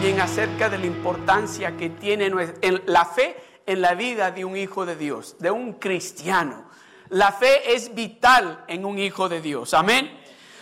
también 0.00 0.20
acerca 0.22 0.70
de 0.70 0.78
la 0.78 0.86
importancia 0.86 1.76
que 1.76 1.90
tiene 1.90 2.32
la 2.86 3.04
fe 3.04 3.36
en 3.66 3.82
la 3.82 3.92
vida 3.92 4.30
de 4.30 4.46
un 4.46 4.56
hijo 4.56 4.86
de 4.86 4.96
Dios, 4.96 5.36
de 5.38 5.50
un 5.50 5.74
cristiano. 5.74 6.64
La 7.10 7.32
fe 7.32 7.74
es 7.74 7.94
vital 7.94 8.64
en 8.66 8.86
un 8.86 8.98
hijo 8.98 9.28
de 9.28 9.42
Dios. 9.42 9.74
Amén. 9.74 10.10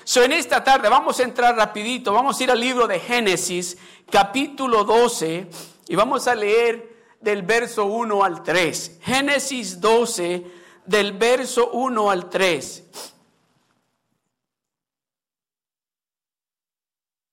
So, 0.03 0.25
en 0.25 0.33
esta 0.33 0.65
tarde 0.65 0.89
vamos 0.89 1.21
a 1.21 1.23
entrar 1.23 1.55
rapidito, 1.55 2.13
vamos 2.13 2.41
a 2.41 2.43
ir 2.43 2.51
al 2.51 2.59
libro 2.59 2.89
de 2.89 2.99
Génesis, 2.99 3.79
capítulo 4.11 4.83
12, 4.83 5.47
y 5.87 5.95
vamos 5.95 6.27
a 6.27 6.35
leer 6.35 6.97
del 7.21 7.43
verso 7.43 7.85
1 7.85 8.25
al 8.25 8.43
3. 8.43 8.99
Génesis 9.03 9.81
12, 9.81 10.47
del 10.85 11.13
verso 11.13 11.71
1 11.71 12.11
al 12.11 12.29
3. 12.29 12.85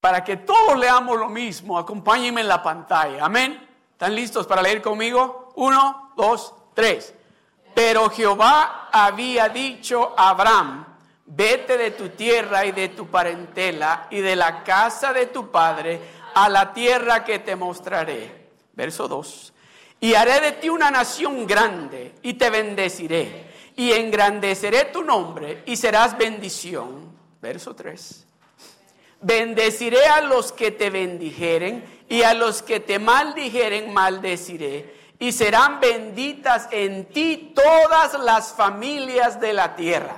Para 0.06 0.24
que 0.24 0.38
todos 0.38 0.78
leamos 0.78 1.18
lo 1.18 1.30
mismo, 1.30 1.80
acompáñenme 1.80 2.42
en 2.42 2.48
la 2.48 2.62
pantalla. 2.62 3.26
Amén. 3.26 3.68
¿Están 3.92 4.14
listos 4.14 4.46
para 4.46 4.62
leer 4.62 4.80
conmigo? 4.80 5.52
Uno, 5.56 6.12
dos, 6.16 6.54
tres. 6.76 7.12
Pero 7.74 8.12
Jehová 8.12 8.90
había 8.92 9.50
dicho 9.50 10.14
a 10.16 10.30
Abraham, 10.30 10.86
vete 11.26 11.76
de 11.76 11.90
tu 11.90 12.10
tierra 12.10 12.68
y 12.68 12.72
de 12.72 12.90
tu 12.90 13.08
parentela 13.08 14.06
y 14.12 14.22
de 14.22 14.36
la 14.36 14.64
casa 14.64 15.12
de 15.12 15.26
tu 15.26 15.50
padre 15.50 16.00
a 16.36 16.50
la 16.50 16.72
tierra 16.72 17.24
que 17.24 17.40
te 17.40 17.56
mostraré. 17.56 18.50
Verso 18.74 19.08
2. 19.08 19.54
Y 20.02 20.14
haré 20.14 20.40
de 20.40 20.52
ti 20.52 20.70
una 20.70 20.92
nación 20.92 21.48
grande 21.48 22.14
y 22.22 22.36
te 22.36 22.52
bendeciré 22.52 23.72
y 23.76 23.92
engrandeceré 23.92 24.86
tu 24.86 25.04
nombre 25.04 25.64
y 25.66 25.76
serás 25.76 26.16
bendición. 26.16 27.12
Verso 27.42 27.76
3. 27.76 28.25
Bendeciré 29.26 30.06
a 30.06 30.22
los 30.22 30.52
que 30.52 30.70
te 30.70 30.92
bendijeren 30.92 31.84
y 32.08 32.22
a 32.22 32.36
los 32.36 32.62
que 32.62 32.80
te 32.80 33.00
maldijeren 33.00 33.92
maldeciré. 33.92 34.94
Y 35.18 35.32
serán 35.32 35.80
benditas 35.80 36.68
en 36.70 37.06
ti 37.06 37.52
todas 37.56 38.20
las 38.20 38.54
familias 38.54 39.42
de 39.42 39.54
la 39.54 39.76
tierra. 39.76 40.18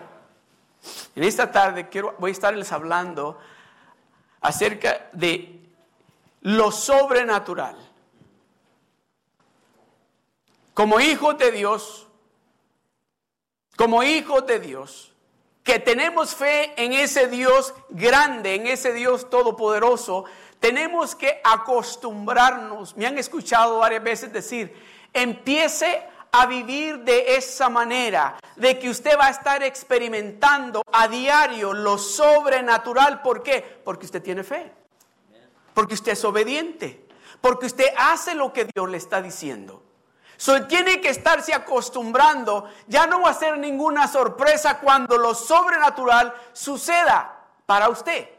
En 1.16 1.24
esta 1.24 1.54
tarde 1.54 1.88
quiero, 1.88 2.16
voy 2.20 2.32
a 2.32 2.34
estarles 2.34 2.70
hablando 2.74 3.40
acerca 4.42 5.08
de 5.14 5.62
lo 6.42 6.74
sobrenatural. 6.74 7.78
Como 10.74 11.00
hijos 11.00 11.38
de 11.38 11.52
Dios, 11.54 12.08
como 13.78 14.04
hijos 14.04 14.46
de 14.46 14.60
Dios, 14.60 15.14
que 15.68 15.80
tenemos 15.80 16.34
fe 16.34 16.72
en 16.82 16.94
ese 16.94 17.28
Dios 17.28 17.74
grande, 17.90 18.56
en 18.56 18.68
ese 18.68 18.94
Dios 18.94 19.30
todopoderoso, 19.30 20.24
tenemos 20.62 21.14
que 21.14 21.42
acostumbrarnos. 21.44 22.96
Me 22.96 23.06
han 23.06 23.18
escuchado 23.18 23.80
varias 23.80 24.02
veces 24.02 24.32
decir, 24.32 24.74
empiece 25.12 26.06
a 26.32 26.46
vivir 26.46 27.00
de 27.00 27.36
esa 27.36 27.68
manera, 27.68 28.38
de 28.56 28.80
que 28.80 28.90
usted 28.90 29.20
va 29.20 29.28
a 29.28 29.32
estar 29.32 29.62
experimentando 29.62 30.84
a 30.90 31.10
diario 31.10 31.74
lo 31.74 31.98
sobrenatural. 31.98 33.22
¿Por 33.22 33.44
qué? 33.44 33.82
Porque 33.84 34.06
usted 34.06 34.24
tiene 34.24 34.46
fe, 34.46 34.72
porque 35.74 35.96
usted 35.96 36.14
es 36.14 36.24
obediente, 36.24 37.06
porque 37.42 37.66
usted 37.66 37.88
hace 37.98 38.36
lo 38.36 38.54
que 38.54 38.70
Dios 38.74 38.90
le 38.90 38.96
está 38.96 39.22
diciendo. 39.22 39.84
So, 40.38 40.68
tiene 40.68 41.02
que 41.02 41.10
estarse 41.10 41.54
acostumbrando, 41.54 42.70
ya 42.88 43.08
no 43.08 43.22
va 43.22 43.32
a 43.32 43.34
ser 43.34 43.58
ninguna 43.58 44.08
sorpresa 44.08 44.80
cuando 44.80 45.18
lo 45.18 45.34
sobrenatural 45.34 46.34
suceda 46.54 47.44
para 47.66 47.90
usted. 47.90 48.30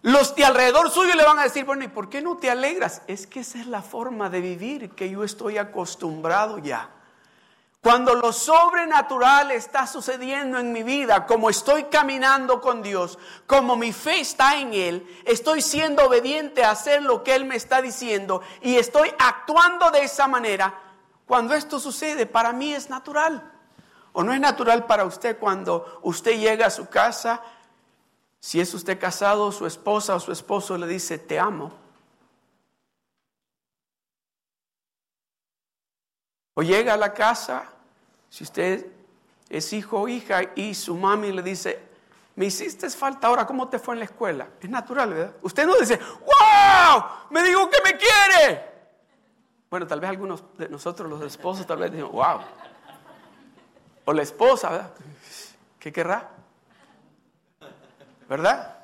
Los 0.00 0.34
de 0.34 0.44
alrededor 0.44 0.90
suyo 0.90 1.14
le 1.14 1.24
van 1.24 1.38
a 1.38 1.44
decir, 1.44 1.64
bueno, 1.64 1.84
¿y 1.84 1.88
por 1.88 2.10
qué 2.10 2.20
no 2.20 2.36
te 2.36 2.50
alegras? 2.50 3.02
Es 3.06 3.26
que 3.26 3.40
esa 3.40 3.58
es 3.58 3.66
la 3.66 3.82
forma 3.82 4.28
de 4.28 4.40
vivir 4.40 4.90
que 4.90 5.08
yo 5.08 5.22
estoy 5.24 5.58
acostumbrado 5.58 6.58
ya. 6.58 6.90
Cuando 7.84 8.14
lo 8.14 8.32
sobrenatural 8.32 9.50
está 9.50 9.86
sucediendo 9.86 10.58
en 10.58 10.72
mi 10.72 10.82
vida, 10.82 11.26
como 11.26 11.50
estoy 11.50 11.84
caminando 11.84 12.62
con 12.62 12.80
Dios, 12.82 13.18
como 13.46 13.76
mi 13.76 13.92
fe 13.92 14.20
está 14.20 14.56
en 14.58 14.72
Él, 14.72 15.22
estoy 15.26 15.60
siendo 15.60 16.06
obediente 16.06 16.64
a 16.64 16.70
hacer 16.70 17.02
lo 17.02 17.22
que 17.22 17.34
Él 17.34 17.44
me 17.44 17.56
está 17.56 17.82
diciendo 17.82 18.40
y 18.62 18.76
estoy 18.76 19.12
actuando 19.18 19.90
de 19.90 20.02
esa 20.02 20.26
manera, 20.26 20.80
cuando 21.26 21.52
esto 21.52 21.78
sucede, 21.78 22.24
para 22.24 22.54
mí 22.54 22.72
es 22.72 22.88
natural. 22.88 23.52
¿O 24.14 24.22
no 24.22 24.32
es 24.32 24.40
natural 24.40 24.86
para 24.86 25.04
usted 25.04 25.38
cuando 25.38 26.00
usted 26.04 26.38
llega 26.38 26.68
a 26.68 26.70
su 26.70 26.88
casa 26.88 27.42
si 28.40 28.60
es 28.60 28.72
usted 28.72 28.98
casado, 28.98 29.52
su 29.52 29.66
esposa 29.66 30.14
o 30.14 30.20
su 30.20 30.32
esposo 30.32 30.78
le 30.78 30.86
dice, 30.86 31.18
te 31.18 31.38
amo. 31.38 31.70
O 36.54 36.62
llega 36.62 36.94
a 36.94 36.96
la 36.96 37.12
casa, 37.12 37.73
si 38.34 38.42
usted 38.42 38.84
es 39.48 39.72
hijo 39.72 40.00
o 40.00 40.08
hija 40.08 40.40
y 40.56 40.74
su 40.74 40.96
mami 40.96 41.30
le 41.30 41.40
dice, 41.40 41.80
me 42.34 42.46
hiciste 42.46 42.90
falta 42.90 43.28
ahora, 43.28 43.46
¿cómo 43.46 43.68
te 43.68 43.78
fue 43.78 43.94
en 43.94 44.00
la 44.00 44.06
escuela? 44.06 44.48
Es 44.60 44.68
natural, 44.68 45.14
¿verdad? 45.14 45.36
Usted 45.40 45.64
no 45.64 45.76
dice, 45.76 46.00
wow, 46.18 47.04
me 47.30 47.44
dijo 47.44 47.70
que 47.70 47.78
me 47.84 47.96
quiere. 47.96 48.72
Bueno, 49.70 49.86
tal 49.86 50.00
vez 50.00 50.10
algunos 50.10 50.42
de 50.58 50.68
nosotros, 50.68 51.08
los 51.08 51.22
esposos, 51.22 51.64
tal 51.64 51.78
vez 51.78 51.92
dicen, 51.92 52.10
wow. 52.10 52.40
O 54.04 54.12
la 54.12 54.22
esposa, 54.22 54.68
¿verdad? 54.68 54.94
¿Qué 55.78 55.92
querrá? 55.92 56.28
¿verdad? 58.28 58.78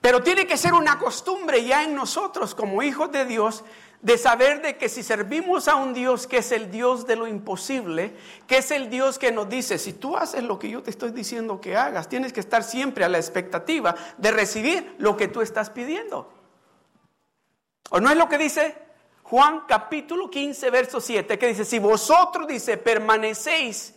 Pero 0.00 0.24
tiene 0.24 0.44
que 0.44 0.56
ser 0.56 0.74
una 0.74 0.98
costumbre 0.98 1.64
ya 1.64 1.84
en 1.84 1.94
nosotros 1.94 2.52
como 2.52 2.82
hijos 2.82 3.12
de 3.12 3.24
Dios 3.26 3.62
de 4.04 4.18
saber 4.18 4.60
de 4.60 4.76
que 4.76 4.90
si 4.90 5.02
servimos 5.02 5.66
a 5.66 5.76
un 5.76 5.94
Dios 5.94 6.26
que 6.26 6.36
es 6.36 6.52
el 6.52 6.70
Dios 6.70 7.06
de 7.06 7.16
lo 7.16 7.26
imposible, 7.26 8.12
que 8.46 8.58
es 8.58 8.70
el 8.70 8.90
Dios 8.90 9.18
que 9.18 9.32
nos 9.32 9.48
dice, 9.48 9.78
si 9.78 9.94
tú 9.94 10.14
haces 10.14 10.42
lo 10.42 10.58
que 10.58 10.68
yo 10.68 10.82
te 10.82 10.90
estoy 10.90 11.10
diciendo 11.10 11.58
que 11.58 11.74
hagas, 11.74 12.06
tienes 12.06 12.30
que 12.30 12.40
estar 12.40 12.62
siempre 12.62 13.02
a 13.06 13.08
la 13.08 13.16
expectativa 13.16 13.94
de 14.18 14.30
recibir 14.30 14.94
lo 14.98 15.16
que 15.16 15.28
tú 15.28 15.40
estás 15.40 15.70
pidiendo. 15.70 16.30
¿O 17.88 17.98
no 17.98 18.10
es 18.10 18.16
lo 18.18 18.28
que 18.28 18.36
dice 18.36 18.76
Juan 19.22 19.62
capítulo 19.66 20.30
15, 20.30 20.68
verso 20.68 21.00
7, 21.00 21.38
que 21.38 21.46
dice, 21.46 21.64
si 21.64 21.78
vosotros, 21.78 22.46
dice, 22.46 22.76
permanecéis 22.76 23.94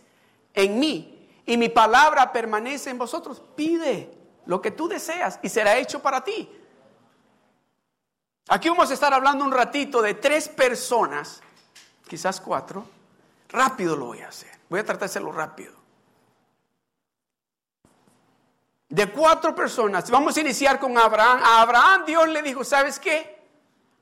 en 0.54 0.78
mí 0.78 1.28
y 1.44 1.58
mi 1.58 1.68
palabra 1.68 2.32
permanece 2.32 2.88
en 2.88 2.96
vosotros, 2.96 3.42
pide 3.54 4.10
lo 4.46 4.62
que 4.62 4.70
tú 4.70 4.88
deseas 4.88 5.38
y 5.42 5.50
será 5.50 5.76
hecho 5.76 6.00
para 6.00 6.24
ti. 6.24 6.48
Aquí 8.48 8.70
vamos 8.70 8.90
a 8.90 8.94
estar 8.94 9.12
hablando 9.12 9.44
un 9.44 9.52
ratito 9.52 10.00
de 10.00 10.14
tres 10.14 10.48
personas, 10.48 11.42
quizás 12.08 12.40
cuatro. 12.40 12.86
Rápido 13.50 13.94
lo 13.94 14.06
voy 14.06 14.20
a 14.20 14.28
hacer. 14.28 14.50
Voy 14.70 14.80
a 14.80 14.84
tratar 14.84 15.00
de 15.00 15.06
hacerlo 15.06 15.32
rápido. 15.32 15.74
De 18.88 19.10
cuatro 19.12 19.54
personas. 19.54 20.10
Vamos 20.10 20.34
a 20.36 20.40
iniciar 20.40 20.80
con 20.80 20.96
Abraham. 20.96 21.40
A 21.44 21.60
Abraham 21.60 22.06
Dios 22.06 22.26
le 22.28 22.40
dijo, 22.42 22.64
¿sabes 22.64 22.98
qué? 22.98 23.38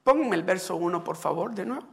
Pónganme 0.05 0.37
el 0.37 0.45
verso 0.45 0.77
uno, 0.77 1.03
por 1.03 1.17
favor, 1.17 1.53
de 1.53 1.66
nuevo. 1.66 1.87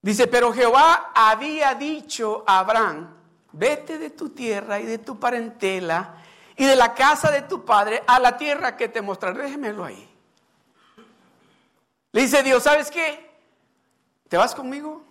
Dice, 0.00 0.28
pero 0.28 0.52
Jehová 0.52 1.10
había 1.12 1.74
dicho 1.74 2.44
a 2.46 2.60
Abraham, 2.60 3.08
vete 3.50 3.98
de 3.98 4.10
tu 4.10 4.30
tierra 4.30 4.78
y 4.78 4.86
de 4.86 4.98
tu 4.98 5.18
parentela 5.18 6.22
y 6.58 6.66
de 6.66 6.76
la 6.76 6.94
casa 6.94 7.30
de 7.30 7.42
tu 7.42 7.64
padre 7.64 8.02
a 8.06 8.18
la 8.18 8.36
tierra 8.36 8.76
que 8.76 8.88
te 8.88 9.00
mostraré. 9.00 9.44
Déjemelo 9.44 9.84
ahí. 9.84 10.08
Le 12.12 12.20
dice 12.20 12.42
Dios, 12.42 12.62
¿sabes 12.62 12.90
qué? 12.90 13.30
¿Te 14.28 14.36
vas 14.36 14.54
conmigo? 14.54 15.02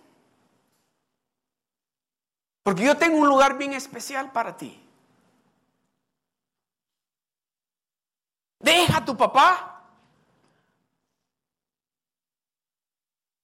Porque 2.64 2.84
yo 2.84 2.98
tengo 2.98 3.18
un 3.18 3.28
lugar 3.28 3.58
bien 3.58 3.74
especial 3.74 4.32
para 4.32 4.56
ti. 4.56 4.84
Deja 8.60 8.98
a 8.98 9.06
tu 9.06 9.16
papá 9.18 9.78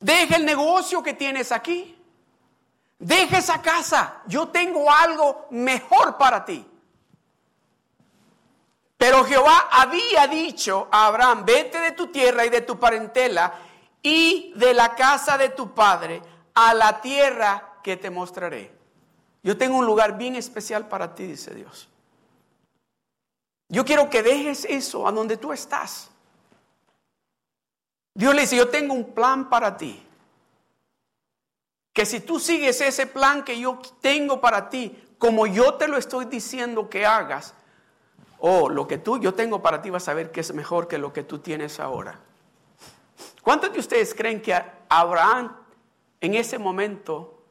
Deja 0.03 0.35
el 0.35 0.43
negocio 0.43 1.01
que 1.01 1.13
tienes 1.13 1.53
aquí. 1.53 1.97
Deja 2.99 3.37
esa 3.37 3.61
casa. 3.61 4.21
Yo 4.27 4.49
tengo 4.49 4.91
algo 4.91 5.47
mejor 5.49 6.17
para 6.17 6.43
ti. 6.43 6.69
Pero 9.03 9.25
Jehová 9.25 9.67
había 9.69 10.27
dicho 10.27 10.87
a 10.89 11.07
Abraham, 11.07 11.43
vete 11.45 11.77
de 11.77 11.91
tu 11.91 12.07
tierra 12.07 12.45
y 12.45 12.49
de 12.49 12.61
tu 12.61 12.79
parentela 12.79 13.53
y 14.01 14.53
de 14.55 14.73
la 14.73 14.95
casa 14.95 15.37
de 15.37 15.49
tu 15.49 15.73
padre 15.73 16.21
a 16.53 16.73
la 16.73 17.01
tierra 17.01 17.79
que 17.83 17.97
te 17.97 18.09
mostraré. 18.09 18.71
Yo 19.43 19.57
tengo 19.57 19.77
un 19.77 19.85
lugar 19.85 20.17
bien 20.17 20.37
especial 20.37 20.87
para 20.87 21.13
ti, 21.15 21.27
dice 21.27 21.53
Dios. 21.53 21.89
Yo 23.67 23.83
quiero 23.83 24.09
que 24.09 24.23
dejes 24.23 24.63
eso 24.63 25.05
a 25.05 25.11
donde 25.11 25.35
tú 25.35 25.51
estás. 25.51 26.09
Dios 28.13 28.33
le 28.33 28.43
dice, 28.43 28.55
yo 28.55 28.69
tengo 28.69 28.93
un 28.93 29.13
plan 29.13 29.49
para 29.49 29.75
ti. 29.75 30.01
Que 31.91 32.05
si 32.05 32.21
tú 32.21 32.39
sigues 32.39 32.79
ese 32.79 33.05
plan 33.05 33.43
que 33.43 33.59
yo 33.59 33.81
tengo 33.99 34.39
para 34.39 34.69
ti, 34.69 34.97
como 35.17 35.45
yo 35.45 35.73
te 35.73 35.89
lo 35.89 35.97
estoy 35.97 36.23
diciendo 36.23 36.89
que 36.89 37.05
hagas, 37.05 37.53
oh, 38.45 38.67
lo 38.67 38.85
que 38.87 38.97
tú, 38.97 39.19
yo 39.19 39.33
tengo 39.33 39.61
para 39.61 39.81
ti, 39.81 39.89
vas 39.89 40.09
a 40.09 40.13
ver 40.13 40.29
que 40.29 40.41
es 40.41 40.53
mejor 40.53 40.89
que 40.89 40.97
lo 40.97 41.13
que 41.13 41.23
tú 41.23 41.39
tienes 41.39 41.79
ahora. 41.79 42.19
¿Cuántos 43.41 43.71
de 43.71 43.79
ustedes 43.79 44.13
creen 44.13 44.41
que 44.41 44.53
Abraham 44.89 45.55
en 46.19 46.35
ese 46.35 46.59
momento 46.59 47.41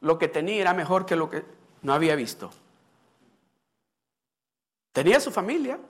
lo 0.00 0.18
que 0.18 0.28
tenía 0.28 0.60
era 0.60 0.74
mejor 0.74 1.06
que 1.06 1.16
lo 1.16 1.30
que 1.30 1.42
no 1.80 1.94
había 1.94 2.14
visto? 2.16 2.50
Tenía 4.92 5.20
su 5.20 5.30
familia, 5.30 5.80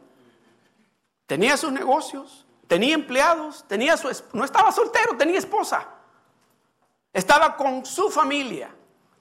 tenía 1.26 1.56
sus 1.56 1.72
negocios, 1.72 2.46
tenía 2.68 2.94
empleados, 2.94 3.64
tenía 3.66 3.96
su 3.96 4.08
no 4.32 4.44
estaba 4.44 4.70
soltero, 4.70 5.16
tenía 5.16 5.40
esposa. 5.40 5.88
Estaba 7.12 7.56
con 7.56 7.84
su 7.84 8.10
familia, 8.10 8.72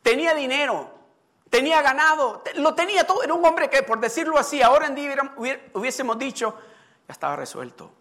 tenía 0.03 0.35
dinero, 0.35 1.00
tenía 1.51 1.81
ganado, 1.83 2.42
lo 2.56 2.74
tenía 2.74 3.06
todo. 3.06 3.21
Era 3.21 3.36
un 3.36 3.45
hombre 3.45 3.69
que, 3.69 3.83
por 3.83 4.00
decirlo 4.00 4.39
así, 4.39 4.63
ahora 4.63 4.88
en 4.88 4.95
día 4.95 5.36
hubiésemos 5.74 6.18
dicho, 6.18 6.57
ya 7.07 7.12
estaba 7.12 7.36
resuelto. 7.36 7.92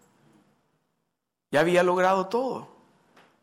Ya 1.51 1.61
había 1.61 1.83
logrado 1.83 2.29
todo. 2.29 2.69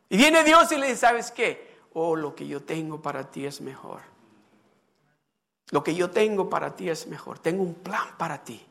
Y 0.08 0.16
viene 0.16 0.42
Dios 0.42 0.72
y 0.72 0.78
le 0.78 0.88
dice, 0.88 1.00
¿sabes 1.00 1.30
qué? 1.30 1.78
Oh, 1.92 2.16
lo 2.16 2.34
que 2.34 2.48
yo 2.48 2.62
tengo 2.62 3.00
para 3.02 3.30
ti 3.30 3.44
es 3.44 3.60
mejor. 3.60 4.00
Lo 5.70 5.84
que 5.84 5.94
yo 5.94 6.10
tengo 6.10 6.48
para 6.48 6.74
ti 6.74 6.88
es 6.88 7.06
mejor. 7.06 7.38
Tengo 7.38 7.62
un 7.62 7.74
plan 7.74 8.16
para 8.16 8.42
ti. 8.42 8.64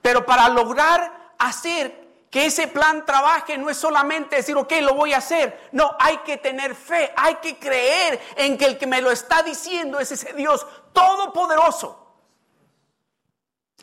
Pero 0.00 0.24
para 0.24 0.48
lograr 0.48 1.34
hacer 1.38 2.09
que 2.30 2.46
ese 2.46 2.68
plan 2.68 3.04
trabaje 3.04 3.58
no 3.58 3.68
es 3.68 3.76
solamente 3.76 4.36
decir, 4.36 4.56
ok, 4.56 4.72
lo 4.82 4.94
voy 4.94 5.12
a 5.12 5.18
hacer. 5.18 5.68
No, 5.72 5.96
hay 5.98 6.18
que 6.18 6.36
tener 6.36 6.76
fe, 6.76 7.12
hay 7.16 7.34
que 7.36 7.58
creer 7.58 8.20
en 8.36 8.56
que 8.56 8.66
el 8.66 8.78
que 8.78 8.86
me 8.86 9.02
lo 9.02 9.10
está 9.10 9.42
diciendo 9.42 9.98
es 9.98 10.12
ese 10.12 10.32
Dios 10.34 10.64
todopoderoso. 10.92 11.96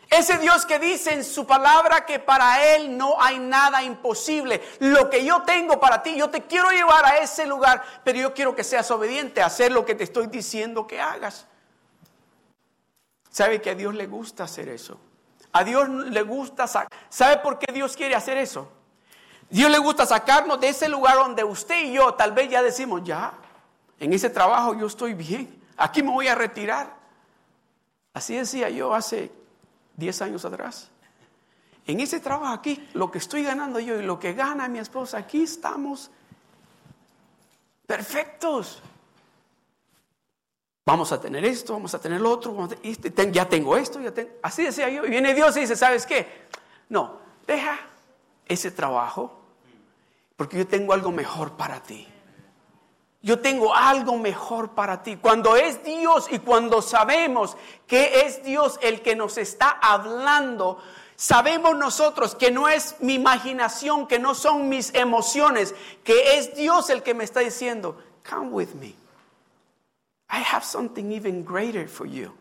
Ese 0.09 0.37
Dios 0.37 0.65
que 0.65 0.79
dice 0.79 1.11
en 1.11 1.25
su 1.25 1.45
palabra 1.45 2.05
que 2.05 2.19
para 2.19 2.75
Él 2.75 2.97
no 2.97 3.21
hay 3.21 3.39
nada 3.39 3.83
imposible. 3.83 4.61
Lo 4.79 5.09
que 5.09 5.25
yo 5.25 5.43
tengo 5.43 5.81
para 5.81 6.01
ti, 6.01 6.15
yo 6.15 6.29
te 6.29 6.43
quiero 6.43 6.69
llevar 6.69 7.05
a 7.05 7.17
ese 7.17 7.45
lugar, 7.45 7.83
pero 8.05 8.17
yo 8.17 8.33
quiero 8.33 8.55
que 8.55 8.63
seas 8.63 8.89
obediente 8.91 9.41
a 9.41 9.47
hacer 9.47 9.73
lo 9.73 9.83
que 9.83 9.95
te 9.95 10.05
estoy 10.05 10.27
diciendo 10.27 10.87
que 10.87 11.01
hagas. 11.01 11.45
¿Sabe 13.29 13.61
que 13.61 13.71
a 13.71 13.75
Dios 13.75 13.93
le 13.93 14.07
gusta 14.07 14.45
hacer 14.45 14.69
eso? 14.69 14.97
A 15.57 15.63
Dios 15.63 15.89
le 15.89 16.21
gusta, 16.21 16.67
¿sabe 16.67 17.37
por 17.37 17.57
qué 17.57 17.73
Dios 17.73 17.97
quiere 17.97 18.13
hacer 18.13 18.37
eso? 18.37 18.71
Dios 19.49 19.71
le 19.71 19.79
gusta 19.79 20.05
sacarnos 20.05 20.59
de 20.59 20.69
ese 20.69 20.87
lugar 20.87 21.15
donde 21.15 21.43
usted 21.43 21.83
y 21.83 21.93
yo 21.93 22.13
tal 22.13 22.31
vez 22.31 22.47
ya 22.47 22.61
decimos, 22.61 23.01
ya, 23.03 23.33
en 23.99 24.13
ese 24.13 24.29
trabajo 24.29 24.75
yo 24.75 24.85
estoy 24.85 25.15
bien, 25.15 25.59
aquí 25.75 26.03
me 26.03 26.11
voy 26.11 26.27
a 26.27 26.35
retirar. 26.35 26.95
Así 28.13 28.35
decía 28.35 28.69
yo 28.69 28.93
hace 28.93 29.31
10 29.95 30.21
años 30.21 30.45
atrás. 30.45 30.91
En 31.87 32.01
ese 32.01 32.19
trabajo 32.19 32.53
aquí, 32.53 32.87
lo 32.93 33.09
que 33.09 33.17
estoy 33.17 33.41
ganando 33.41 33.79
yo 33.79 33.99
y 33.99 34.03
lo 34.03 34.19
que 34.19 34.33
gana 34.33 34.67
mi 34.67 34.77
esposa, 34.77 35.17
aquí 35.17 35.41
estamos 35.41 36.11
perfectos. 37.87 38.83
Vamos 40.87 41.11
a 41.11 41.19
tener 41.19 41.43
esto, 41.43 41.73
vamos 41.73 41.93
a 41.95 41.99
tener 41.99 42.21
lo 42.21 42.31
otro, 42.31 42.69
este, 42.81 43.11
ya 43.33 43.49
tengo 43.49 43.75
esto, 43.75 43.99
ya 43.99 44.13
tengo. 44.13 44.29
Así 44.41 44.63
decía 44.63 44.87
yo. 44.87 45.05
Y 45.05 45.09
viene 45.09 45.33
Dios 45.33 45.57
y 45.57 45.59
dice, 45.59 45.75
¿sabes 45.75 46.05
qué? 46.05 46.45
No, 46.87 47.19
deja 47.45 47.77
ese 48.45 48.71
trabajo, 48.71 49.37
porque 50.37 50.57
yo 50.57 50.65
tengo 50.65 50.93
algo 50.93 51.11
mejor 51.11 51.57
para 51.57 51.83
ti. 51.83 52.07
Yo 53.21 53.39
tengo 53.39 53.75
algo 53.75 54.17
mejor 54.17 54.75
para 54.75 55.03
ti. 55.03 55.17
Cuando 55.17 55.57
es 55.57 55.83
Dios 55.83 56.27
y 56.31 56.39
cuando 56.39 56.81
sabemos 56.81 57.57
que 57.85 58.21
es 58.21 58.45
Dios 58.45 58.79
el 58.81 59.01
que 59.01 59.17
nos 59.17 59.37
está 59.37 59.69
hablando, 59.81 60.81
sabemos 61.17 61.77
nosotros 61.77 62.33
que 62.33 62.49
no 62.49 62.69
es 62.69 62.95
mi 63.01 63.15
imaginación, 63.15 64.07
que 64.07 64.19
no 64.19 64.33
son 64.33 64.69
mis 64.69 64.93
emociones, 64.95 65.75
que 66.05 66.37
es 66.37 66.55
Dios 66.55 66.89
el 66.89 67.03
que 67.03 67.13
me 67.13 67.25
está 67.25 67.41
diciendo, 67.41 67.97
come 68.23 68.47
with 68.51 68.69
me. 68.69 69.06
I 70.29 70.39
have 70.39 70.63
something 70.63 71.11
even 71.11 71.43
greater 71.43 71.87
for 71.87 72.05
you. 72.05 72.33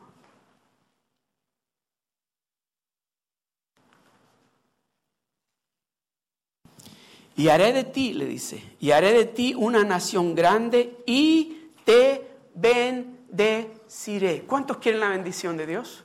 Y 7.37 7.49
haré 7.49 7.73
de 7.73 7.85
ti, 7.85 8.15
le 8.15 8.25
dice, 8.25 8.63
y 8.81 8.93
haré 8.93 9.13
de 9.13 9.27
ti 9.27 9.55
una 9.55 9.85
nación 9.85 10.35
grande 10.35 11.03
y 11.05 11.71
te 11.85 12.27
bendeciré. 12.55 14.45
¿Cuántos 14.47 14.79
quieren 14.79 15.01
la 15.01 15.11
bendición 15.11 15.59
de 15.59 15.67
Dios? 15.67 16.03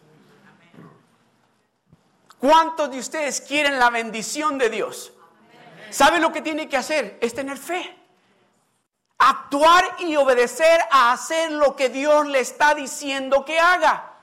¿Cuántos 2.37 2.91
de 2.91 2.99
ustedes 2.99 3.39
quieren 3.39 3.79
la 3.79 3.89
bendición 3.89 4.57
de 4.57 4.69
Dios? 4.69 5.13
¿Sabe 5.89 6.19
lo 6.19 6.33
que 6.33 6.41
tiene 6.41 6.67
que 6.67 6.75
hacer? 6.75 7.17
Es 7.21 7.33
tener 7.33 7.57
fe 7.57 8.00
actuar 9.21 9.97
y 9.99 10.15
obedecer 10.15 10.81
a 10.89 11.11
hacer 11.11 11.51
lo 11.51 11.75
que 11.75 11.89
Dios 11.89 12.27
le 12.27 12.39
está 12.39 12.73
diciendo 12.73 13.45
que 13.45 13.59
haga. 13.59 14.13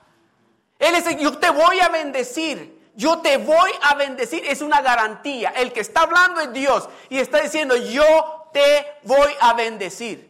Él 0.77 0.93
dice, 0.93 1.17
yo 1.17 1.37
te 1.37 1.49
voy 1.49 1.79
a 1.79 1.87
bendecir, 1.87 2.91
yo 2.95 3.19
te 3.19 3.37
voy 3.37 3.71
a 3.81 3.95
bendecir, 3.95 4.43
es 4.45 4.61
una 4.61 4.81
garantía. 4.81 5.51
El 5.51 5.71
que 5.71 5.79
está 5.79 6.01
hablando 6.01 6.41
es 6.41 6.51
Dios 6.51 6.89
y 7.09 7.17
está 7.17 7.39
diciendo, 7.39 7.77
yo 7.77 8.49
te 8.51 8.87
voy 9.03 9.31
a 9.39 9.53
bendecir. 9.53 10.29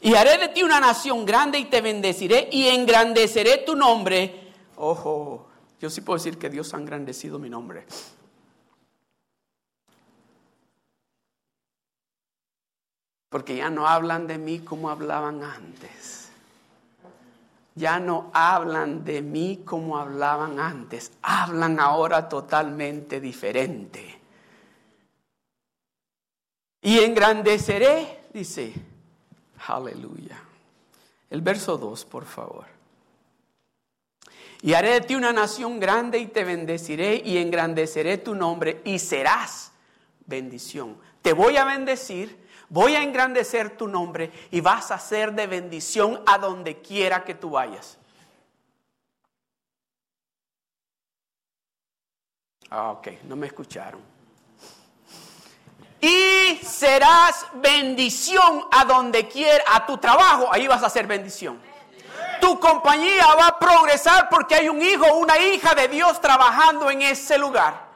Y 0.00 0.14
haré 0.14 0.38
de 0.38 0.48
ti 0.48 0.62
una 0.62 0.80
nación 0.80 1.26
grande 1.26 1.58
y 1.58 1.66
te 1.66 1.82
bendeciré 1.82 2.48
y 2.50 2.68
engrandeceré 2.68 3.58
tu 3.58 3.76
nombre. 3.76 4.52
Ojo, 4.76 5.48
yo 5.80 5.90
sí 5.90 6.00
puedo 6.00 6.16
decir 6.16 6.38
que 6.38 6.48
Dios 6.48 6.72
ha 6.72 6.78
engrandecido 6.78 7.38
mi 7.38 7.50
nombre. 7.50 7.84
Porque 13.28 13.56
ya 13.56 13.70
no 13.70 13.86
hablan 13.86 14.26
de 14.26 14.38
mí 14.38 14.60
como 14.60 14.90
hablaban 14.90 15.42
antes. 15.42 16.30
Ya 17.74 18.00
no 18.00 18.30
hablan 18.32 19.04
de 19.04 19.22
mí 19.22 19.62
como 19.64 19.98
hablaban 19.98 20.58
antes. 20.58 21.12
Hablan 21.22 21.78
ahora 21.78 22.28
totalmente 22.28 23.20
diferente. 23.20 24.18
Y 26.80 27.00
engrandeceré, 27.00 28.24
dice, 28.32 28.72
aleluya. 29.66 30.42
El 31.30 31.42
verso 31.42 31.76
2, 31.76 32.04
por 32.06 32.24
favor. 32.24 32.66
Y 34.62 34.72
haré 34.72 34.90
de 34.92 35.00
ti 35.02 35.14
una 35.14 35.32
nación 35.32 35.78
grande 35.78 36.18
y 36.18 36.26
te 36.26 36.44
bendeciré 36.44 37.22
y 37.24 37.36
engrandeceré 37.38 38.18
tu 38.18 38.34
nombre 38.34 38.80
y 38.84 38.98
serás 38.98 39.70
bendición. 40.26 40.96
Te 41.22 41.32
voy 41.32 41.56
a 41.56 41.64
bendecir 41.64 42.47
voy 42.68 42.94
a 42.94 43.02
engrandecer 43.02 43.76
tu 43.76 43.88
nombre 43.88 44.30
y 44.50 44.60
vas 44.60 44.90
a 44.90 44.98
ser 44.98 45.32
de 45.32 45.46
bendición 45.46 46.22
a 46.26 46.38
donde 46.38 46.80
quiera 46.80 47.24
que 47.24 47.34
tú 47.34 47.50
vayas. 47.50 47.98
Ah, 52.70 52.90
ok, 52.90 53.08
no 53.24 53.36
me 53.36 53.46
escucharon. 53.46 54.00
Y 56.00 56.56
serás 56.62 57.46
bendición 57.54 58.66
a 58.70 58.84
donde 58.84 59.26
quiera, 59.26 59.64
a 59.72 59.84
tu 59.84 59.98
trabajo, 59.98 60.48
ahí 60.52 60.68
vas 60.68 60.82
a 60.82 60.90
ser 60.90 61.06
bendición. 61.06 61.60
Tu 62.40 62.60
compañía 62.60 63.26
va 63.34 63.48
a 63.48 63.58
progresar 63.58 64.28
porque 64.28 64.54
hay 64.54 64.68
un 64.68 64.80
hijo, 64.80 65.12
una 65.16 65.38
hija 65.38 65.74
de 65.74 65.88
Dios 65.88 66.20
trabajando 66.20 66.88
en 66.88 67.02
ese 67.02 67.36
lugar 67.36 67.87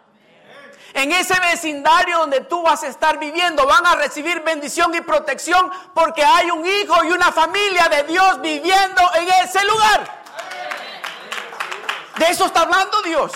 en 0.94 1.12
ese 1.12 1.38
vecindario 1.40 2.18
donde 2.18 2.42
tú 2.42 2.62
vas 2.62 2.82
a 2.82 2.88
estar 2.88 3.18
viviendo, 3.18 3.66
van 3.66 3.86
a 3.86 3.94
recibir 3.96 4.40
bendición 4.42 4.94
y 4.94 5.00
protección 5.00 5.70
porque 5.94 6.24
hay 6.24 6.50
un 6.50 6.66
hijo 6.66 7.04
y 7.04 7.12
una 7.12 7.32
familia 7.32 7.88
de 7.88 8.04
Dios 8.04 8.40
viviendo 8.40 9.02
en 9.14 9.28
ese 9.44 9.64
lugar. 9.64 10.22
De 12.18 12.26
eso 12.28 12.46
está 12.46 12.62
hablando 12.62 13.00
Dios. 13.02 13.32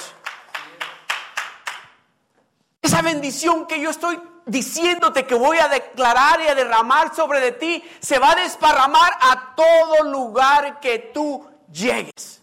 Esa 2.83 3.03
bendición 3.03 3.67
que 3.67 3.81
yo 3.81 3.91
estoy 3.91 4.21
diciéndote 4.45 5.27
que 5.27 5.35
voy 5.35 5.59
a 5.59 5.69
declarar 5.69 6.41
y 6.41 6.47
a 6.47 6.55
derramar 6.55 7.15
sobre 7.15 7.41
de 7.41 7.53
ti, 7.53 7.83
se 7.99 8.19
va 8.19 8.33
a 8.33 8.37
desparramar 8.37 9.13
a 9.21 9.55
todo 9.57 10.05
lugar 10.05 10.79
que 10.79 11.11
tú 11.13 11.45
llegues. 11.73 12.43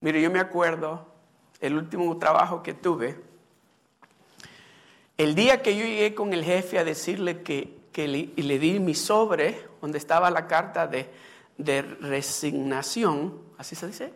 Mire, 0.00 0.20
yo 0.20 0.30
me 0.30 0.40
acuerdo 0.40 1.11
el 1.62 1.76
último 1.76 2.18
trabajo 2.18 2.62
que 2.62 2.74
tuve, 2.74 3.16
el 5.16 5.36
día 5.36 5.62
que 5.62 5.76
yo 5.76 5.84
llegué 5.84 6.14
con 6.14 6.32
el 6.32 6.44
jefe 6.44 6.78
a 6.78 6.84
decirle 6.84 7.42
que, 7.42 7.80
le, 7.94 8.58
di 8.58 8.80
mi 8.80 8.94
sobre, 8.94 9.68
donde 9.80 9.98
estaba 9.98 10.30
la 10.30 10.48
carta 10.48 10.88
de, 10.88 11.08
resignación, 12.00 13.38
así 13.58 13.76
se 13.76 13.86
dice, 13.86 14.12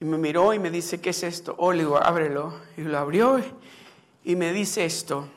y 0.00 0.06
me 0.06 0.16
miró 0.16 0.54
y 0.54 0.58
me 0.58 0.70
dice, 0.70 1.00
¿qué 1.00 1.10
es 1.10 1.22
esto? 1.22 1.54
Oh, 1.58 1.72
le 1.72 1.80
digo, 1.80 2.02
ábrelo. 2.02 2.54
Y 2.76 2.82
lo 2.82 2.98
abrió 2.98 3.40
y 4.24 4.36
me 4.36 4.52
dice 4.52 4.84
esto. 4.84 5.28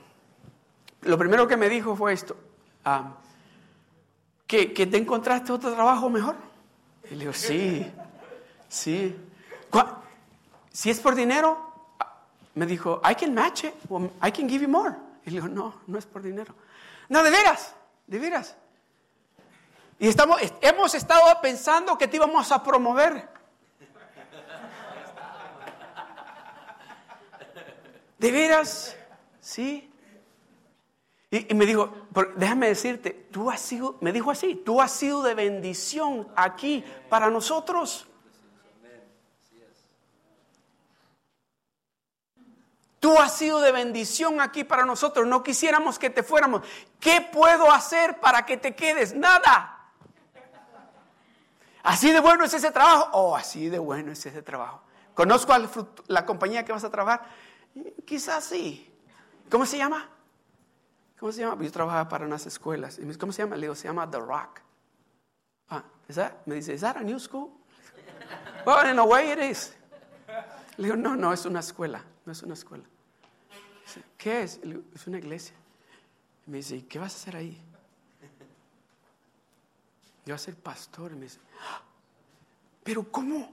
Lo 1.01 1.17
primero 1.17 1.48
que 1.48 1.58
me 1.58 1.67
dijo 1.67 1.96
fue 1.96 2.13
esto. 2.13 2.38
Ah, 2.86 3.17
¿que, 4.46 4.74
que 4.74 4.88
te 4.88 4.98
encontraste 4.98 5.51
otro 5.51 5.74
trabajo 5.74 6.10
mejor? 6.10 6.36
Y 7.12 7.15
le 7.15 7.20
digo, 7.20 7.34
sí, 7.34 7.86
sí. 8.70 9.15
Si 10.77 10.91
es 10.91 11.00
por 11.00 11.15
dinero, 11.15 11.57
me 12.53 12.67
dijo, 12.67 13.01
I 13.03 13.15
can 13.15 13.34
match 13.34 13.63
it, 13.63 13.74
I 14.22 14.31
can 14.31 14.48
give 14.48 14.62
you 14.62 14.67
more. 14.67 14.96
Y 15.25 15.31
le 15.31 15.41
digo, 15.41 15.48
no, 15.48 15.81
no 15.88 15.98
es 15.98 16.05
por 16.05 16.22
dinero. 16.22 16.53
No, 17.10 17.24
de 17.24 17.31
veras, 17.31 17.74
de 18.05 18.19
veras. 18.19 18.55
Y 19.98 20.07
estamos, 20.07 20.39
hemos 20.62 20.93
estado 20.93 21.41
pensando 21.41 21.98
que 21.98 22.07
te 22.07 22.17
íbamos 22.17 22.51
a 22.51 22.63
promover. 22.63 23.27
¿De 28.19 28.31
veras? 28.31 28.96
Sí. 29.41 29.91
Y, 31.31 31.55
me 31.55 31.65
dijo, 31.65 31.91
déjame 32.36 32.67
decirte, 32.67 33.10
tú 33.31 33.50
has 33.50 33.62
sido, 33.62 33.98
me 34.00 34.13
dijo 34.13 34.29
así, 34.29 34.53
tú 34.53 34.79
has 34.79 34.91
sido 34.91 35.24
de 35.24 35.34
bendición 35.34 36.27
aquí 36.36 36.86
para 37.10 37.31
nosotros. 37.31 38.07
Tú 43.08 43.18
has 43.18 43.38
sido 43.38 43.62
de 43.62 43.72
bendición 43.72 44.42
aquí 44.42 44.66
para 44.66 44.84
nosotros. 44.84 45.26
No 45.26 45.42
quisiéramos 45.42 45.98
que 45.98 46.10
te 46.10 46.24
fuéramos. 46.24 46.62
¿Qué 47.00 47.22
puedo 47.22 47.72
hacer 47.72 48.20
para 48.20 48.46
que 48.46 48.58
te 48.58 48.76
quedes? 48.76 49.16
Nada. 49.16 49.94
Así 51.84 52.12
de 52.12 52.20
bueno 52.20 52.44
es 52.44 52.54
ese 52.54 52.70
trabajo. 52.70 53.08
Oh, 53.14 53.38
así 53.38 53.70
de 53.70 53.80
bueno 53.80 54.12
es 54.12 54.26
ese 54.26 54.42
trabajo. 54.42 54.82
¿Conozco 55.14 55.54
a 55.54 55.70
la 56.08 56.26
compañía 56.26 56.66
que 56.66 56.74
vas 56.74 56.84
a 56.84 56.90
trabajar? 56.90 57.22
Quizás 58.04 58.44
sí. 58.44 58.94
¿Cómo 59.50 59.66
se 59.66 59.78
llama? 59.78 60.10
¿Cómo 61.18 61.32
se 61.32 61.40
llama? 61.40 61.64
Yo 61.64 61.72
trabajaba 61.72 62.10
para 62.10 62.26
unas 62.26 62.46
escuelas. 62.46 63.00
¿Cómo 63.18 63.32
se 63.32 63.42
llama? 63.42 63.56
Le 63.56 63.62
digo, 63.62 63.76
se 63.76 63.88
llama 63.88 64.12
The 64.12 64.20
Rock. 64.20 64.60
Ah, 65.70 65.82
me 66.46 66.56
dice, 66.56 66.74
¿es 66.74 66.82
that 66.82 66.98
a 66.98 67.04
new 67.04 67.22
school? 67.22 67.52
Well, 68.66 68.86
in 68.92 69.00
a 69.00 69.06
way 69.06 69.32
it 69.32 69.40
is. 69.40 69.74
Le 70.76 70.90
digo, 70.90 70.98
no, 70.98 71.16
no, 71.16 71.32
es 71.32 71.46
una 71.46 71.62
escuela. 71.62 72.04
No 72.26 72.34
es 72.34 72.44
una 72.44 72.54
escuela. 72.54 72.84
¿Qué 74.17 74.44
es? 74.44 74.60
Es 74.94 75.08
una 75.08 75.17
iglesia. 75.17 75.56
Me 76.46 76.58
dice, 76.58 76.77
¿y 76.77 76.82
qué 76.84 77.00
vas 77.00 77.13
a 77.13 77.17
hacer 77.17 77.36
ahí? 77.36 77.58
Yo 80.25 80.34
voy 80.34 80.36
a 80.36 80.38
ser 80.38 80.56
pastor. 80.56 81.12
Me 81.13 81.22
dice, 81.22 81.39
ah, 81.62 81.82
¿pero 82.84 83.03
cómo? 83.12 83.51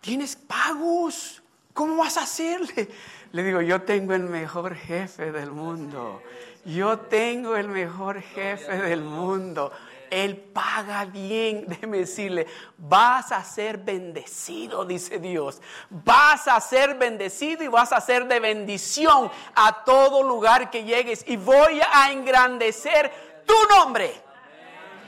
¿Tienes 0.00 0.36
pagos? 0.36 1.42
¿Cómo 1.74 1.96
vas 1.96 2.16
a 2.16 2.22
hacerle? 2.22 2.88
Le 3.32 3.42
digo, 3.42 3.60
yo 3.60 3.82
tengo 3.82 4.14
el 4.14 4.24
mejor 4.24 4.74
jefe 4.74 5.30
del 5.32 5.50
mundo. 5.50 6.22
Yo 6.64 6.98
tengo 6.98 7.56
el 7.56 7.68
mejor 7.68 8.20
jefe 8.20 8.78
del 8.78 9.02
mundo. 9.02 9.72
Él 10.10 10.36
paga 10.36 11.04
bien. 11.04 11.64
Déjeme 11.68 11.98
decirle, 11.98 12.46
vas 12.76 13.32
a 13.32 13.42
ser 13.44 13.78
bendecido, 13.78 14.84
dice 14.84 15.18
Dios. 15.18 15.60
Vas 15.90 16.48
a 16.48 16.60
ser 16.60 16.94
bendecido 16.94 17.64
y 17.64 17.68
vas 17.68 17.92
a 17.92 18.00
ser 18.00 18.26
de 18.26 18.40
bendición 18.40 19.30
a 19.54 19.84
todo 19.84 20.22
lugar 20.22 20.70
que 20.70 20.84
llegues. 20.84 21.24
Y 21.26 21.36
voy 21.36 21.80
a 21.92 22.12
engrandecer 22.12 23.42
tu 23.46 23.54
nombre. 23.74 24.22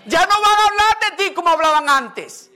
Ya 0.06 0.26
no 0.26 0.40
van 0.40 0.58
a 0.58 0.66
hablar 0.66 1.16
de 1.16 1.24
ti 1.24 1.34
como 1.34 1.50
hablaban 1.50 1.88
antes. 1.88 2.50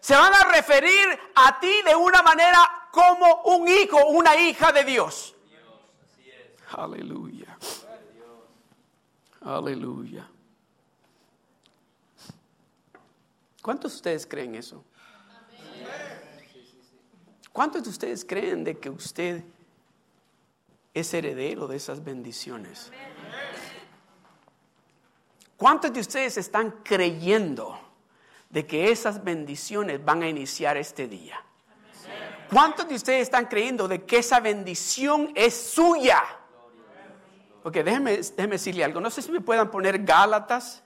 Se 0.00 0.14
van 0.14 0.32
a 0.32 0.44
referir 0.44 1.18
a 1.34 1.58
ti 1.58 1.82
de 1.84 1.94
una 1.94 2.22
manera 2.22 2.88
como 2.90 3.42
un 3.42 3.68
hijo, 3.68 4.06
una 4.06 4.36
hija 4.36 4.72
de 4.72 4.84
Dios. 4.84 5.34
Aleluya. 6.72 7.58
Aleluya. 9.44 10.28
¿Cuántos 13.66 13.94
de 13.94 13.96
ustedes 13.96 14.26
creen 14.28 14.54
eso? 14.54 14.84
¿Cuántos 17.52 17.82
de 17.82 17.90
ustedes 17.90 18.24
creen 18.24 18.62
de 18.62 18.78
que 18.78 18.88
usted 18.88 19.42
es 20.94 21.12
heredero 21.12 21.66
de 21.66 21.74
esas 21.74 22.04
bendiciones? 22.04 22.92
¿Cuántos 25.56 25.92
de 25.92 25.98
ustedes 25.98 26.36
están 26.36 26.76
creyendo 26.84 27.76
de 28.50 28.64
que 28.68 28.92
esas 28.92 29.24
bendiciones 29.24 30.04
van 30.04 30.22
a 30.22 30.28
iniciar 30.28 30.76
este 30.76 31.08
día? 31.08 31.44
¿Cuántos 32.52 32.86
de 32.86 32.94
ustedes 32.94 33.22
están 33.22 33.46
creyendo 33.46 33.88
de 33.88 34.04
que 34.04 34.18
esa 34.18 34.38
bendición 34.38 35.32
es 35.34 35.54
suya? 35.56 36.22
Ok, 37.64 37.78
déjeme 37.78 38.18
decirle 38.46 38.84
algo. 38.84 39.00
No 39.00 39.10
sé 39.10 39.22
si 39.22 39.32
me 39.32 39.40
puedan 39.40 39.72
poner 39.72 40.04
Gálatas. 40.04 40.84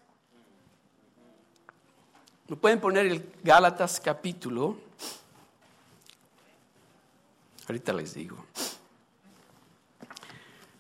Me 2.50 2.56
pueden 2.56 2.80
poner 2.80 3.06
el 3.06 3.32
Gálatas 3.44 4.00
capítulo. 4.00 4.76
Ahorita 7.68 7.92
les 7.92 8.12
digo. 8.12 8.44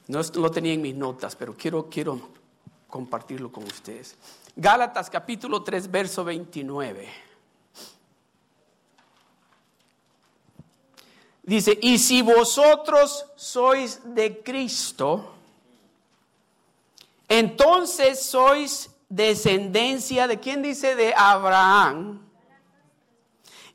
No 0.08 0.20
lo 0.34 0.50
tenía 0.50 0.72
en 0.72 0.82
mis 0.82 0.96
notas, 0.96 1.36
pero 1.36 1.54
quiero, 1.56 1.88
quiero 1.88 2.30
compartirlo 2.88 3.52
con 3.52 3.62
ustedes. 3.62 4.16
Gálatas 4.56 5.08
capítulo 5.08 5.62
3, 5.62 5.88
verso 5.88 6.24
29. 6.24 7.08
Dice, 11.44 11.78
y 11.80 11.98
si 12.00 12.20
vosotros 12.22 13.26
sois 13.36 14.00
de 14.12 14.42
Cristo, 14.42 15.34
entonces 17.28 18.20
sois 18.20 18.90
descendencia 19.10 20.26
de 20.26 20.40
quién 20.40 20.62
dice 20.62 20.94
de 20.94 21.12
Abraham 21.14 22.22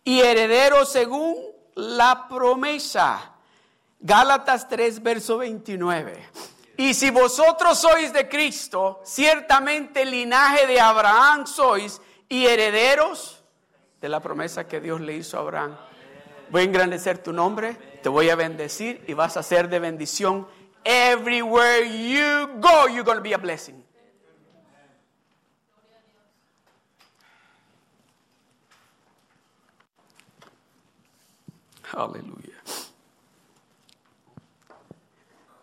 y 0.04 0.22
heredero 0.22 0.86
según 0.86 1.36
la 1.76 2.28
promesa. 2.28 3.34
Gálatas 4.00 4.68
3, 4.70 5.04
verso 5.04 5.38
29. 5.38 6.30
Y 6.78 6.94
si 6.94 7.10
vosotros 7.10 7.80
sois 7.80 8.12
de 8.14 8.28
Cristo, 8.28 9.02
ciertamente 9.04 10.06
linaje 10.06 10.68
de 10.68 10.80
Abraham 10.80 11.46
sois 11.46 12.02
y 12.28 12.46
herederos 12.46 13.44
de 14.02 14.10
la 14.10 14.20
promesa 14.20 14.68
que 14.68 14.80
Dios 14.82 15.02
le 15.02 15.16
hizo 15.16 15.38
a 15.38 15.42
Abraham. 15.42 15.78
Voy 16.50 16.62
a 16.62 16.66
engrandecer 16.66 17.18
tu 17.18 17.34
nombre, 17.34 17.74
te 18.04 18.10
voy 18.10 18.30
a 18.30 18.36
bendecir 18.36 19.04
y 19.08 19.14
vas 19.14 19.36
a 19.38 19.44
ser 19.44 19.68
de 19.70 19.80
bendición. 19.80 20.48
Everywhere 20.84 21.84
you 21.88 22.60
go, 22.60 22.88
you're 22.88 23.04
going 23.04 23.18
to 23.18 23.24
be 23.24 23.34
a 23.34 23.38
blessing. 23.38 23.85
Aleluya. 31.94 32.62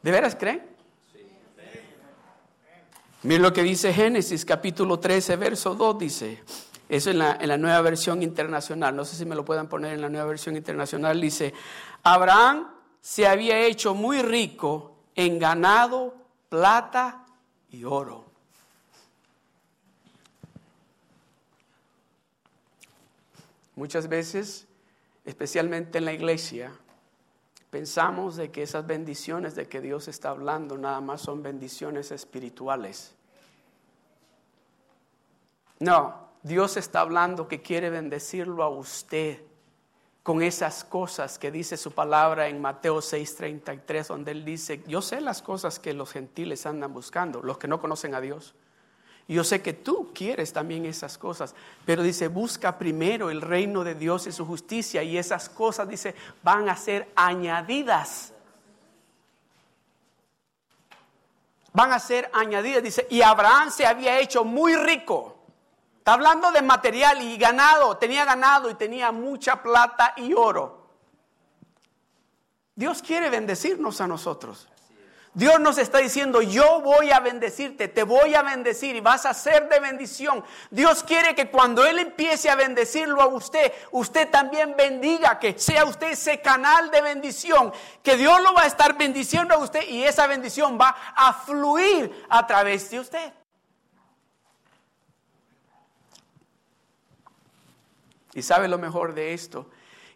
¿De 0.03 0.11
veras 0.11 0.37
creen? 0.37 0.73
Miren 3.23 3.43
lo 3.43 3.53
que 3.53 3.63
dice 3.63 3.93
Génesis 3.93 4.45
capítulo 4.45 4.99
13, 4.99 5.37
verso 5.37 5.77
2, 5.77 5.99
dice, 5.99 6.43
eso 6.89 7.11
en 7.11 7.19
la, 7.19 7.39
en 7.41 7.49
la 7.49 7.57
nueva 7.57 7.81
versión 7.81 8.21
internacional, 8.21 8.97
no 8.97 9.05
sé 9.05 9.15
si 9.15 9.25
me 9.25 9.37
lo 9.37 9.45
puedan 9.45 9.69
poner 9.69 9.93
en 9.93 10.01
la 10.01 10.09
nueva 10.09 10.27
versión 10.27 10.57
internacional, 10.57 11.21
dice, 11.21 11.55
Abraham 12.03 12.69
se 13.01 13.29
había 13.29 13.61
hecho 13.61 13.95
muy 13.95 14.23
rico 14.23 14.97
en 15.15 15.39
ganado, 15.39 16.17
plata 16.49 17.25
y 17.71 17.85
oro. 17.85 18.25
Muchas 23.77 24.09
veces, 24.09 24.67
especialmente 25.25 25.99
en 25.99 26.05
la 26.05 26.13
iglesia, 26.13 26.73
Pensamos 27.73 28.37
de 28.37 28.51
que 28.51 28.63
esas 28.63 28.87
bendiciones 28.87 29.55
de 29.55 29.67
que 29.67 29.81
Dios 29.81 30.07
está 30.07 30.29
hablando 30.29 30.77
nada 30.77 31.01
más 31.01 31.23
son 31.23 31.43
bendiciones 31.43 32.11
espirituales. 32.11 33.15
No, 35.79 36.29
Dios 36.43 36.77
está 36.77 37.01
hablando 37.01 37.49
que 37.49 37.63
quiere 37.63 37.89
bendecirlo 37.89 38.63
a 38.63 38.69
usted 38.69 39.41
con 40.23 40.43
esas 40.43 40.85
cosas 40.85 41.39
que 41.39 41.51
dice 41.51 41.79
su 41.79 41.93
palabra 41.93 42.49
en 42.49 42.61
Mateo 42.61 43.01
6:33, 43.01 44.07
donde 44.07 44.33
Él 44.33 44.45
dice, 44.45 44.85
yo 44.87 45.01
sé 45.01 45.23
las 45.23 45.41
cosas 45.41 45.79
que 45.79 45.95
los 45.95 46.13
gentiles 46.13 46.67
andan 46.67 46.93
buscando, 46.93 47.43
los 47.43 47.57
que 47.57 47.69
no 47.69 47.81
conocen 47.81 48.15
a 48.15 48.21
Dios. 48.21 48.55
Yo 49.29 49.45
sé 49.45 49.63
que 49.63 49.73
tú 49.73 50.11
quieres 50.13 50.53
también 50.53 50.85
esas 50.85 51.17
cosas, 51.17 51.55
pero 51.87 52.03
dice, 52.03 52.29
busca 52.29 52.77
primero 52.77 53.31
el 53.31 53.41
reino 53.41 53.85
de 53.85 53.95
Dios 53.95 54.27
y 54.27 54.33
su 54.33 54.45
justicia 54.45 55.03
y 55.03 55.17
esas 55.17 55.49
cosas, 55.49 55.89
dice, 55.89 56.15
van 56.43 56.69
a 56.69 56.77
ser 56.77 57.09
añadidas. 57.15 58.33
Van 61.73 61.93
a 61.93 61.99
ser 61.99 62.31
añadidas, 62.35 62.83
dice, 62.83 63.07
y 63.09 63.23
Abraham 63.23 63.71
se 63.71 63.87
había 63.87 64.19
hecho 64.19 64.45
muy 64.45 64.77
rico. 64.77 65.39
Está 65.99 66.15
hablando 66.15 66.51
de 66.51 66.61
material 66.61 67.23
y 67.23 67.39
ganado, 67.39 67.97
tenía 67.97 68.25
ganado 68.25 68.69
y 68.69 68.75
tenía 68.75 69.13
mucha 69.13 69.63
plata 69.63 70.15
y 70.17 70.35
oro. 70.35 70.89
Dios 72.75 73.03
quiere 73.03 73.31
bendecirnos 73.31 74.01
a 74.01 74.09
nosotros. 74.09 74.69
Dios 75.35 75.59
nos 75.61 75.79
está 75.79 75.99
diciendo, 75.99 76.43
yo 76.43 76.83
voy 76.83 77.11
a 77.11 77.19
bendecirte, 77.19 77.89
te 77.89 78.03
voy 78.03 78.35
a 78.35 78.43
bendecir 78.43 78.95
y 78.95 79.01
vas 79.01 79.25
a 79.25 79.33
ser 79.33 79.67
de 79.71 79.81
bendición. 79.81 80.45
Dios 80.71 81.03
quiere 81.03 81.35
que 81.35 81.51
cuando 81.51 81.87
Él 81.87 81.99
empiece 81.99 82.51
a 82.51 82.55
bendecirlo 82.55 83.23
a 83.23 83.29
usted, 83.29 83.73
usted 83.93 84.29
también 84.29 84.75
bendiga, 84.77 85.39
que 85.39 85.59
sea 85.59 85.87
usted 85.87 86.11
ese 86.11 86.43
canal 86.43 86.91
de 86.91 87.01
bendición, 87.01 87.73
que 88.03 88.19
Dios 88.19 88.43
lo 88.43 88.53
va 88.53 88.65
a 88.65 88.67
estar 88.67 88.99
bendiciendo 88.99 89.55
a 89.55 89.59
usted 89.59 89.89
y 89.89 90.05
esa 90.05 90.27
bendición 90.27 90.79
va 90.79 90.95
a 91.17 91.33
fluir 91.33 92.27
a 92.29 92.47
través 92.47 92.91
de 92.91 93.01
usted. 93.01 93.33
Y 98.35 98.43
sabe 98.43 98.69
lo 98.69 98.77
mejor 98.77 99.15
de 99.15 99.33
esto, 99.33 99.71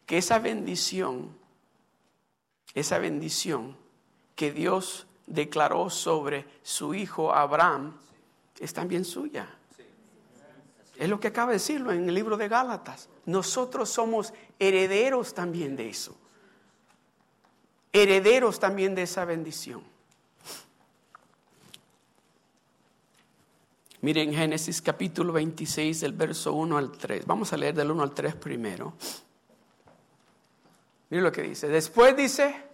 que 0.04 0.18
esa 0.18 0.38
bendición, 0.38 1.35
esa 2.75 2.99
bendición 2.99 3.86
que 4.37 4.52
Dios 4.52 5.07
declaró 5.26 5.90
sobre 5.90 6.47
su 6.62 6.95
hijo 6.95 7.33
Abraham 7.33 7.97
es 8.61 8.73
también 8.73 9.05
suya. 9.05 9.49
Es 10.97 11.09
lo 11.09 11.21
que 11.21 11.28
acaba 11.28 11.50
de 11.50 11.59
decirlo 11.59 11.93
en 11.93 12.09
el 12.09 12.14
libro 12.14 12.37
de 12.37 12.49
Gálatas. 12.49 13.09
Nosotros 13.26 13.90
somos 13.90 14.33
herederos 14.59 15.35
también 15.35 15.76
de 15.76 15.90
eso. 15.90 16.16
Herederos 17.93 18.61
también 18.61 18.95
de 18.95 19.02
esa 19.02 19.25
bendición. 19.25 19.83
Miren 24.02 24.33
Génesis 24.33 24.81
capítulo 24.81 25.33
26 25.33 26.00
del 26.00 26.12
verso 26.12 26.52
1 26.52 26.78
al 26.78 26.93
3. 26.93 27.26
Vamos 27.26 27.52
a 27.52 27.57
leer 27.57 27.75
del 27.75 27.90
1 27.90 28.02
al 28.02 28.14
3 28.14 28.35
primero. 28.37 28.95
Miren 31.11 31.25
lo 31.25 31.33
que 31.33 31.43
dice. 31.43 31.69
Después 31.69 32.16
dice, 32.16 32.65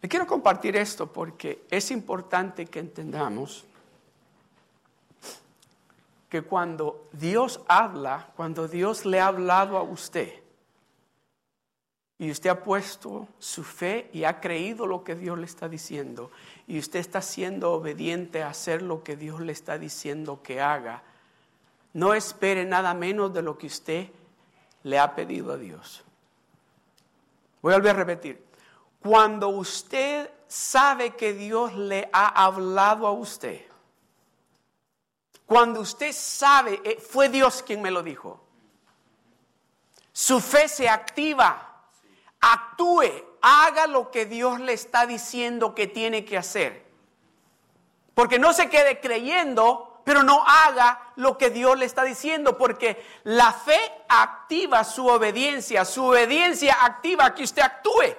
le 0.00 0.08
quiero 0.08 0.26
compartir 0.26 0.76
esto 0.76 1.12
porque 1.12 1.64
es 1.70 1.90
importante 1.90 2.66
que 2.66 2.78
entendamos 2.78 3.64
que 6.28 6.42
cuando 6.42 7.08
Dios 7.12 7.60
habla, 7.68 8.30
cuando 8.36 8.68
Dios 8.68 9.06
le 9.06 9.18
ha 9.20 9.28
hablado 9.28 9.76
a 9.76 9.82
usted, 9.82 10.42
y 12.20 12.32
usted 12.32 12.50
ha 12.50 12.62
puesto 12.64 13.28
su 13.38 13.62
fe 13.62 14.10
y 14.12 14.24
ha 14.24 14.40
creído 14.40 14.86
lo 14.86 15.04
que 15.04 15.14
Dios 15.14 15.38
le 15.38 15.46
está 15.46 15.68
diciendo, 15.68 16.30
y 16.66 16.78
usted 16.78 16.98
está 16.98 17.22
siendo 17.22 17.72
obediente 17.72 18.42
a 18.42 18.50
hacer 18.50 18.82
lo 18.82 19.02
que 19.02 19.16
Dios 19.16 19.40
le 19.40 19.52
está 19.52 19.78
diciendo 19.78 20.42
que 20.42 20.60
haga, 20.60 21.02
no 21.94 22.14
espere 22.14 22.64
nada 22.64 22.92
menos 22.92 23.32
de 23.32 23.42
lo 23.42 23.56
que 23.56 23.68
usted 23.68 24.08
le 24.82 24.98
ha 24.98 25.14
pedido 25.14 25.52
a 25.52 25.56
Dios. 25.56 26.04
Voy 27.62 27.72
a 27.72 27.76
volver 27.76 27.96
a 27.96 27.98
repetir. 27.98 28.47
Cuando 29.00 29.48
usted 29.48 30.30
sabe 30.46 31.14
que 31.16 31.32
Dios 31.32 31.74
le 31.74 32.08
ha 32.12 32.44
hablado 32.44 33.06
a 33.06 33.12
usted, 33.12 33.64
cuando 35.46 35.80
usted 35.80 36.12
sabe, 36.12 36.80
eh, 36.84 36.98
fue 37.00 37.28
Dios 37.28 37.62
quien 37.62 37.80
me 37.80 37.90
lo 37.90 38.02
dijo, 38.02 38.44
su 40.12 40.40
fe 40.40 40.68
se 40.68 40.88
activa, 40.88 41.84
actúe, 42.40 43.10
haga 43.40 43.86
lo 43.86 44.10
que 44.10 44.26
Dios 44.26 44.60
le 44.60 44.72
está 44.72 45.06
diciendo 45.06 45.74
que 45.74 45.86
tiene 45.86 46.24
que 46.24 46.36
hacer. 46.36 46.86
Porque 48.14 48.38
no 48.38 48.52
se 48.52 48.68
quede 48.68 49.00
creyendo, 49.00 50.02
pero 50.04 50.22
no 50.22 50.42
haga 50.46 51.12
lo 51.16 51.38
que 51.38 51.50
Dios 51.50 51.78
le 51.78 51.84
está 51.84 52.02
diciendo, 52.02 52.58
porque 52.58 53.02
la 53.24 53.52
fe 53.52 53.78
activa 54.08 54.82
su 54.82 55.06
obediencia, 55.06 55.84
su 55.84 56.04
obediencia 56.04 56.84
activa 56.84 57.34
que 57.34 57.44
usted 57.44 57.62
actúe. 57.62 58.16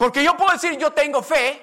Porque 0.00 0.24
yo 0.24 0.34
puedo 0.34 0.50
decir 0.52 0.78
yo 0.78 0.94
tengo 0.94 1.22
fe 1.22 1.62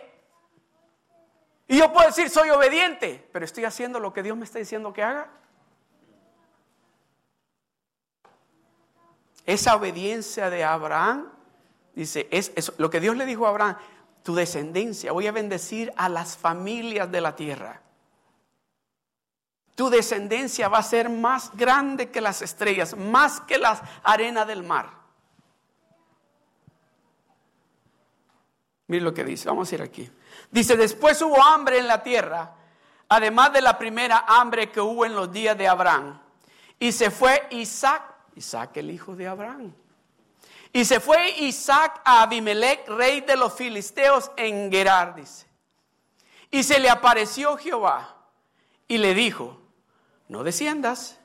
y 1.68 1.80
yo 1.80 1.92
puedo 1.92 2.06
decir 2.06 2.30
soy 2.30 2.52
obediente, 2.52 3.28
pero 3.34 3.44
estoy 3.44 3.66
haciendo 3.66 4.00
lo 4.00 4.14
que 4.14 4.22
Dios 4.22 4.38
me 4.38 4.46
está 4.46 4.60
diciendo 4.60 4.94
que 4.94 5.02
haga. 5.02 5.28
Esa 9.44 9.76
obediencia 9.76 10.52
de 10.52 10.64
Abraham, 10.64 11.32
dice, 11.96 12.28
es, 12.30 12.74
lo 12.78 12.92
que 12.92 13.00
Dios 13.00 13.18
le 13.18 13.26
dijo 13.26 13.48
a 13.48 13.50
Abraham, 13.50 13.78
tu 14.22 14.36
descendencia, 14.36 15.12
voy 15.14 15.26
a 15.26 15.32
bendecir 15.32 15.92
a 15.98 16.08
las 16.08 16.38
familias 16.38 17.12
de 17.12 17.22
la 17.22 17.36
tierra. 17.36 17.82
Tu 19.74 19.90
descendencia 19.90 20.70
va 20.70 20.78
a 20.78 20.84
ser 20.84 21.10
más 21.10 21.58
grande 21.58 22.12
que 22.12 22.22
las 22.22 22.44
estrellas, 22.44 22.96
más 22.96 23.42
que 23.42 23.58
la 23.58 23.82
arena 24.04 24.46
del 24.46 24.62
mar. 24.62 25.07
Mire 28.88 29.04
lo 29.04 29.14
que 29.14 29.24
dice, 29.24 29.50
vamos 29.50 29.72
a 29.72 29.76
ir 29.76 29.82
aquí. 29.82 30.10
Dice, 30.50 30.78
después 30.78 31.22
hubo 31.22 31.44
hambre 31.44 31.78
en 31.78 31.88
la 31.88 32.02
tierra, 32.02 32.56
además 33.10 33.52
de 33.52 33.62
la 33.62 33.78
primera 33.78 34.24
hambre 34.28 34.72
que 34.72 34.80
hubo 34.80 35.06
en 35.06 35.14
los 35.14 35.32
días 35.32 35.58
de 35.58 35.68
Abraham. 35.68 36.20
Y 36.80 36.94
se 36.94 37.12
fue 37.12 37.48
Isaac, 37.52 38.04
Isaac 38.36 38.78
el 38.78 38.92
hijo 38.92 39.16
de 39.16 39.28
Abraham. 39.28 39.74
Y 40.72 40.86
se 40.86 41.00
fue 41.00 41.32
Isaac 41.40 42.02
a 42.06 42.24
Abimelech, 42.24 42.88
rey 42.88 43.22
de 43.22 43.36
los 43.36 43.54
filisteos, 43.54 44.32
en 44.38 44.72
Gerar, 44.72 45.16
dice. 45.16 45.48
Y 46.50 46.64
se 46.64 46.80
le 46.80 46.90
apareció 46.90 47.58
Jehová 47.58 48.16
y 48.88 49.00
le 49.00 49.14
dijo, 49.14 49.60
no 50.30 50.44
desciendas, 50.44 51.20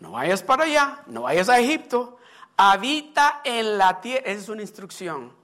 no 0.00 0.12
vayas 0.12 0.42
para 0.42 0.64
allá, 0.64 1.02
no 1.06 1.22
vayas 1.22 1.50
a 1.50 1.58
Egipto, 1.58 2.18
habita 2.56 3.42
en 3.44 3.76
la 3.76 4.00
tierra. 4.00 4.22
Esa 4.26 4.40
es 4.40 4.48
una 4.48 4.62
instrucción 4.62 5.43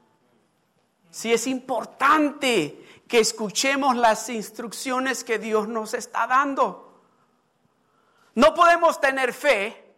Sí 1.10 1.32
es 1.32 1.46
importante 1.46 3.02
que 3.08 3.18
escuchemos 3.18 3.96
las 3.96 4.28
instrucciones 4.28 5.24
que 5.24 5.38
Dios 5.38 5.66
nos 5.66 5.94
está 5.94 6.26
dando. 6.26 7.02
No 8.34 8.54
podemos 8.54 9.00
tener 9.00 9.32
fe 9.32 9.90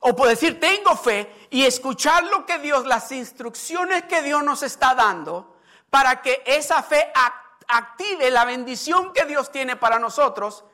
o 0.00 0.14
puedo 0.14 0.28
decir 0.28 0.60
tengo 0.60 0.94
fe 0.96 1.46
y 1.48 1.64
escuchar 1.64 2.24
lo 2.24 2.44
que 2.44 2.58
Dios, 2.58 2.84
las 2.84 3.10
instrucciones 3.10 4.02
que 4.02 4.20
Dios 4.20 4.44
nos 4.44 4.62
está 4.62 4.94
dando 4.94 5.56
para 5.88 6.20
que 6.20 6.42
esa 6.44 6.82
fe 6.82 7.10
active 7.66 8.30
la 8.30 8.44
bendición 8.44 9.14
que 9.14 9.24
Dios 9.24 9.50
tiene 9.50 9.76
para 9.76 9.98
nosotros. 9.98 10.64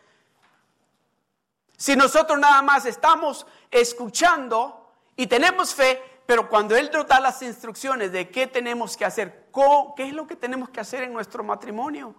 Si 1.76 1.94
nosotros 1.94 2.40
nada 2.40 2.60
más 2.62 2.86
estamos 2.86 3.46
escuchando 3.70 4.92
y 5.14 5.28
tenemos 5.28 5.74
fe, 5.74 6.02
pero 6.30 6.48
cuando 6.48 6.76
Él 6.76 6.92
nos 6.94 7.08
da 7.08 7.18
las 7.18 7.42
instrucciones 7.42 8.12
de 8.12 8.30
qué 8.30 8.46
tenemos 8.46 8.96
que 8.96 9.04
hacer, 9.04 9.48
qué 9.96 10.06
es 10.06 10.14
lo 10.14 10.28
que 10.28 10.36
tenemos 10.36 10.70
que 10.70 10.78
hacer 10.78 11.02
en 11.02 11.12
nuestro 11.12 11.42
matrimonio, 11.42 12.14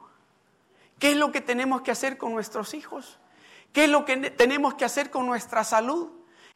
qué 0.99 1.11
es 1.11 1.15
lo 1.15 1.31
que 1.31 1.39
tenemos 1.39 1.81
que 1.81 1.91
hacer 1.91 2.17
con 2.17 2.33
nuestros 2.33 2.73
hijos, 2.73 3.19
qué 3.71 3.85
es 3.85 3.89
lo 3.89 4.03
que 4.03 4.17
tenemos 4.31 4.73
que 4.73 4.83
hacer 4.83 5.11
con 5.11 5.25
nuestra 5.25 5.63
salud, 5.63 6.09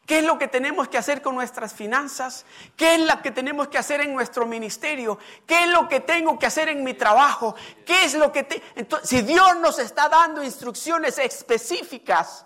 qué 0.05 0.17
es 0.17 0.25
lo 0.25 0.37
que 0.37 0.49
tenemos 0.49 0.89
que 0.89 0.97
hacer 0.97 1.21
con 1.21 1.35
nuestras 1.35 1.73
finanzas, 1.73 2.45
qué 2.75 2.95
es 2.95 2.99
lo 2.99 3.21
que 3.21 3.31
tenemos 3.31 3.69
que 3.69 3.77
hacer 3.77 4.01
en 4.01 4.13
nuestro 4.13 4.45
ministerio, 4.45 5.17
qué 5.47 5.63
es 5.63 5.69
lo 5.69 5.87
que 5.87 6.01
tengo 6.01 6.37
que 6.37 6.47
hacer 6.47 6.67
en 6.67 6.83
mi 6.83 6.93
trabajo, 6.93 7.55
qué 7.85 8.03
es 8.03 8.15
lo 8.15 8.33
que... 8.33 8.63
Entonces, 8.75 9.07
si 9.07 9.21
Dios 9.21 9.55
nos 9.61 9.79
está 9.79 10.09
dando 10.09 10.43
instrucciones 10.43 11.17
específicas 11.19 12.45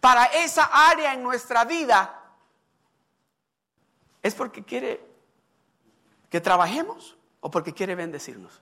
para 0.00 0.26
esa 0.26 0.64
área 0.90 1.14
en 1.14 1.22
nuestra 1.22 1.64
vida, 1.64 2.23
¿Es 4.24 4.34
porque 4.34 4.64
quiere 4.64 5.02
que 6.30 6.40
trabajemos 6.40 7.14
o 7.40 7.50
porque 7.50 7.74
quiere 7.74 7.94
bendecirnos? 7.94 8.58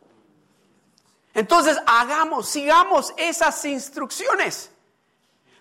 Entonces 1.35 1.79
hagamos, 1.87 2.49
sigamos 2.49 3.15
esas 3.17 3.65
instrucciones. 3.65 4.73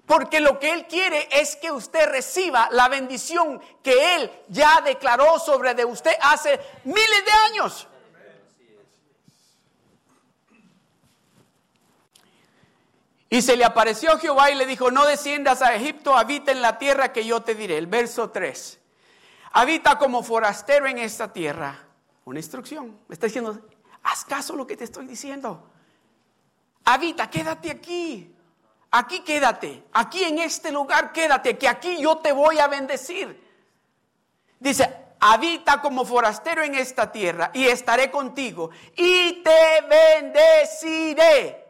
Porque 0.07 0.39
lo 0.39 0.57
que 0.57 0.73
Él 0.73 0.87
quiere 0.87 1.29
es 1.31 1.55
que 1.55 1.71
usted 1.71 2.09
reciba 2.09 2.67
la 2.71 2.89
bendición 2.89 3.61
que 3.83 4.15
Él 4.15 4.31
ya 4.47 4.81
declaró 4.81 5.37
sobre 5.37 5.75
de 5.75 5.85
usted 5.85 6.13
hace 6.19 6.59
miles 6.83 7.23
de 7.23 7.31
años. 7.31 7.87
Y 13.29 13.43
se 13.43 13.55
le 13.55 13.65
apareció 13.65 14.17
Jehová 14.17 14.49
y 14.49 14.55
le 14.55 14.65
dijo, 14.65 14.89
no 14.89 15.05
desciendas 15.05 15.61
a 15.61 15.75
Egipto, 15.75 16.17
habita 16.17 16.51
en 16.51 16.63
la 16.63 16.79
tierra 16.79 17.13
que 17.13 17.23
yo 17.23 17.43
te 17.43 17.53
diré. 17.53 17.77
El 17.77 17.85
verso 17.85 18.31
3 18.31 18.80
habita 19.53 19.97
como 19.97 20.23
forastero 20.23 20.87
en 20.87 20.97
esta 20.97 21.31
tierra. 21.31 21.87
Una 22.25 22.39
instrucción. 22.39 22.99
Me 23.07 23.13
está 23.13 23.27
diciendo, 23.27 23.59
haz 24.03 24.25
caso 24.25 24.55
lo 24.55 24.67
que 24.67 24.77
te 24.77 24.83
estoy 24.83 25.07
diciendo. 25.07 25.69
Habita, 26.85 27.29
quédate 27.29 27.71
aquí. 27.71 28.35
Aquí 28.91 29.21
quédate. 29.21 29.83
Aquí 29.93 30.23
en 30.23 30.39
este 30.39 30.71
lugar 30.71 31.13
quédate, 31.13 31.57
que 31.57 31.67
aquí 31.67 32.01
yo 32.01 32.17
te 32.17 32.31
voy 32.33 32.59
a 32.59 32.67
bendecir. 32.67 33.49
Dice, 34.59 34.93
habita 35.19 35.81
como 35.81 36.03
forastero 36.03 36.63
en 36.63 36.75
esta 36.75 37.11
tierra 37.11 37.51
y 37.53 37.67
estaré 37.67 38.11
contigo 38.11 38.69
y 38.95 39.41
te 39.43 39.81
bendeciré. 39.87 41.65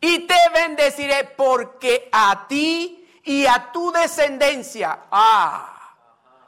Y 0.00 0.26
te 0.26 0.36
bendeciré 0.52 1.24
porque 1.36 2.10
a 2.12 2.46
ti 2.46 3.08
y 3.24 3.46
a 3.46 3.72
tu 3.72 3.90
descendencia. 3.90 5.06
Ah, 5.10 5.73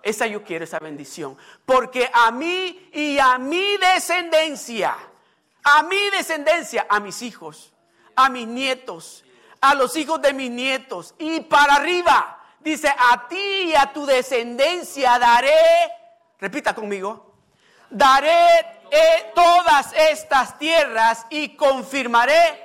esa 0.06 0.28
yo 0.28 0.44
quiero, 0.44 0.64
esa 0.64 0.78
bendición. 0.78 1.36
Porque 1.64 2.08
a 2.12 2.30
mí 2.30 2.88
y 2.92 3.18
a 3.18 3.38
mi 3.38 3.76
descendencia, 3.76 4.96
a 5.64 5.82
mi 5.82 6.10
descendencia, 6.10 6.86
a 6.88 7.00
mis 7.00 7.22
hijos, 7.22 7.72
a 8.14 8.28
mis 8.28 8.46
nietos, 8.46 9.24
a 9.60 9.74
los 9.74 9.96
hijos 9.96 10.22
de 10.22 10.32
mis 10.32 10.50
nietos 10.50 11.14
y 11.18 11.40
para 11.40 11.74
arriba. 11.74 12.38
Dice, 12.60 12.88
a 12.88 13.26
ti 13.28 13.36
y 13.36 13.74
a 13.74 13.92
tu 13.92 14.06
descendencia 14.06 15.18
daré, 15.18 15.50
repita 16.38 16.72
conmigo, 16.72 17.34
daré 17.90 18.60
eh, 18.90 19.32
todas 19.34 19.92
estas 19.92 20.56
tierras 20.56 21.26
y 21.30 21.56
confirmaré 21.56 22.64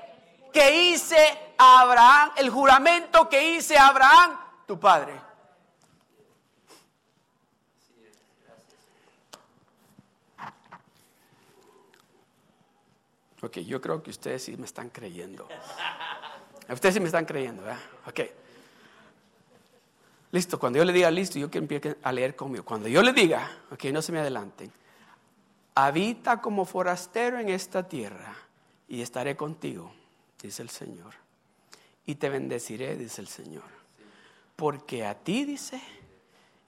que 0.54 0.76
hice 0.76 1.54
a 1.58 1.82
Abraham, 1.82 2.32
el 2.38 2.52
juramento 2.52 3.28
que 3.30 3.56
hice 3.56 3.78
a 3.80 3.88
Abraham, 3.88 4.40
tu 4.68 4.80
padre. 4.80 5.31
Ok, 13.42 13.60
yo 13.60 13.82
creo 13.82 14.04
que 14.04 14.12
ustedes 14.12 14.44
sí 14.44 14.56
me 14.58 14.66
están 14.66 14.90
creyendo. 14.90 15.48
Ustedes 16.70 16.94
sí 16.94 17.00
me 17.02 17.08
están 17.08 17.26
creyendo, 17.26 17.64
¿verdad? 17.64 17.80
Ok. 18.08 18.20
Listo, 20.32 20.58
cuando 20.58 20.78
yo 20.78 20.86
le 20.86 20.94
diga 20.94 21.12
listo, 21.12 21.38
yo 21.38 21.50
quiero 21.50 21.66
empezar 21.66 21.98
a 22.02 22.12
leer 22.14 22.36
conmigo. 22.36 22.64
Cuando 22.64 22.88
yo 22.88 23.02
le 23.02 23.12
diga, 23.12 23.52
ok, 23.72 23.86
no 23.86 24.02
se 24.02 24.14
me 24.14 24.20
adelanten. 24.20 24.72
Habita 25.76 26.40
como 26.40 26.64
forastero 26.64 27.40
en 27.40 27.50
esta 27.50 27.88
tierra 27.88 28.34
y 28.88 29.02
estaré 29.02 29.36
contigo, 29.36 29.92
dice 30.42 30.62
el 30.62 30.70
Señor. 30.70 31.14
Y 32.06 32.16
te 32.16 32.30
bendeciré, 32.30 32.96
dice 32.96 33.22
el 33.22 33.28
Señor. 33.28 33.64
Porque 34.56 35.06
a 35.06 35.16
ti, 35.16 35.44
dice, 35.44 35.82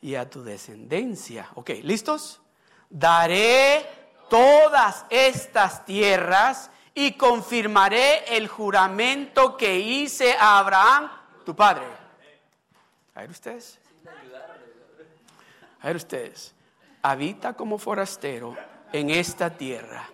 y 0.01 0.15
a 0.15 0.29
tu 0.29 0.43
descendencia. 0.43 1.49
Ok, 1.55 1.69
¿listos? 1.83 2.41
Daré 2.89 3.85
todas 4.29 5.05
estas 5.09 5.85
tierras 5.85 6.69
y 6.95 7.13
confirmaré 7.13 8.35
el 8.35 8.47
juramento 8.47 9.57
que 9.57 9.79
hice 9.79 10.33
a 10.33 10.59
Abraham, 10.59 11.09
tu 11.45 11.55
padre. 11.55 11.85
A 13.15 13.21
ver 13.21 13.29
ustedes. 13.29 13.79
A 15.81 15.87
ver 15.87 15.95
ustedes. 15.95 16.53
Habita 17.01 17.53
como 17.53 17.77
forastero 17.77 18.55
en 18.91 19.09
esta 19.09 19.49
tierra 19.49 20.09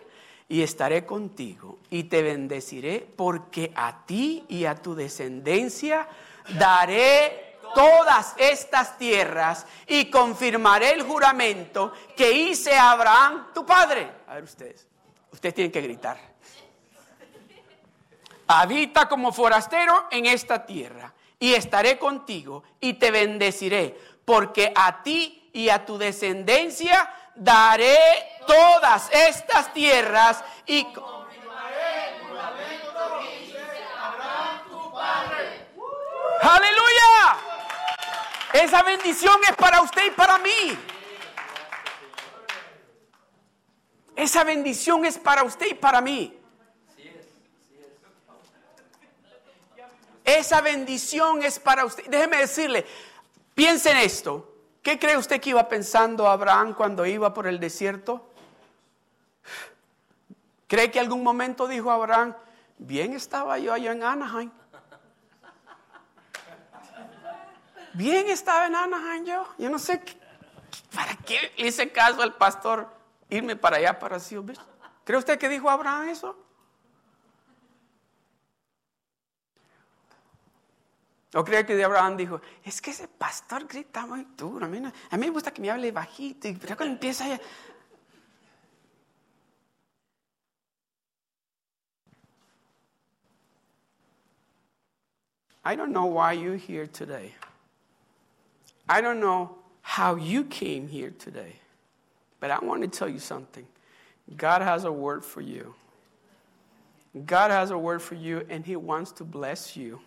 y 0.48 0.62
estaré 0.62 1.06
contigo 1.06 1.78
y 1.90 2.04
te 2.04 2.22
bendeciré 2.22 3.06
porque 3.16 3.72
a 3.76 4.04
ti 4.04 4.44
y 4.48 4.64
a 4.64 4.74
tu 4.74 4.94
descendencia 4.94 6.08
daré 6.58 7.49
todas 7.74 8.34
estas 8.36 8.96
tierras 8.98 9.66
y 9.86 10.10
confirmaré 10.10 10.92
el 10.92 11.02
juramento 11.02 11.92
que 12.16 12.32
hice 12.32 12.76
a 12.76 12.92
Abraham, 12.92 13.48
tu 13.54 13.64
padre. 13.64 14.10
A 14.26 14.34
ver 14.34 14.44
ustedes, 14.44 14.86
ustedes 15.32 15.54
tienen 15.54 15.72
que 15.72 15.80
gritar. 15.80 16.18
Habita 18.46 19.08
como 19.08 19.32
forastero 19.32 20.08
en 20.10 20.26
esta 20.26 20.66
tierra 20.66 21.12
y 21.38 21.54
estaré 21.54 21.98
contigo 21.98 22.64
y 22.80 22.94
te 22.94 23.10
bendeciré, 23.10 23.98
porque 24.24 24.72
a 24.74 25.02
ti 25.02 25.50
y 25.52 25.68
a 25.68 25.84
tu 25.86 25.98
descendencia 25.98 27.12
daré 27.34 27.96
todas 28.46 29.08
estas 29.12 29.72
tierras 29.72 30.44
y 30.66 30.84
confirmaré 30.92 32.16
el 32.16 32.28
juramento 32.28 33.20
que 33.20 33.44
hice 33.44 33.58
a 33.96 34.08
Abraham, 34.08 34.60
tu 34.68 34.92
padre. 34.92 35.68
Aleluya. 36.42 37.38
Esa 38.52 38.82
bendición 38.82 39.38
es 39.48 39.56
para 39.56 39.80
usted 39.80 40.06
y 40.06 40.10
para 40.10 40.38
mí. 40.38 40.78
Esa 44.16 44.44
bendición 44.44 45.04
es 45.04 45.18
para 45.18 45.44
usted 45.44 45.66
y 45.70 45.74
para 45.74 46.00
mí. 46.00 46.36
Esa 50.24 50.60
bendición 50.60 51.42
es 51.42 51.58
para 51.58 51.84
usted. 51.84 52.06
Déjeme 52.06 52.36
decirle, 52.36 52.86
piense 53.54 53.90
en 53.90 53.98
esto. 53.98 54.46
¿Qué 54.82 54.98
cree 54.98 55.16
usted 55.16 55.40
que 55.40 55.50
iba 55.50 55.68
pensando 55.68 56.28
Abraham 56.28 56.74
cuando 56.74 57.04
iba 57.06 57.32
por 57.34 57.46
el 57.46 57.60
desierto? 57.60 58.26
¿Cree 60.66 60.90
que 60.90 61.00
algún 61.00 61.22
momento 61.22 61.66
dijo 61.66 61.90
Abraham, 61.90 62.34
bien 62.78 63.12
estaba 63.12 63.58
yo 63.58 63.72
allá 63.72 63.92
en 63.92 64.02
Anaheim? 64.02 64.50
Bien 67.94 68.28
estaba 68.28 68.66
en 68.66 68.74
Anaheim 68.74 69.24
yo. 69.24 69.46
Yo 69.58 69.68
no 69.70 69.78
sé 69.78 70.02
para 70.94 71.16
qué 71.16 71.52
caso 71.92 72.22
al 72.22 72.34
pastor 72.34 72.88
irme 73.28 73.56
para 73.56 73.76
allá 73.76 73.98
para 73.98 74.18
Silver. 74.18 74.56
¿Cree 75.04 75.18
usted 75.18 75.38
que 75.38 75.48
dijo 75.48 75.68
Abraham 75.68 76.08
eso? 76.08 76.36
¿O 81.32 81.44
cree 81.44 81.64
que 81.64 81.82
Abraham 81.84 82.16
dijo, 82.16 82.40
es 82.64 82.80
que 82.80 82.90
ese 82.90 83.06
pastor 83.06 83.66
grita 83.66 84.04
muy 84.04 84.26
duro? 84.36 84.66
A 84.66 84.68
mí, 84.68 84.80
me 85.16 85.30
gusta 85.30 85.52
que 85.52 85.62
me 85.62 85.70
hable 85.70 85.92
bajito, 85.92 86.48
y 86.48 86.54
pero 86.54 86.76
cuando 86.76 86.94
empieza 86.94 87.24
a... 87.24 87.38
I 95.72 95.76
don't 95.76 95.92
know 95.92 96.06
why 96.06 96.32
you're 96.32 96.56
here 96.56 96.88
today. 96.88 97.34
I 98.90 99.00
don't 99.00 99.20
know 99.20 99.54
how 99.82 100.16
you 100.16 100.42
came 100.42 100.88
here 100.88 101.12
today, 101.16 101.52
but 102.40 102.50
I 102.50 102.58
want 102.58 102.82
to 102.82 102.88
tell 102.88 103.08
you 103.08 103.20
something. 103.20 103.64
God 104.36 104.62
has 104.62 104.82
a 104.82 104.90
word 104.90 105.24
for 105.24 105.40
you. 105.40 105.76
God 107.24 107.52
has 107.52 107.70
a 107.70 107.78
word 107.78 108.02
for 108.02 108.16
you, 108.16 108.44
and 108.50 108.66
He 108.66 108.74
wants 108.74 109.12
to 109.12 109.24
bless 109.24 109.76
you. 109.76 110.00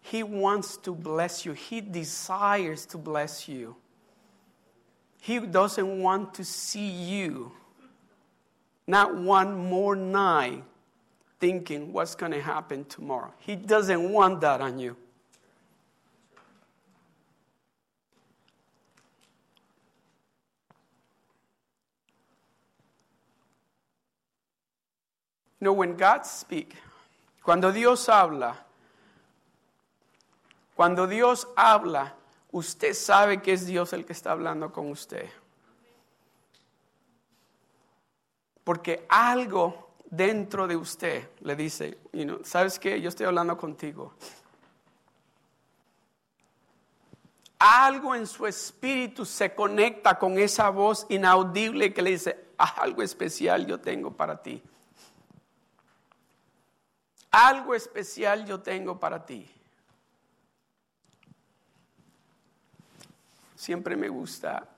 He 0.00 0.24
wants 0.24 0.76
to 0.78 0.92
bless 0.92 1.46
you. 1.46 1.52
He 1.52 1.80
desires 1.80 2.84
to 2.86 2.98
bless 2.98 3.48
you. 3.48 3.76
He 5.20 5.38
doesn't 5.38 6.02
want 6.02 6.34
to 6.34 6.44
see 6.44 6.88
you 6.88 7.52
not 8.88 9.16
one 9.16 9.56
more 9.56 9.94
night 9.94 10.64
thinking 11.38 11.92
what's 11.92 12.16
going 12.16 12.32
to 12.32 12.42
happen 12.42 12.84
tomorrow. 12.86 13.32
He 13.38 13.54
doesn't 13.54 14.10
want 14.10 14.40
that 14.40 14.60
on 14.60 14.80
you. 14.80 14.96
Know, 25.64 25.72
when 25.72 25.96
God 25.96 26.24
speaks, 26.24 26.76
cuando 27.42 27.72
Dios 27.72 28.08
habla, 28.08 28.64
cuando 30.74 31.06
Dios 31.06 31.46
habla, 31.56 32.14
usted 32.52 32.94
sabe 32.94 33.42
que 33.42 33.52
es 33.52 33.66
Dios 33.66 33.92
el 33.92 34.04
que 34.04 34.12
está 34.12 34.32
hablando 34.32 34.72
con 34.72 34.90
usted. 34.90 35.28
Porque 38.62 39.04
algo 39.08 39.90
dentro 40.08 40.66
de 40.66 40.76
usted 40.76 41.28
le 41.40 41.54
dice, 41.54 41.98
¿sabes 42.44 42.78
qué? 42.78 43.00
Yo 43.00 43.08
estoy 43.08 43.26
hablando 43.26 43.56
contigo. 43.56 44.14
Algo 47.58 48.14
en 48.14 48.26
su 48.26 48.46
espíritu 48.46 49.24
se 49.24 49.54
conecta 49.54 50.18
con 50.18 50.38
esa 50.38 50.70
voz 50.70 51.06
inaudible 51.08 51.92
que 51.92 52.02
le 52.02 52.10
dice, 52.10 52.44
algo 52.56 53.02
especial 53.02 53.66
yo 53.66 53.80
tengo 53.80 54.10
para 54.10 54.42
ti. 54.42 54.62
Algo 57.36 57.74
especial 57.74 58.46
yo 58.46 58.60
tengo 58.60 59.00
para 59.00 59.26
ti. 59.26 59.50
Siempre 63.56 63.96
me 63.96 64.08
gusta 64.08 64.68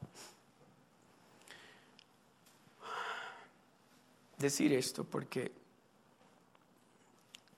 decir 4.38 4.73
esto 4.73 5.05
porque 5.05 5.53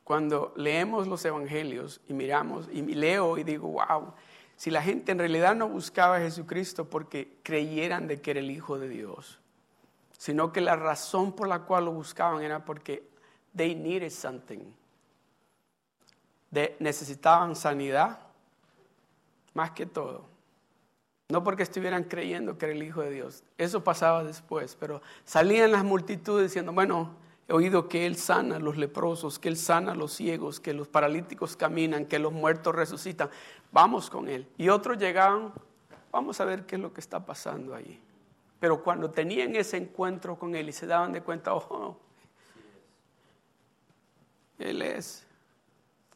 cuando 0.02 0.52
leemos 0.56 1.06
los 1.06 1.24
evangelios 1.24 2.00
y 2.08 2.12
miramos 2.12 2.68
y 2.72 2.82
leo 2.82 3.38
y 3.38 3.44
digo, 3.44 3.68
wow, 3.68 4.14
si 4.56 4.72
la 4.72 4.82
gente 4.82 5.12
en 5.12 5.20
realidad 5.20 5.54
no 5.54 5.68
buscaba 5.68 6.16
a 6.16 6.20
Jesucristo 6.20 6.90
porque 6.90 7.38
creyeran 7.44 8.08
de 8.08 8.20
que 8.20 8.32
era 8.32 8.40
el 8.40 8.50
Hijo 8.50 8.80
de 8.80 8.88
Dios, 8.88 9.38
sino 10.18 10.52
que 10.52 10.60
la 10.60 10.74
razón 10.74 11.36
por 11.36 11.46
la 11.46 11.60
cual 11.60 11.84
lo 11.84 11.92
buscaban 11.92 12.42
era 12.42 12.64
porque 12.64 13.08
they 13.54 13.76
needed 13.76 14.10
something 14.10 14.74
necesitaban 16.50 17.56
sanidad, 17.56 18.20
más 19.54 19.72
que 19.72 19.86
todo. 19.86 20.26
No 21.30 21.44
porque 21.44 21.62
estuvieran 21.62 22.04
creyendo 22.04 22.56
que 22.56 22.66
era 22.66 22.74
el 22.74 22.82
Hijo 22.82 23.02
de 23.02 23.10
Dios. 23.10 23.44
Eso 23.58 23.84
pasaba 23.84 24.24
después, 24.24 24.76
pero 24.80 25.02
salían 25.24 25.72
las 25.72 25.84
multitudes 25.84 26.50
diciendo, 26.50 26.72
bueno, 26.72 27.14
He 27.48 27.54
oído 27.54 27.88
que 27.88 28.04
Él 28.04 28.16
sana 28.16 28.56
a 28.56 28.58
los 28.58 28.76
leprosos, 28.76 29.38
que 29.38 29.48
Él 29.48 29.56
sana 29.56 29.92
a 29.92 29.94
los 29.94 30.12
ciegos, 30.12 30.60
que 30.60 30.74
los 30.74 30.86
paralíticos 30.86 31.56
caminan, 31.56 32.04
que 32.04 32.18
los 32.18 32.30
muertos 32.30 32.74
resucitan. 32.74 33.30
Vamos 33.72 34.10
con 34.10 34.28
Él. 34.28 34.46
Y 34.58 34.68
otros 34.68 34.98
llegaban, 34.98 35.54
vamos 36.12 36.38
a 36.42 36.44
ver 36.44 36.66
qué 36.66 36.76
es 36.76 36.82
lo 36.82 36.92
que 36.92 37.00
está 37.00 37.24
pasando 37.24 37.74
ahí. 37.74 37.98
Pero 38.60 38.84
cuando 38.84 39.10
tenían 39.10 39.56
ese 39.56 39.78
encuentro 39.78 40.38
con 40.38 40.54
Él 40.54 40.68
y 40.68 40.72
se 40.72 40.86
daban 40.86 41.10
de 41.10 41.22
cuenta, 41.22 41.54
oh, 41.54 41.96
Él 44.58 44.82
es. 44.82 45.26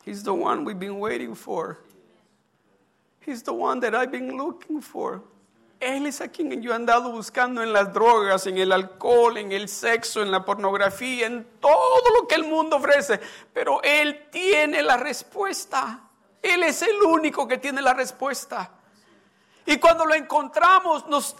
He's 0.05 0.23
the 0.23 0.35
one 0.35 0.65
we've 0.65 0.79
been 0.79 0.99
waiting 0.99 1.35
for. 1.35 1.79
He's 3.21 3.43
the 3.43 3.53
one 3.53 3.81
that 3.81 3.95
I've 3.95 4.11
been 4.11 4.37
looking 4.37 4.81
for. 4.81 5.23
Él 5.79 6.07
es 6.07 6.21
a 6.21 6.29
quien 6.29 6.63
yo 6.63 6.73
he 6.73 6.75
andado 6.77 7.11
buscando 7.11 7.61
en 7.61 7.73
las 7.73 7.93
drogas, 7.93 8.47
en 8.47 8.57
el 8.57 8.71
alcohol, 8.71 9.37
en 9.37 9.51
el 9.51 9.69
sexo, 9.69 10.23
en 10.23 10.31
la 10.31 10.45
pornografía, 10.45 11.27
en 11.27 11.45
todo 11.61 12.21
lo 12.21 12.29
que 12.29 12.37
el 12.37 12.45
mundo 12.45 12.77
ofrece. 12.77 13.21
Pero 13.53 13.83
Él 13.83 14.29
tiene 14.31 14.83
la 14.83 14.97
respuesta. 14.97 16.09
Él 16.41 16.63
es 16.63 16.83
el 16.83 17.03
único 17.03 17.49
que 17.49 17.59
tiene 17.59 17.83
la 17.83 17.95
respuesta. 17.95 18.71
Y 19.67 19.79
cuando 19.79 20.07
lo 20.07 20.15
encontramos, 20.15 21.07
nos 21.09 21.35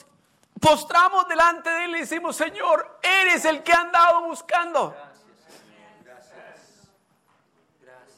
postramos 0.61 1.29
delante 1.29 1.71
de 1.71 1.85
Él 1.85 1.97
y 1.97 2.01
decimos, 2.01 2.37
Señor, 2.37 2.99
eres 3.03 3.45
el 3.45 3.63
que 3.63 3.73
he 3.73 3.77
andado 3.77 4.23
buscando. 4.23 4.95
Gracias. 6.05 6.89
Gracias. 7.81 8.13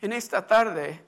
En 0.00 0.12
esta 0.12 0.46
tarde 0.46 1.00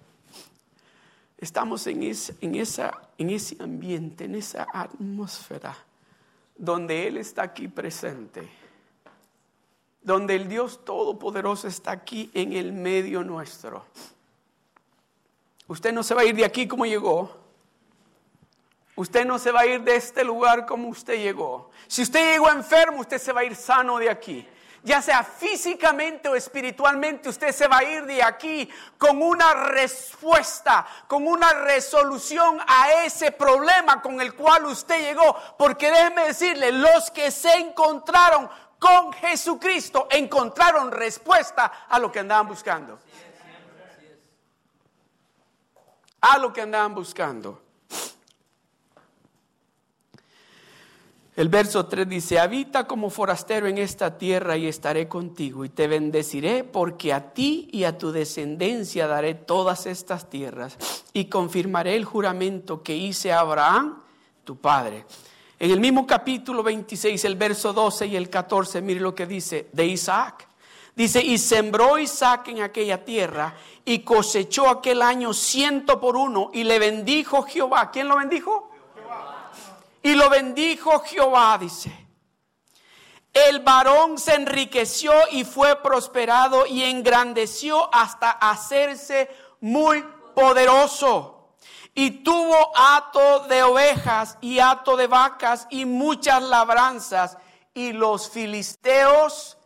Estamos 1.43 1.89
en, 1.89 2.05
ese 2.05 3.57
ambiente, 3.59 4.27
en 4.27 4.37
esa 4.37 4.65
atmósfera, 4.73 5.77
donde 6.57 7.09
Él 7.09 7.17
está 7.17 7.43
aquí 7.43 7.67
presente, 7.67 8.49
donde 10.01 10.37
el 10.37 10.49
Dios 10.49 10.85
Todopoderoso 10.85 11.67
está 11.67 11.91
aquí 11.91 12.31
en 12.33 12.53
el 12.53 12.73
medio 12.73 13.25
nuestro. 13.25 13.85
Usted 15.67 15.93
no 15.93 16.05
se 16.05 16.15
va 16.15 16.21
a 16.21 16.27
ir 16.27 16.37
de 16.37 16.45
aquí 16.45 16.69
como 16.69 16.87
llegó. 16.87 17.37
Usted 18.95 19.27
no 19.27 19.37
se 19.41 19.51
va 19.51 19.63
a 19.63 19.67
ir 19.67 19.83
de 19.83 19.97
este 19.97 20.23
lugar 20.23 20.65
como 20.65 20.91
usted 20.91 21.17
llegó. 21.17 21.73
Si 21.89 22.03
usted 22.03 22.35
llegó 22.35 22.51
enfermo, 22.51 23.01
usted 23.01 23.19
se 23.19 23.33
va 23.33 23.41
a 23.41 23.45
ir 23.45 23.57
sano 23.57 23.99
de 23.99 24.09
aquí 24.09 24.47
ya 24.83 25.01
sea 25.01 25.23
físicamente 25.23 26.29
o 26.29 26.35
espiritualmente, 26.35 27.29
usted 27.29 27.53
se 27.53 27.69
va 27.69 27.79
a 27.79 27.85
ir 27.85 28.05
de 28.05 28.23
aquí 28.23 28.69
con 28.99 29.23
una 29.23 29.55
respuesta, 29.55 30.87
con 31.07 31.27
una 31.27 31.53
resolución 31.53 32.59
a 32.67 33.05
ese 33.05 33.31
problema 33.31 34.03
con 34.03 34.21
el 34.21 34.35
cual 34.35 34.67
usted 34.67 35.01
llegó. 35.01 35.37
Porque 35.57 35.91
déjeme 35.91 36.27
decirle, 36.27 36.73
los 36.73 37.11
que 37.11 37.31
se 37.31 37.55
encontraron 37.55 38.51
con 38.79 39.13
Jesucristo 39.13 40.09
encontraron 40.11 40.91
respuesta 40.91 41.87
a 41.89 41.99
lo 42.01 42.11
que 42.11 42.19
andaban 42.19 42.49
buscando. 42.49 42.99
A 46.21 46.39
lo 46.39 46.53
que 46.53 46.63
andaban 46.63 46.95
buscando. 46.95 47.62
El 51.35 51.49
verso 51.49 51.87
3 51.87 52.07
dice, 52.07 52.39
habita 52.39 52.87
como 52.87 53.09
forastero 53.09 53.67
en 53.67 53.79
esta 53.79 54.19
tierra 54.19 54.59
y 54.59 54.67
estaré 54.67 55.09
contigo 55.09 55.65
y 55.65 55.71
te 55.71 55.87
bendeciré 55.87 56.63
porque 56.63 57.15
a 57.15 57.33
ti 57.33 57.71
y 57.73 57.85
a 57.85 57.97
tu 57.97 58.13
descendencia 58.13 59.07
daré 59.07 59.33
todas 59.33 59.87
estas 59.87 60.29
tierras 60.29 60.77
y 61.15 61.27
confirmaré 61.27 61.97
el 61.97 62.05
juramento 62.05 62.83
que 62.83 62.95
hice 62.95 63.33
a 63.33 63.41
Abraham, 63.41 64.03
tu 64.45 64.59
padre. 64.59 65.07
En 65.59 65.71
el 65.71 65.81
mismo 65.81 66.07
capítulo 66.07 66.63
26, 66.63 67.25
el 67.25 67.37
verso 67.37 67.73
12 67.73 68.09
y 68.09 68.17
el 68.17 68.29
14, 68.29 68.83
mire 68.83 69.01
lo 69.01 69.15
que 69.15 69.27
dice 69.27 69.69
de 69.73 69.87
Isaac. 69.87 70.47
Dice, 70.95 71.23
y 71.23 71.39
sembró 71.39 71.99
Isaac 71.99 72.49
en 72.49 72.61
aquella 72.61 73.03
tierra 73.03 73.57
y 73.87 74.01
cosechó 74.01 74.69
aquel 74.69 75.01
año 75.01 75.33
ciento 75.33 75.99
por 75.99 76.17
uno 76.17 76.51
y 76.53 76.65
le 76.65 76.79
bendijo 76.79 77.45
Jehová. 77.45 77.91
¿Quién 77.91 78.09
lo 78.09 78.17
bendijo? 78.17 78.72
Y 80.03 80.15
lo 80.15 80.29
bendijo 80.29 81.01
Jehová, 81.01 81.57
dice. 81.59 82.03
El 83.33 83.61
varón 83.61 84.19
se 84.19 84.35
enriqueció 84.35 85.13
y 85.31 85.45
fue 85.45 85.81
prosperado 85.81 86.67
y 86.67 86.83
engrandeció 86.83 87.89
hasta 87.95 88.31
hacerse 88.31 89.31
muy 89.61 90.05
poderoso. 90.35 91.57
Y 91.95 92.23
tuvo 92.23 92.73
hato 92.77 93.41
de 93.49 93.63
ovejas 93.63 94.37
y 94.41 94.59
hato 94.59 94.97
de 94.97 95.07
vacas 95.07 95.67
y 95.71 95.85
muchas 95.85 96.43
labranzas. 96.43 97.39
Y 97.73 97.93
los 97.93 98.29
filisteos 98.29 99.57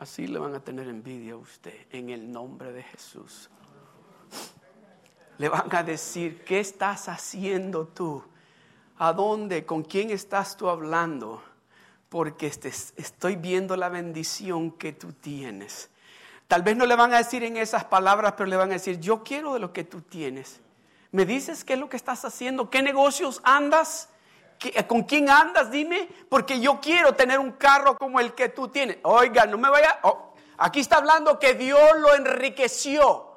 Así 0.00 0.26
le 0.26 0.38
van 0.38 0.54
a 0.54 0.60
tener 0.60 0.88
envidia 0.88 1.34
a 1.34 1.36
usted 1.36 1.74
en 1.92 2.08
el 2.08 2.32
nombre 2.32 2.72
de 2.72 2.82
Jesús. 2.82 3.50
Le 5.36 5.46
van 5.50 5.68
a 5.76 5.82
decir, 5.82 6.42
¿qué 6.42 6.58
estás 6.58 7.10
haciendo 7.10 7.86
tú? 7.86 8.24
¿A 8.96 9.12
dónde? 9.12 9.66
¿Con 9.66 9.82
quién 9.82 10.08
estás 10.08 10.56
tú 10.56 10.70
hablando? 10.70 11.42
Porque 12.08 12.46
este, 12.46 12.70
estoy 12.96 13.36
viendo 13.36 13.76
la 13.76 13.90
bendición 13.90 14.70
que 14.70 14.94
tú 14.94 15.12
tienes. 15.12 15.90
Tal 16.48 16.62
vez 16.62 16.78
no 16.78 16.86
le 16.86 16.96
van 16.96 17.12
a 17.12 17.18
decir 17.18 17.44
en 17.44 17.58
esas 17.58 17.84
palabras, 17.84 18.32
pero 18.38 18.48
le 18.48 18.56
van 18.56 18.70
a 18.70 18.74
decir, 18.74 18.98
yo 19.00 19.22
quiero 19.22 19.52
de 19.52 19.60
lo 19.60 19.74
que 19.74 19.84
tú 19.84 20.00
tienes. 20.00 20.60
¿Me 21.12 21.26
dices 21.26 21.62
qué 21.62 21.74
es 21.74 21.78
lo 21.78 21.90
que 21.90 21.98
estás 21.98 22.24
haciendo? 22.24 22.70
¿Qué 22.70 22.80
negocios 22.80 23.42
andas? 23.44 24.08
¿Con 24.86 25.04
quién 25.04 25.30
andas? 25.30 25.70
Dime, 25.70 26.08
porque 26.28 26.60
yo 26.60 26.80
quiero 26.80 27.14
tener 27.14 27.38
un 27.38 27.52
carro 27.52 27.96
como 27.96 28.20
el 28.20 28.34
que 28.34 28.50
tú 28.50 28.68
tienes. 28.68 28.98
Oiga, 29.02 29.46
no 29.46 29.56
me 29.56 29.70
vaya. 29.70 30.00
Oh, 30.02 30.34
aquí 30.58 30.80
está 30.80 30.96
hablando 30.96 31.38
que 31.38 31.54
Dios 31.54 31.80
lo 31.98 32.14
enriqueció. 32.14 33.29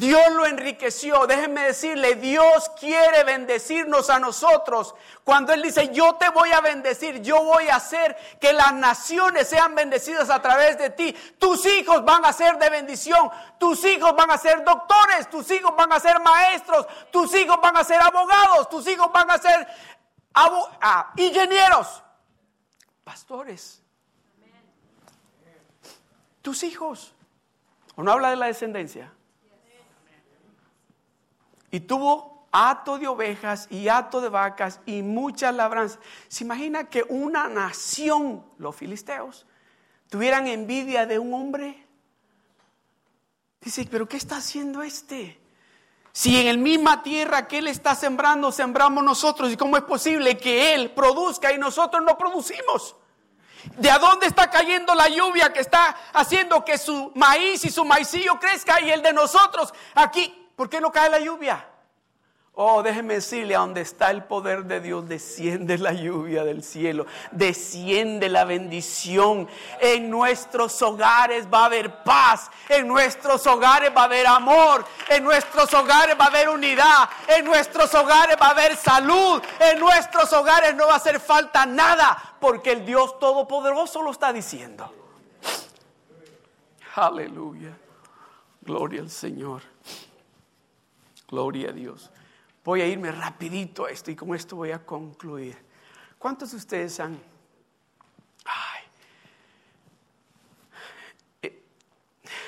Dios 0.00 0.32
lo 0.32 0.46
enriqueció. 0.46 1.26
Déjenme 1.26 1.60
decirle, 1.60 2.14
Dios 2.14 2.70
quiere 2.80 3.22
bendecirnos 3.22 4.08
a 4.08 4.18
nosotros. 4.18 4.94
Cuando 5.24 5.52
Él 5.52 5.60
dice, 5.60 5.92
yo 5.92 6.14
te 6.14 6.30
voy 6.30 6.50
a 6.52 6.62
bendecir, 6.62 7.20
yo 7.20 7.44
voy 7.44 7.68
a 7.68 7.76
hacer 7.76 8.16
que 8.40 8.54
las 8.54 8.72
naciones 8.72 9.46
sean 9.46 9.74
bendecidas 9.74 10.30
a 10.30 10.40
través 10.40 10.78
de 10.78 10.88
ti. 10.88 11.14
Tus 11.38 11.66
hijos 11.66 12.02
van 12.02 12.24
a 12.24 12.32
ser 12.32 12.56
de 12.56 12.70
bendición. 12.70 13.30
Tus 13.58 13.84
hijos 13.84 14.16
van 14.16 14.30
a 14.30 14.38
ser 14.38 14.64
doctores. 14.64 15.28
Tus 15.28 15.50
hijos 15.50 15.76
van 15.76 15.92
a 15.92 16.00
ser 16.00 16.18
maestros. 16.20 16.86
Tus 17.12 17.34
hijos 17.34 17.58
van 17.60 17.76
a 17.76 17.84
ser 17.84 18.00
abogados. 18.00 18.70
Tus 18.70 18.86
hijos 18.86 19.12
van 19.12 19.30
a 19.30 19.36
ser 19.36 19.68
ah, 20.32 21.12
ingenieros. 21.16 22.02
Pastores. 23.04 23.82
Tus 26.40 26.62
hijos. 26.62 27.12
¿O 27.96 28.02
no 28.02 28.12
habla 28.12 28.30
de 28.30 28.36
la 28.36 28.46
descendencia? 28.46 29.12
Y 31.70 31.80
tuvo 31.80 32.30
hato 32.52 32.98
de 32.98 33.06
ovejas 33.08 33.68
y 33.70 33.88
hato 33.88 34.20
de 34.20 34.28
vacas 34.28 34.80
y 34.86 35.02
muchas 35.02 35.54
labranzas. 35.54 36.00
¿Se 36.28 36.44
imagina 36.44 36.88
que 36.88 37.04
una 37.08 37.48
nación, 37.48 38.44
los 38.58 38.74
filisteos, 38.74 39.46
tuvieran 40.08 40.46
envidia 40.46 41.06
de 41.06 41.18
un 41.18 41.32
hombre? 41.34 41.86
Dice, 43.60 43.86
pero 43.90 44.08
¿qué 44.08 44.16
está 44.16 44.36
haciendo 44.36 44.82
este? 44.82 45.38
Si 46.12 46.40
en 46.40 46.48
el 46.48 46.58
misma 46.58 47.02
tierra 47.02 47.46
que 47.46 47.58
Él 47.58 47.68
está 47.68 47.94
sembrando, 47.94 48.50
sembramos 48.50 49.04
nosotros, 49.04 49.52
¿y 49.52 49.56
cómo 49.56 49.76
es 49.76 49.84
posible 49.84 50.36
que 50.36 50.74
Él 50.74 50.90
produzca 50.90 51.52
y 51.52 51.58
nosotros 51.58 52.02
no 52.04 52.18
producimos? 52.18 52.96
¿De 53.76 53.90
dónde 54.00 54.26
está 54.26 54.50
cayendo 54.50 54.94
la 54.94 55.08
lluvia 55.08 55.52
que 55.52 55.60
está 55.60 55.94
haciendo 56.14 56.64
que 56.64 56.78
su 56.78 57.12
maíz 57.14 57.64
y 57.64 57.70
su 57.70 57.84
maicillo 57.84 58.40
crezca 58.40 58.80
y 58.80 58.90
el 58.90 59.02
de 59.02 59.12
nosotros 59.12 59.72
aquí 59.94 60.39
¿Por 60.60 60.68
qué 60.68 60.78
no 60.78 60.92
cae 60.92 61.08
la 61.08 61.18
lluvia? 61.18 61.66
Oh, 62.52 62.82
déjeme 62.82 63.14
decirle, 63.14 63.56
a 63.56 63.60
donde 63.60 63.80
está 63.80 64.10
el 64.10 64.24
poder 64.24 64.66
de 64.66 64.82
Dios, 64.82 65.08
desciende 65.08 65.78
la 65.78 65.94
lluvia 65.94 66.44
del 66.44 66.62
cielo, 66.62 67.06
desciende 67.30 68.28
la 68.28 68.44
bendición. 68.44 69.48
En 69.80 70.10
nuestros 70.10 70.82
hogares 70.82 71.46
va 71.50 71.62
a 71.62 71.64
haber 71.64 72.02
paz, 72.04 72.50
en 72.68 72.86
nuestros 72.86 73.46
hogares 73.46 73.90
va 73.96 74.02
a 74.02 74.04
haber 74.04 74.26
amor, 74.26 74.84
en 75.08 75.24
nuestros 75.24 75.72
hogares 75.72 76.14
va 76.20 76.26
a 76.26 76.28
haber 76.28 76.50
unidad, 76.50 77.08
en 77.26 77.46
nuestros 77.46 77.94
hogares 77.94 78.36
va 78.38 78.48
a 78.48 78.50
haber 78.50 78.76
salud, 78.76 79.40
en 79.60 79.80
nuestros 79.80 80.30
hogares 80.34 80.74
no 80.74 80.88
va 80.88 80.92
a 80.92 80.96
hacer 80.96 81.20
falta 81.20 81.64
nada, 81.64 82.36
porque 82.38 82.72
el 82.72 82.84
Dios 82.84 83.18
Todopoderoso 83.18 84.02
lo 84.02 84.10
está 84.10 84.30
diciendo. 84.30 84.92
Aleluya. 86.96 87.74
Gloria 88.60 89.00
al 89.00 89.08
Señor. 89.08 89.62
Gloria 91.30 91.70
a 91.70 91.72
Dios. 91.72 92.10
Voy 92.64 92.82
a 92.82 92.88
irme 92.88 93.12
rapidito 93.12 93.86
a 93.86 93.90
esto 93.90 94.10
y 94.10 94.16
con 94.16 94.34
esto 94.34 94.56
voy 94.56 94.72
a 94.72 94.84
concluir. 94.84 95.56
¿Cuántos 96.18 96.50
de 96.50 96.56
ustedes 96.56 96.98
han... 96.98 97.16
Ay, 98.44 98.82
eh. 101.42 101.62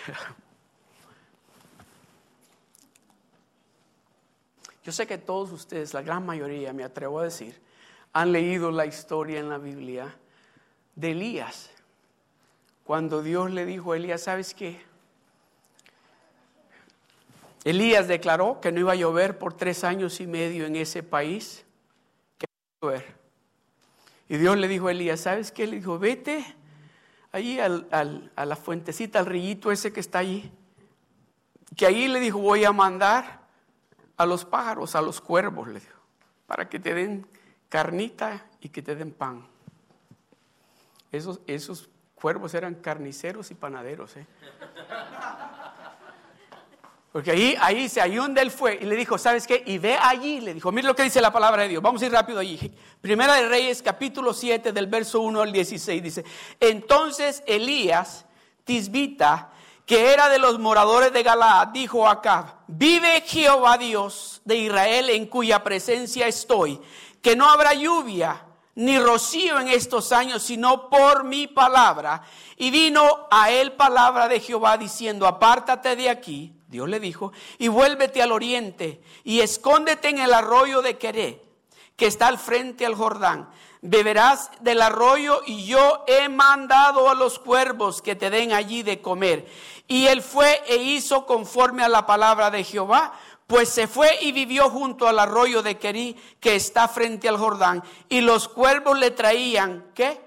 yo 4.84 4.90
sé 4.90 5.06
que 5.06 5.16
todos 5.16 5.52
ustedes, 5.52 5.94
la 5.94 6.02
gran 6.02 6.26
mayoría, 6.26 6.72
me 6.72 6.82
atrevo 6.82 7.20
a 7.20 7.24
decir, 7.24 7.62
han 8.12 8.32
leído 8.32 8.72
la 8.72 8.84
historia 8.84 9.38
en 9.38 9.48
la 9.48 9.58
Biblia 9.58 10.12
de 10.96 11.12
Elías. 11.12 11.70
Cuando 12.82 13.22
Dios 13.22 13.52
le 13.52 13.64
dijo 13.64 13.92
a 13.92 13.96
Elías, 13.96 14.22
¿sabes 14.22 14.54
qué? 14.54 14.82
Elías 17.64 18.08
declaró 18.08 18.60
que 18.60 18.72
no 18.72 18.80
iba 18.80 18.92
a 18.92 18.96
llover 18.96 19.38
por 19.38 19.54
tres 19.54 19.84
años 19.84 20.20
y 20.20 20.26
medio 20.26 20.66
en 20.66 20.76
ese 20.76 21.02
país. 21.02 21.64
Que 22.38 22.46
a 22.46 22.84
llover. 22.86 23.16
Y 24.28 24.36
Dios 24.36 24.56
le 24.56 24.66
dijo 24.66 24.88
a 24.88 24.92
Elías, 24.92 25.20
¿sabes 25.20 25.52
qué? 25.52 25.66
Le 25.66 25.76
dijo, 25.76 25.98
vete 25.98 26.44
allí 27.30 27.60
a 27.60 27.68
la 27.68 28.56
fuentecita, 28.56 29.18
al 29.18 29.26
rillito 29.26 29.70
ese 29.70 29.92
que 29.92 30.00
está 30.00 30.18
allí. 30.18 30.50
Que 31.76 31.86
ahí 31.86 32.08
le 32.08 32.20
dijo, 32.20 32.38
voy 32.38 32.64
a 32.64 32.72
mandar 32.72 33.42
a 34.16 34.26
los 34.26 34.44
pájaros, 34.44 34.94
a 34.94 35.02
los 35.02 35.20
cuervos, 35.20 35.68
le 35.68 35.80
dijo, 35.80 35.98
para 36.46 36.68
que 36.68 36.78
te 36.78 36.94
den 36.94 37.26
carnita 37.68 38.46
y 38.60 38.68
que 38.68 38.82
te 38.82 38.94
den 38.94 39.12
pan. 39.12 39.46
Esos, 41.10 41.40
esos 41.46 41.88
cuervos 42.14 42.54
eran 42.54 42.74
carniceros 42.74 43.50
y 43.50 43.54
panaderos. 43.54 44.16
¿eh? 44.16 44.26
Porque 47.12 47.30
ahí, 47.30 47.54
ahí, 47.60 47.92
ahí 48.00 48.14
donde 48.14 48.40
él 48.40 48.50
fue 48.50 48.78
y 48.80 48.86
le 48.86 48.96
dijo, 48.96 49.18
¿sabes 49.18 49.46
qué? 49.46 49.62
Y 49.66 49.76
ve 49.76 49.98
allí, 50.00 50.40
le 50.40 50.54
dijo, 50.54 50.72
mira 50.72 50.88
lo 50.88 50.96
que 50.96 51.02
dice 51.02 51.20
la 51.20 51.30
palabra 51.30 51.62
de 51.62 51.68
Dios. 51.68 51.82
Vamos 51.82 52.00
a 52.00 52.06
ir 52.06 52.12
rápido 52.12 52.38
allí. 52.38 52.74
Primera 53.02 53.34
de 53.34 53.48
Reyes, 53.48 53.82
capítulo 53.82 54.32
7, 54.32 54.72
del 54.72 54.86
verso 54.86 55.20
1 55.20 55.42
al 55.42 55.52
16, 55.52 56.02
dice, 56.02 56.24
entonces 56.58 57.42
Elías, 57.46 58.24
Tisbita, 58.64 59.50
que 59.84 60.14
era 60.14 60.30
de 60.30 60.38
los 60.38 60.58
moradores 60.58 61.12
de 61.12 61.22
Galaad, 61.22 61.68
dijo 61.68 62.08
a 62.08 62.12
Acab, 62.12 62.46
vive 62.66 63.22
Jehová 63.26 63.76
Dios 63.76 64.40
de 64.46 64.56
Israel 64.56 65.10
en 65.10 65.26
cuya 65.26 65.62
presencia 65.62 66.26
estoy, 66.26 66.80
que 67.20 67.36
no 67.36 67.50
habrá 67.50 67.74
lluvia 67.74 68.46
ni 68.74 68.98
rocío 68.98 69.60
en 69.60 69.68
estos 69.68 70.12
años, 70.12 70.42
sino 70.42 70.88
por 70.88 71.24
mi 71.24 71.46
palabra. 71.46 72.22
Y 72.56 72.70
vino 72.70 73.28
a 73.30 73.50
él 73.50 73.72
palabra 73.72 74.28
de 74.28 74.40
Jehová 74.40 74.78
diciendo, 74.78 75.26
apártate 75.26 75.94
de 75.94 76.08
aquí 76.08 76.61
Dios 76.72 76.88
le 76.88 77.00
dijo, 77.00 77.32
y 77.58 77.68
vuélvete 77.68 78.22
al 78.22 78.32
oriente 78.32 79.02
y 79.24 79.40
escóndete 79.40 80.08
en 80.08 80.18
el 80.18 80.32
arroyo 80.32 80.80
de 80.80 80.96
Queré, 80.96 81.42
que 81.96 82.06
está 82.06 82.28
al 82.28 82.38
frente 82.38 82.86
al 82.86 82.94
Jordán. 82.94 83.50
Beberás 83.82 84.50
del 84.60 84.80
arroyo 84.80 85.42
y 85.44 85.66
yo 85.66 86.02
he 86.06 86.30
mandado 86.30 87.10
a 87.10 87.14
los 87.14 87.38
cuervos 87.38 88.00
que 88.00 88.14
te 88.14 88.30
den 88.30 88.54
allí 88.54 88.82
de 88.82 89.02
comer. 89.02 89.46
Y 89.86 90.06
él 90.06 90.22
fue 90.22 90.62
e 90.66 90.76
hizo 90.76 91.26
conforme 91.26 91.82
a 91.82 91.90
la 91.90 92.06
palabra 92.06 92.50
de 92.50 92.64
Jehová, 92.64 93.12
pues 93.46 93.68
se 93.68 93.86
fue 93.86 94.16
y 94.22 94.32
vivió 94.32 94.70
junto 94.70 95.06
al 95.06 95.18
arroyo 95.18 95.62
de 95.62 95.76
Querí, 95.76 96.16
que 96.40 96.54
está 96.54 96.88
frente 96.88 97.28
al 97.28 97.36
Jordán. 97.36 97.82
Y 98.08 98.22
los 98.22 98.48
cuervos 98.48 98.98
le 98.98 99.10
traían, 99.10 99.90
¿qué? 99.94 100.22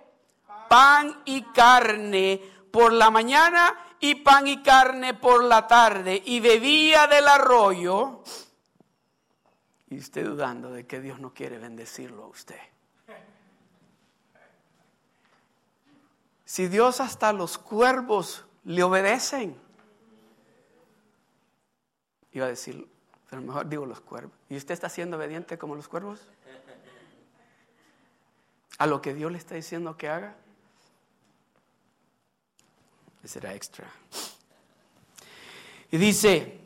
Pan 0.69 1.23
y 1.25 1.41
carne 1.41 2.39
por 2.69 2.93
la 2.93 3.09
mañana 3.09 3.73
y 4.05 4.15
pan 4.15 4.47
y 4.47 4.61
carne 4.61 5.15
por 5.15 5.43
la 5.43 5.67
tarde 5.67 6.21
y 6.25 6.39
bebía 6.39 7.07
del 7.07 7.27
arroyo. 7.27 8.23
Y 9.89 9.97
usted 9.97 10.25
dudando 10.25 10.71
de 10.71 10.85
que 10.85 11.01
Dios 11.01 11.19
no 11.19 11.33
quiere 11.33 11.57
bendecirlo 11.57 12.23
a 12.23 12.27
usted. 12.27 12.59
Si 16.45 16.67
Dios 16.67 17.01
hasta 17.01 17.33
los 17.33 17.57
cuervos 17.57 18.45
le 18.63 18.83
obedecen, 18.83 19.59
iba 22.31 22.45
a 22.45 22.49
decir, 22.49 22.87
pero 23.29 23.41
mejor 23.41 23.67
digo 23.67 23.85
los 23.85 24.01
cuervos. 24.01 24.37
¿Y 24.49 24.57
usted 24.57 24.73
está 24.73 24.89
siendo 24.89 25.17
obediente 25.17 25.57
como 25.57 25.75
los 25.75 25.87
cuervos? 25.87 26.29
A 28.77 28.85
lo 28.85 29.01
que 29.01 29.13
Dios 29.15 29.31
le 29.31 29.39
está 29.39 29.55
diciendo 29.55 29.97
que 29.97 30.09
haga 30.09 30.35
será 33.27 33.53
extra. 33.53 33.87
Y 35.91 35.97
dice, 35.97 36.59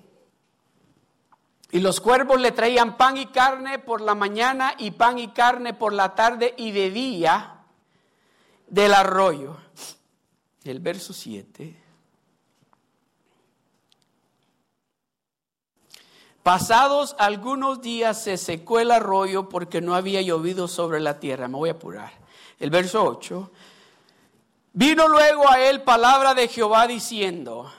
y 1.71 1.79
los 1.79 1.99
cuervos 2.01 2.39
le 2.39 2.51
traían 2.51 2.97
pan 2.97 3.17
y 3.17 3.27
carne 3.27 3.77
por 3.79 4.01
la 4.01 4.15
mañana 4.15 4.73
y 4.77 4.91
pan 4.91 5.19
y 5.19 5.29
carne 5.29 5.73
por 5.73 5.93
la 5.93 6.15
tarde 6.15 6.55
y 6.57 6.71
bebía 6.71 7.63
del 8.67 8.93
arroyo. 8.93 9.57
El 10.63 10.79
verso 10.79 11.13
7. 11.13 11.75
Pasados 16.41 17.15
algunos 17.19 17.81
días 17.81 18.23
se 18.23 18.37
secó 18.37 18.79
el 18.79 18.89
arroyo 18.89 19.49
porque 19.49 19.81
no 19.81 19.93
había 19.93 20.21
llovido 20.21 20.67
sobre 20.67 20.99
la 20.99 21.19
tierra. 21.19 21.47
Me 21.47 21.57
voy 21.57 21.69
a 21.69 21.73
apurar. 21.73 22.11
El 22.59 22.71
verso 22.71 23.03
8. 23.03 23.51
Vino 24.79 25.09
luego 25.09 25.49
a 25.49 25.59
él 25.59 25.81
palabra 25.81 26.33
de 26.33 26.47
Jehová 26.47 26.87
diciendo, 26.87 27.69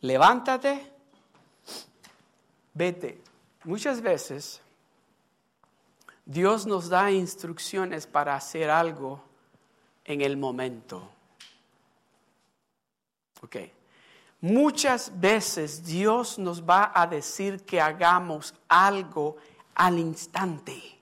levántate, 0.00 0.90
vete. 2.72 3.20
Muchas 3.64 4.00
veces 4.00 4.62
Dios 6.24 6.64
nos 6.64 6.88
da 6.88 7.10
instrucciones 7.10 8.06
para 8.06 8.36
hacer 8.36 8.70
algo 8.70 9.22
en 10.06 10.22
el 10.22 10.38
momento. 10.38 11.06
Ok. 13.42 13.56
Muchas 14.40 15.20
veces 15.20 15.84
Dios 15.84 16.38
nos 16.38 16.62
va 16.62 16.90
a 16.94 17.06
decir 17.06 17.66
que 17.66 17.82
hagamos 17.82 18.54
algo 18.66 19.36
al 19.74 19.98
instante. 19.98 20.99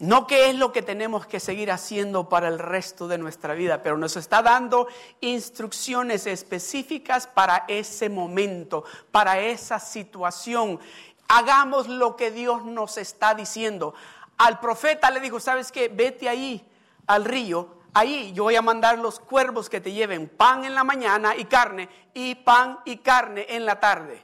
No 0.00 0.26
qué 0.26 0.50
es 0.50 0.56
lo 0.56 0.72
que 0.72 0.82
tenemos 0.82 1.24
que 1.26 1.38
seguir 1.38 1.70
haciendo 1.70 2.28
para 2.28 2.48
el 2.48 2.58
resto 2.58 3.06
de 3.06 3.16
nuestra 3.16 3.54
vida, 3.54 3.80
pero 3.80 3.96
nos 3.96 4.16
está 4.16 4.42
dando 4.42 4.88
instrucciones 5.20 6.26
específicas 6.26 7.28
para 7.28 7.64
ese 7.68 8.08
momento, 8.08 8.84
para 9.12 9.38
esa 9.38 9.78
situación. 9.78 10.80
Hagamos 11.28 11.86
lo 11.86 12.16
que 12.16 12.32
Dios 12.32 12.64
nos 12.64 12.98
está 12.98 13.34
diciendo. 13.34 13.94
Al 14.36 14.58
profeta 14.58 15.12
le 15.12 15.20
dijo, 15.20 15.38
¿sabes 15.38 15.70
qué? 15.70 15.88
Vete 15.88 16.28
ahí 16.28 16.66
al 17.06 17.24
río, 17.24 17.76
ahí 17.92 18.32
yo 18.32 18.44
voy 18.44 18.56
a 18.56 18.62
mandar 18.62 18.98
los 18.98 19.20
cuervos 19.20 19.70
que 19.70 19.80
te 19.80 19.92
lleven 19.92 20.28
pan 20.28 20.64
en 20.64 20.74
la 20.74 20.82
mañana 20.82 21.36
y 21.36 21.44
carne, 21.44 21.88
y 22.12 22.34
pan 22.34 22.80
y 22.84 22.96
carne 22.96 23.46
en 23.48 23.64
la 23.64 23.78
tarde. 23.78 24.20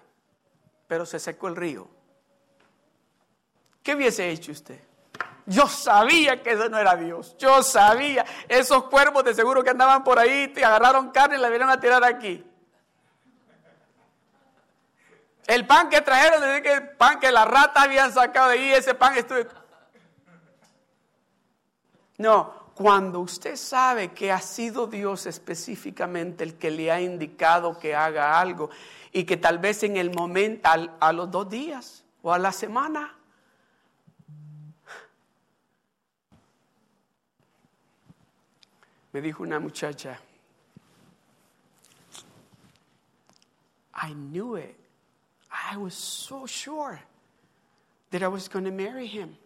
Pero 0.88 1.06
se 1.06 1.20
secó 1.20 1.46
el 1.46 1.54
río. 1.54 1.86
¿Qué 3.84 3.94
hubiese 3.94 4.28
hecho 4.30 4.50
usted? 4.50 4.89
Yo 5.50 5.66
sabía 5.66 6.40
que 6.44 6.52
eso 6.52 6.68
no 6.68 6.78
era 6.78 6.94
Dios. 6.94 7.34
Yo 7.36 7.60
sabía. 7.64 8.24
Esos 8.48 8.84
cuervos 8.84 9.24
de 9.24 9.34
seguro 9.34 9.64
que 9.64 9.70
andaban 9.70 10.04
por 10.04 10.16
ahí, 10.16 10.46
te 10.46 10.64
agarraron 10.64 11.10
carne 11.10 11.38
y 11.38 11.40
la 11.40 11.48
vinieron 11.48 11.70
a 11.70 11.80
tirar 11.80 12.04
aquí. 12.04 12.44
El 15.48 15.66
pan 15.66 15.88
que 15.88 16.00
trajeron, 16.02 16.44
el 16.44 16.90
pan 16.90 17.18
que 17.18 17.32
las 17.32 17.48
ratas 17.48 17.82
habían 17.82 18.12
sacado 18.12 18.50
de 18.50 18.60
ahí, 18.60 18.72
ese 18.72 18.94
pan 18.94 19.16
estuvo. 19.16 19.40
No, 22.18 22.70
cuando 22.76 23.18
usted 23.18 23.56
sabe 23.56 24.12
que 24.12 24.30
ha 24.30 24.40
sido 24.40 24.86
Dios 24.86 25.26
específicamente 25.26 26.44
el 26.44 26.58
que 26.58 26.70
le 26.70 26.92
ha 26.92 27.00
indicado 27.00 27.76
que 27.76 27.96
haga 27.96 28.38
algo 28.38 28.70
y 29.10 29.24
que 29.24 29.36
tal 29.36 29.58
vez 29.58 29.82
en 29.82 29.96
el 29.96 30.14
momento, 30.14 30.70
a 31.00 31.12
los 31.12 31.28
dos 31.28 31.50
días 31.50 32.04
o 32.22 32.32
a 32.32 32.38
la 32.38 32.52
semana, 32.52 33.16
Me 39.12 39.20
dijo 39.20 39.42
una 39.42 39.58
muchacha, 39.58 40.18
I 43.94 44.12
knew 44.12 44.54
it. 44.54 44.76
I 45.50 45.76
was 45.76 45.94
so 45.94 46.46
sure 46.46 47.00
that 48.10 48.22
I 48.22 48.28
was 48.28 48.48
going 48.48 48.64
to 48.64 48.70
marry 48.70 49.06
him. 49.06 49.36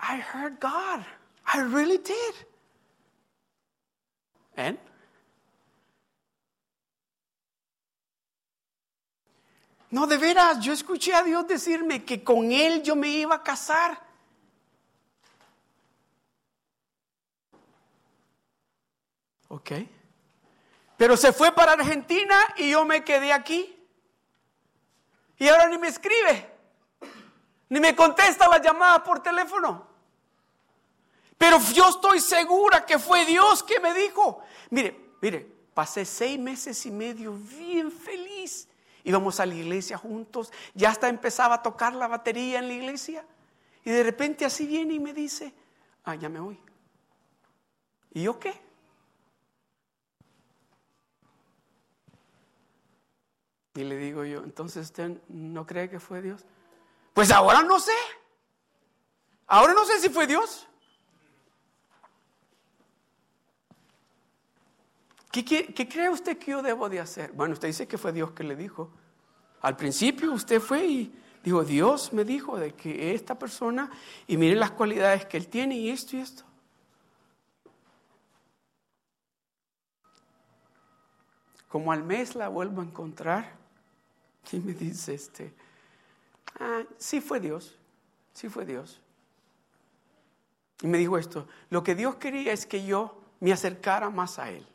I 0.00 0.16
heard 0.16 0.58
God. 0.58 1.04
I 1.46 1.60
really 1.60 1.98
did. 1.98 2.34
And? 4.56 4.78
No, 9.90 10.06
de 10.06 10.16
veras, 10.18 10.58
yo 10.60 10.72
escuché 10.72 11.14
a 11.14 11.22
Dios 11.22 11.46
decirme 11.46 12.04
que 12.04 12.24
con 12.24 12.50
Él 12.50 12.82
yo 12.82 12.96
me 12.96 13.08
iba 13.08 13.36
a 13.36 13.42
casar. 13.42 13.96
Ok. 19.54 19.70
Pero 20.96 21.16
se 21.16 21.32
fue 21.32 21.52
para 21.52 21.72
Argentina 21.72 22.36
y 22.56 22.70
yo 22.70 22.84
me 22.84 23.04
quedé 23.04 23.32
aquí. 23.32 23.72
Y 25.38 25.46
ahora 25.46 25.68
ni 25.68 25.78
me 25.78 25.86
escribe, 25.86 26.50
ni 27.68 27.78
me 27.78 27.94
contesta 27.94 28.48
las 28.48 28.60
llamadas 28.62 29.02
por 29.02 29.22
teléfono. 29.22 29.86
Pero 31.38 31.60
yo 31.72 31.88
estoy 31.88 32.18
segura 32.18 32.84
que 32.84 32.98
fue 32.98 33.24
Dios 33.26 33.62
que 33.62 33.78
me 33.78 33.94
dijo. 33.94 34.42
Mire, 34.70 35.12
mire, 35.20 35.46
pasé 35.72 36.04
seis 36.04 36.36
meses 36.36 36.84
y 36.86 36.90
medio 36.90 37.32
bien 37.32 37.92
feliz. 37.92 38.68
Íbamos 39.04 39.38
a 39.38 39.46
la 39.46 39.54
iglesia 39.54 39.96
juntos, 39.96 40.52
ya 40.74 40.90
hasta 40.90 41.08
empezaba 41.08 41.56
a 41.56 41.62
tocar 41.62 41.92
la 41.94 42.08
batería 42.08 42.58
en 42.58 42.66
la 42.66 42.74
iglesia. 42.74 43.24
Y 43.84 43.90
de 43.90 44.02
repente 44.02 44.44
así 44.44 44.66
viene 44.66 44.94
y 44.94 45.00
me 45.00 45.12
dice, 45.12 45.54
ah, 46.02 46.16
ya 46.16 46.28
me 46.28 46.40
voy. 46.40 46.58
¿Y 48.12 48.22
yo 48.22 48.40
qué? 48.40 48.63
Y 53.74 53.82
le 53.82 53.96
digo 53.96 54.24
yo, 54.24 54.44
entonces 54.44 54.86
usted 54.86 55.20
no 55.28 55.66
cree 55.66 55.90
que 55.90 55.98
fue 55.98 56.22
Dios. 56.22 56.44
Pues 57.12 57.32
ahora 57.32 57.62
no 57.62 57.80
sé. 57.80 57.92
Ahora 59.48 59.74
no 59.74 59.84
sé 59.84 59.98
si 59.98 60.08
fue 60.08 60.26
Dios. 60.26 60.68
¿Qué, 65.32 65.88
cree 65.88 66.08
usted 66.08 66.38
que 66.38 66.52
yo 66.52 66.62
debo 66.62 66.88
de 66.88 67.00
hacer? 67.00 67.32
Bueno, 67.32 67.54
usted 67.54 67.66
dice 67.66 67.88
que 67.88 67.98
fue 67.98 68.12
Dios 68.12 68.30
que 68.30 68.44
le 68.44 68.54
dijo. 68.54 68.92
Al 69.62 69.76
principio 69.76 70.32
usted 70.32 70.60
fue 70.60 70.86
y 70.86 71.14
dijo, 71.42 71.64
Dios 71.64 72.12
me 72.12 72.24
dijo 72.24 72.56
de 72.56 72.74
que 72.74 73.12
esta 73.14 73.36
persona, 73.36 73.90
y 74.28 74.36
miren 74.36 74.60
las 74.60 74.70
cualidades 74.70 75.26
que 75.26 75.36
él 75.36 75.48
tiene 75.48 75.76
y 75.76 75.90
esto 75.90 76.16
y 76.16 76.20
esto. 76.20 76.44
Como 81.66 81.90
al 81.90 82.04
mes 82.04 82.36
la 82.36 82.46
vuelvo 82.46 82.80
a 82.80 82.84
encontrar 82.84 83.63
y 84.52 84.60
me 84.60 84.74
dice, 84.74 85.14
este, 85.14 85.52
ah, 86.60 86.82
sí 86.98 87.20
fue 87.20 87.40
Dios, 87.40 87.76
sí 88.32 88.48
fue 88.48 88.64
Dios. 88.64 89.00
Y 90.82 90.86
me 90.86 90.98
dijo 90.98 91.16
esto, 91.16 91.46
lo 91.70 91.82
que 91.82 91.94
Dios 91.94 92.16
quería 92.16 92.52
es 92.52 92.66
que 92.66 92.84
yo 92.84 93.20
me 93.40 93.52
acercara 93.52 94.10
más 94.10 94.38
a 94.38 94.50
Él. 94.50 94.66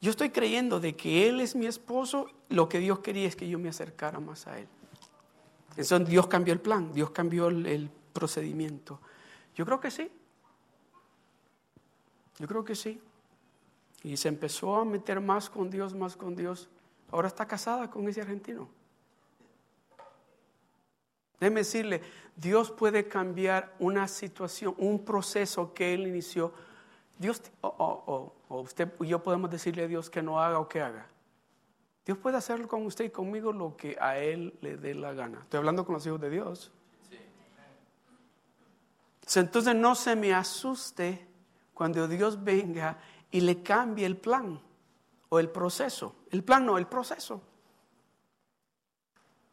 Yo 0.00 0.10
estoy 0.10 0.30
creyendo 0.30 0.80
de 0.80 0.96
que 0.96 1.28
Él 1.28 1.40
es 1.40 1.54
mi 1.54 1.66
esposo, 1.66 2.30
lo 2.48 2.68
que 2.68 2.78
Dios 2.78 3.00
quería 3.00 3.28
es 3.28 3.36
que 3.36 3.48
yo 3.48 3.58
me 3.58 3.68
acercara 3.68 4.18
más 4.18 4.46
a 4.46 4.58
Él. 4.58 4.68
Entonces 5.70 6.08
Dios 6.08 6.26
cambió 6.26 6.52
el 6.52 6.60
plan, 6.60 6.92
Dios 6.92 7.10
cambió 7.10 7.48
el, 7.48 7.90
procedimiento. 8.12 9.00
Yo 9.54 9.64
creo 9.64 9.78
que 9.78 9.90
sí. 9.90 10.10
Yo 12.38 12.48
creo 12.48 12.64
que 12.64 12.74
sí. 12.74 13.00
Y 14.02 14.16
se 14.16 14.28
empezó 14.28 14.76
a 14.76 14.84
meter 14.84 15.20
más 15.20 15.48
con 15.48 15.70
Dios, 15.70 15.94
más 15.94 16.16
con 16.16 16.34
Dios. 16.34 16.68
Ahora 17.12 17.28
está 17.28 17.46
casada 17.46 17.90
con 17.90 18.08
ese 18.08 18.20
argentino. 18.20 18.68
Déjeme 21.38 21.60
decirle, 21.60 22.02
Dios 22.36 22.70
puede 22.70 23.08
cambiar 23.08 23.74
una 23.78 24.06
situación, 24.08 24.74
un 24.78 25.04
proceso 25.04 25.72
que 25.72 25.94
Él 25.94 26.06
inició. 26.06 26.52
Dios, 27.18 27.42
o 27.62 28.32
usted 28.48 28.92
y 29.00 29.08
yo 29.08 29.22
podemos 29.22 29.50
decirle 29.50 29.84
a 29.84 29.88
Dios 29.88 30.10
que 30.10 30.22
no 30.22 30.40
haga 30.40 30.58
o 30.58 30.68
que 30.68 30.80
haga. 30.80 31.06
Dios 32.04 32.18
puede 32.18 32.36
hacerlo 32.36 32.66
con 32.68 32.84
usted 32.86 33.06
y 33.06 33.10
conmigo 33.10 33.52
lo 33.52 33.76
que 33.76 33.96
a 34.00 34.18
Él 34.18 34.58
le 34.60 34.76
dé 34.76 34.94
la 34.94 35.12
gana. 35.12 35.40
Estoy 35.40 35.58
hablando 35.58 35.84
con 35.84 35.94
los 35.94 36.06
hijos 36.06 36.20
de 36.20 36.30
Dios. 36.30 36.72
Entonces 39.34 39.74
no 39.76 39.94
se 39.94 40.16
me 40.16 40.34
asuste 40.34 41.26
cuando 41.72 42.08
Dios 42.08 42.42
venga 42.42 42.98
y 43.30 43.40
le 43.40 43.62
cambie 43.62 44.06
el 44.06 44.16
plan 44.16 44.60
o 45.30 45.38
el 45.38 45.48
proceso. 45.48 46.14
El 46.30 46.44
plan 46.44 46.66
no, 46.66 46.76
el 46.76 46.86
proceso. 46.86 47.40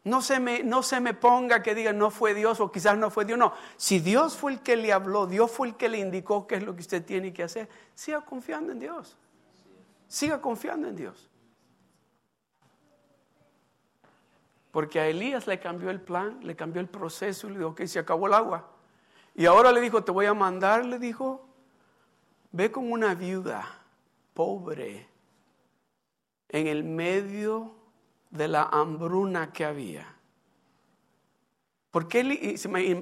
No 0.03 0.21
se, 0.21 0.39
me, 0.39 0.63
no 0.63 0.83
se 0.83 0.99
me 0.99 1.13
ponga 1.13 1.61
que 1.61 1.75
diga 1.75 1.91
no 1.91 2.11
fue 2.11 2.33
Dios 2.33 2.59
o 2.59 2.71
quizás 2.71 2.97
no 2.97 3.09
fue 3.09 3.25
Dios. 3.25 3.37
No, 3.37 3.53
si 3.77 3.99
Dios 3.99 4.35
fue 4.35 4.53
el 4.53 4.61
que 4.61 4.75
le 4.75 4.91
habló, 4.91 5.27
Dios 5.27 5.51
fue 5.51 5.67
el 5.67 5.75
que 5.75 5.89
le 5.89 5.99
indicó 5.99 6.47
qué 6.47 6.55
es 6.55 6.63
lo 6.63 6.75
que 6.75 6.81
usted 6.81 7.05
tiene 7.05 7.33
que 7.33 7.43
hacer, 7.43 7.69
siga 7.93 8.21
confiando 8.21 8.71
en 8.71 8.79
Dios. 8.79 9.17
Siga 10.07 10.41
confiando 10.41 10.87
en 10.87 10.95
Dios. 10.95 11.29
Porque 14.71 14.99
a 14.99 15.07
Elías 15.07 15.45
le 15.45 15.59
cambió 15.59 15.89
el 15.89 15.99
plan, 15.99 16.39
le 16.41 16.55
cambió 16.55 16.81
el 16.81 16.87
proceso 16.87 17.47
y 17.47 17.51
le 17.51 17.59
dijo, 17.59 17.75
que 17.75 17.87
se 17.87 17.99
acabó 17.99 18.27
el 18.27 18.33
agua. 18.33 18.69
Y 19.35 19.45
ahora 19.45 19.71
le 19.71 19.81
dijo, 19.81 20.03
te 20.03 20.11
voy 20.11 20.25
a 20.25 20.33
mandar, 20.33 20.85
le 20.85 20.99
dijo, 20.99 21.45
ve 22.51 22.71
con 22.71 22.91
una 22.91 23.13
viuda 23.13 23.81
pobre 24.33 25.16
en 26.49 26.67
el 26.67 26.83
medio 26.83 27.75
de 28.29 28.47
la 28.47 28.63
hambruna 28.63 29.51
que 29.51 29.65
había. 29.65 30.13
Porque 31.91 32.19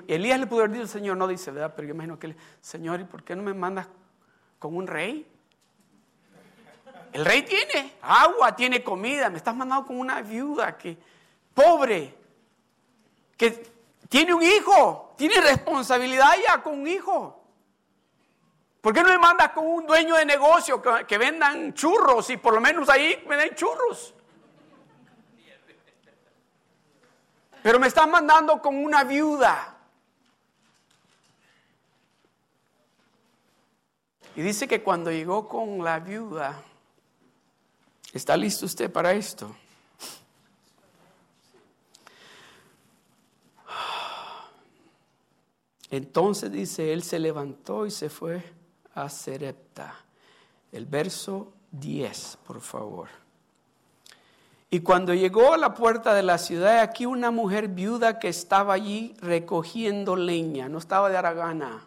Elías 0.08 0.40
le 0.40 0.48
pudo 0.48 0.60
haber 0.60 0.72
dicho 0.72 0.84
al 0.84 0.90
Señor, 0.90 1.18
no 1.18 1.28
dice, 1.28 1.52
¿verdad? 1.52 1.74
Pero 1.76 1.88
yo 1.88 1.94
imagino 1.94 2.18
que, 2.18 2.36
Señor, 2.62 3.02
¿y 3.02 3.04
por 3.04 3.24
qué 3.24 3.36
no 3.36 3.44
me 3.44 3.54
mandas 3.54 3.88
con 4.60 4.76
un 4.76 4.88
rey? 4.88 5.28
El 7.12 7.26
rey 7.26 7.44
tiene 7.44 7.94
agua, 8.02 8.56
tiene 8.56 8.84
comida, 8.84 9.30
me 9.30 9.38
estás 9.38 9.56
mandando 9.56 9.86
con 9.86 10.00
una 10.00 10.22
viuda 10.22 10.78
que, 10.78 10.98
pobre, 11.54 12.14
que 13.38 13.68
tiene 14.10 14.34
un 14.34 14.44
hijo, 14.44 15.14
tiene 15.18 15.40
responsabilidad 15.42 16.32
ya 16.48 16.62
con 16.62 16.80
un 16.80 16.88
hijo. 16.88 17.45
¿Por 18.86 18.94
qué 18.94 19.02
no 19.02 19.10
me 19.10 19.18
mandas 19.18 19.50
con 19.50 19.66
un 19.66 19.88
dueño 19.88 20.16
de 20.16 20.26
negocio 20.28 20.80
que, 20.80 21.18
vendan 21.18 21.74
churros 21.74 22.30
y 22.30 22.38
por 22.38 22.54
lo 22.54 22.62
menos 22.62 22.88
ahí 22.88 23.26
me 23.28 23.36
den 23.36 23.56
churros? 23.56 24.14
Pero 27.64 27.80
me 27.80 27.88
están 27.88 28.12
mandando 28.12 28.62
con 28.62 28.76
una 28.76 29.04
viuda. 29.04 29.76
Y 34.36 34.44
dice 34.44 34.68
que 34.68 34.84
cuando 34.84 35.10
llegó 35.10 35.48
con 35.50 35.84
la 35.84 35.98
viuda, 35.98 36.62
¿está 38.14 38.38
listo 38.38 38.68
usted 38.68 38.92
para 38.92 39.14
esto? 39.14 39.56
Entonces 45.90 46.52
dice, 46.52 46.94
él 46.94 47.02
se 47.02 47.18
levantó 47.18 47.88
y 47.88 47.90
se 47.90 48.12
fue 48.12 48.55
a. 48.96 49.96
El 50.72 50.86
verso 50.86 51.54
10, 51.72 52.40
por 52.46 52.62
favor. 52.62 53.10
Y 54.70 54.80
cuando 54.82 55.14
llegó 55.14 55.54
a 55.54 55.58
la 55.58 55.74
puerta 55.74 56.14
de 56.14 56.24
la 56.24 56.38
ciudad, 56.38 56.80
aquí 56.80 57.06
una 57.06 57.32
mujer 57.32 57.68
viuda 57.68 58.20
que 58.20 58.28
estaba 58.28 58.74
allí 58.74 59.16
recogiendo 59.22 60.16
leña, 60.16 60.68
no 60.68 60.80
estaba 60.80 61.10
de 61.10 61.18
Aragana, 61.18 61.86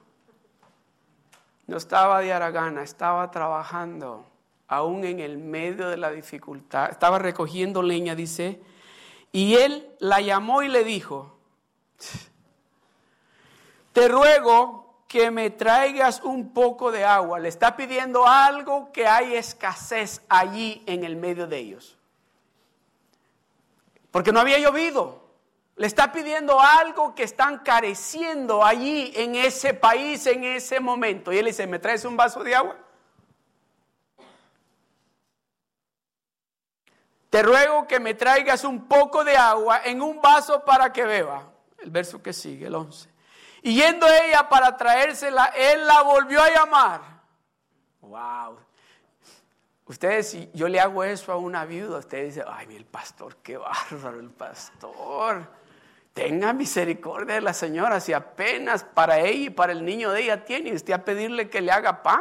no 1.66 1.76
estaba 1.76 2.20
de 2.20 2.32
Aragana, 2.32 2.82
estaba 2.82 3.30
trabajando 3.30 4.24
aún 4.68 5.04
en 5.04 5.20
el 5.20 5.38
medio 5.38 5.88
de 5.88 5.96
la 5.96 6.10
dificultad, 6.10 6.90
estaba 6.90 7.18
recogiendo 7.18 7.82
leña, 7.82 8.14
dice, 8.14 8.62
y 9.32 9.54
él 9.54 9.90
la 9.98 10.20
llamó 10.20 10.62
y 10.62 10.68
le 10.68 10.84
dijo, 10.84 11.36
te 13.92 14.08
ruego 14.08 14.87
que 15.08 15.30
me 15.32 15.50
traigas 15.50 16.20
un 16.22 16.52
poco 16.52 16.92
de 16.92 17.04
agua. 17.04 17.40
Le 17.40 17.48
está 17.48 17.76
pidiendo 17.76 18.26
algo 18.26 18.92
que 18.92 19.06
hay 19.06 19.34
escasez 19.34 20.22
allí 20.28 20.84
en 20.86 21.02
el 21.02 21.16
medio 21.16 21.48
de 21.48 21.58
ellos 21.58 21.98
porque 24.10 24.32
no 24.32 24.40
había 24.40 24.58
llovido. 24.58 25.28
Le 25.76 25.86
está 25.86 26.10
pidiendo 26.10 26.60
algo 26.60 27.14
que 27.14 27.22
están 27.22 27.58
careciendo 27.58 28.64
allí 28.64 29.12
en 29.14 29.36
ese 29.36 29.74
país 29.74 30.26
en 30.26 30.42
ese 30.42 30.80
momento. 30.80 31.32
Y 31.32 31.38
él 31.38 31.46
dice, 31.46 31.66
¿me 31.66 31.78
traes 31.78 32.04
un 32.04 32.16
vaso 32.16 32.42
de 32.42 32.54
agua? 32.54 32.76
Te 37.30 37.42
ruego 37.42 37.86
que 37.86 38.00
me 38.00 38.14
traigas 38.14 38.64
un 38.64 38.88
poco 38.88 39.22
de 39.22 39.36
agua 39.36 39.82
en 39.84 40.02
un 40.02 40.20
vaso 40.20 40.64
para 40.64 40.92
que 40.92 41.04
beba. 41.04 41.52
El 41.78 41.90
verso 41.90 42.20
que 42.20 42.32
sigue, 42.32 42.66
el 42.66 42.74
11. 42.74 43.08
Y 43.62 43.74
yendo 43.74 44.06
ella 44.06 44.48
para 44.48 44.76
traérsela, 44.76 45.46
él 45.46 45.86
la 45.86 46.02
volvió 46.02 46.42
a 46.42 46.50
llamar. 46.50 47.00
Wow. 48.00 48.58
Ustedes, 49.86 50.30
si 50.30 50.50
yo 50.52 50.68
le 50.68 50.80
hago 50.80 51.02
eso 51.02 51.32
a 51.32 51.36
una 51.36 51.64
viuda, 51.64 51.98
ustedes 51.98 52.34
dicen, 52.34 52.48
ay, 52.52 52.76
el 52.76 52.84
pastor, 52.84 53.36
qué 53.36 53.56
bárbaro 53.56 54.20
el 54.20 54.30
pastor. 54.30 55.48
Tenga 56.12 56.52
misericordia 56.52 57.36
de 57.36 57.40
la 57.40 57.54
señora, 57.54 58.00
si 58.00 58.12
apenas 58.12 58.84
para 58.84 59.18
ella 59.20 59.46
y 59.46 59.50
para 59.50 59.72
el 59.72 59.84
niño 59.84 60.10
de 60.10 60.22
ella 60.22 60.44
tiene, 60.44 60.74
usted 60.74 60.92
a 60.92 61.04
pedirle 61.04 61.48
que 61.48 61.60
le 61.60 61.72
haga 61.72 62.02
pan. 62.02 62.20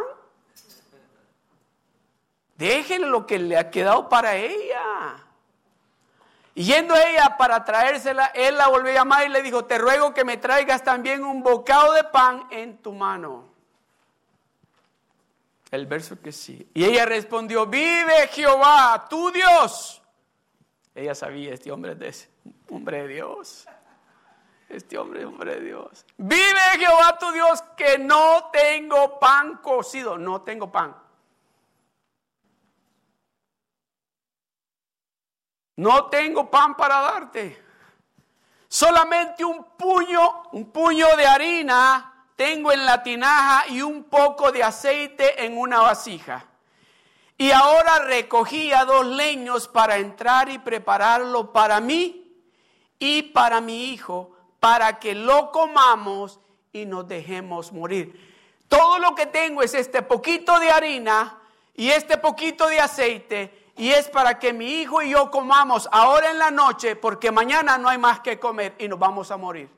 Déjenle 2.55 3.07
lo 3.07 3.27
que 3.27 3.37
le 3.37 3.57
ha 3.57 3.69
quedado 3.69 4.07
para 4.07 4.35
ella. 4.35 5.26
Yendo 6.57 6.95
ella 6.95 7.37
para 7.37 7.63
traérsela, 7.63 8.31
él 8.33 8.57
la 8.57 8.67
volvió 8.67 8.89
a 8.89 8.95
llamar 8.95 9.27
y 9.27 9.29
le 9.29 9.43
dijo, 9.43 9.65
te 9.65 9.77
ruego 9.77 10.15
que 10.15 10.25
me 10.25 10.37
traigas 10.37 10.83
también 10.83 11.23
un 11.23 11.43
bocado 11.43 11.93
de 11.93 12.03
pan 12.03 12.47
en 12.49 12.79
tu 12.79 12.93
mano. 12.93 13.45
El 15.69 15.85
verso 15.85 16.19
que 16.19 16.31
sí. 16.31 16.67
Y 16.73 16.83
ella 16.83 17.05
respondió, 17.05 17.67
vive 17.67 18.27
Jehová, 18.31 19.05
tu 19.07 19.29
Dios. 19.29 20.01
Ella 20.95 21.13
sabía, 21.13 21.53
este 21.53 21.71
hombre 21.71 21.95
es 22.01 22.27
hombre 22.71 23.03
de 23.03 23.07
Dios. 23.09 23.67
Este 24.67 24.97
hombre 24.97 25.19
es 25.19 25.25
hombre 25.27 25.57
de 25.57 25.61
Dios. 25.61 26.07
Vive 26.17 26.59
Jehová 26.79 27.19
tu 27.19 27.31
Dios 27.33 27.61
que 27.77 27.99
no 27.99 28.49
tengo 28.51 29.19
pan 29.19 29.57
cocido. 29.57 30.17
No 30.17 30.41
tengo 30.41 30.71
pan. 30.71 30.95
No 35.77 36.05
tengo 36.05 36.49
pan 36.49 36.75
para 36.75 37.01
darte. 37.01 37.63
Solamente 38.67 39.45
un 39.45 39.63
puño, 39.77 40.43
un 40.51 40.71
puño 40.71 41.15
de 41.15 41.25
harina 41.25 42.13
tengo 42.35 42.71
en 42.71 42.85
la 42.85 43.01
tinaja 43.01 43.67
y 43.69 43.81
un 43.81 44.03
poco 44.03 44.51
de 44.51 44.63
aceite 44.63 45.43
en 45.43 45.57
una 45.57 45.79
vasija. 45.79 46.45
Y 47.37 47.51
ahora 47.51 47.99
recogía 47.99 48.85
dos 48.85 49.05
leños 49.05 49.67
para 49.67 49.97
entrar 49.97 50.49
y 50.49 50.57
prepararlo 50.57 51.51
para 51.51 51.79
mí 51.79 52.35
y 52.99 53.23
para 53.23 53.61
mi 53.61 53.91
hijo, 53.91 54.35
para 54.59 54.99
que 54.99 55.15
lo 55.15 55.51
comamos 55.51 56.39
y 56.73 56.85
nos 56.85 57.07
dejemos 57.07 57.71
morir. 57.71 58.35
Todo 58.67 58.99
lo 58.99 59.15
que 59.15 59.27
tengo 59.27 59.63
es 59.63 59.73
este 59.73 60.01
poquito 60.01 60.59
de 60.59 60.71
harina 60.71 61.39
y 61.75 61.89
este 61.89 62.17
poquito 62.17 62.67
de 62.67 62.79
aceite 62.79 63.66
y 63.77 63.91
es 63.91 64.09
para 64.09 64.39
que 64.39 64.53
mi 64.53 64.81
hijo 64.81 65.01
y 65.01 65.11
yo 65.11 65.29
comamos 65.29 65.87
ahora 65.91 66.31
en 66.31 66.39
la 66.39 66.51
noche 66.51 66.95
porque 66.95 67.31
mañana 67.31 67.77
no 67.77 67.89
hay 67.89 67.97
más 67.97 68.19
que 68.21 68.39
comer 68.39 68.75
y 68.79 68.87
nos 68.87 68.97
vamos 68.97 69.29
a 69.29 69.37
morir. 69.37 69.69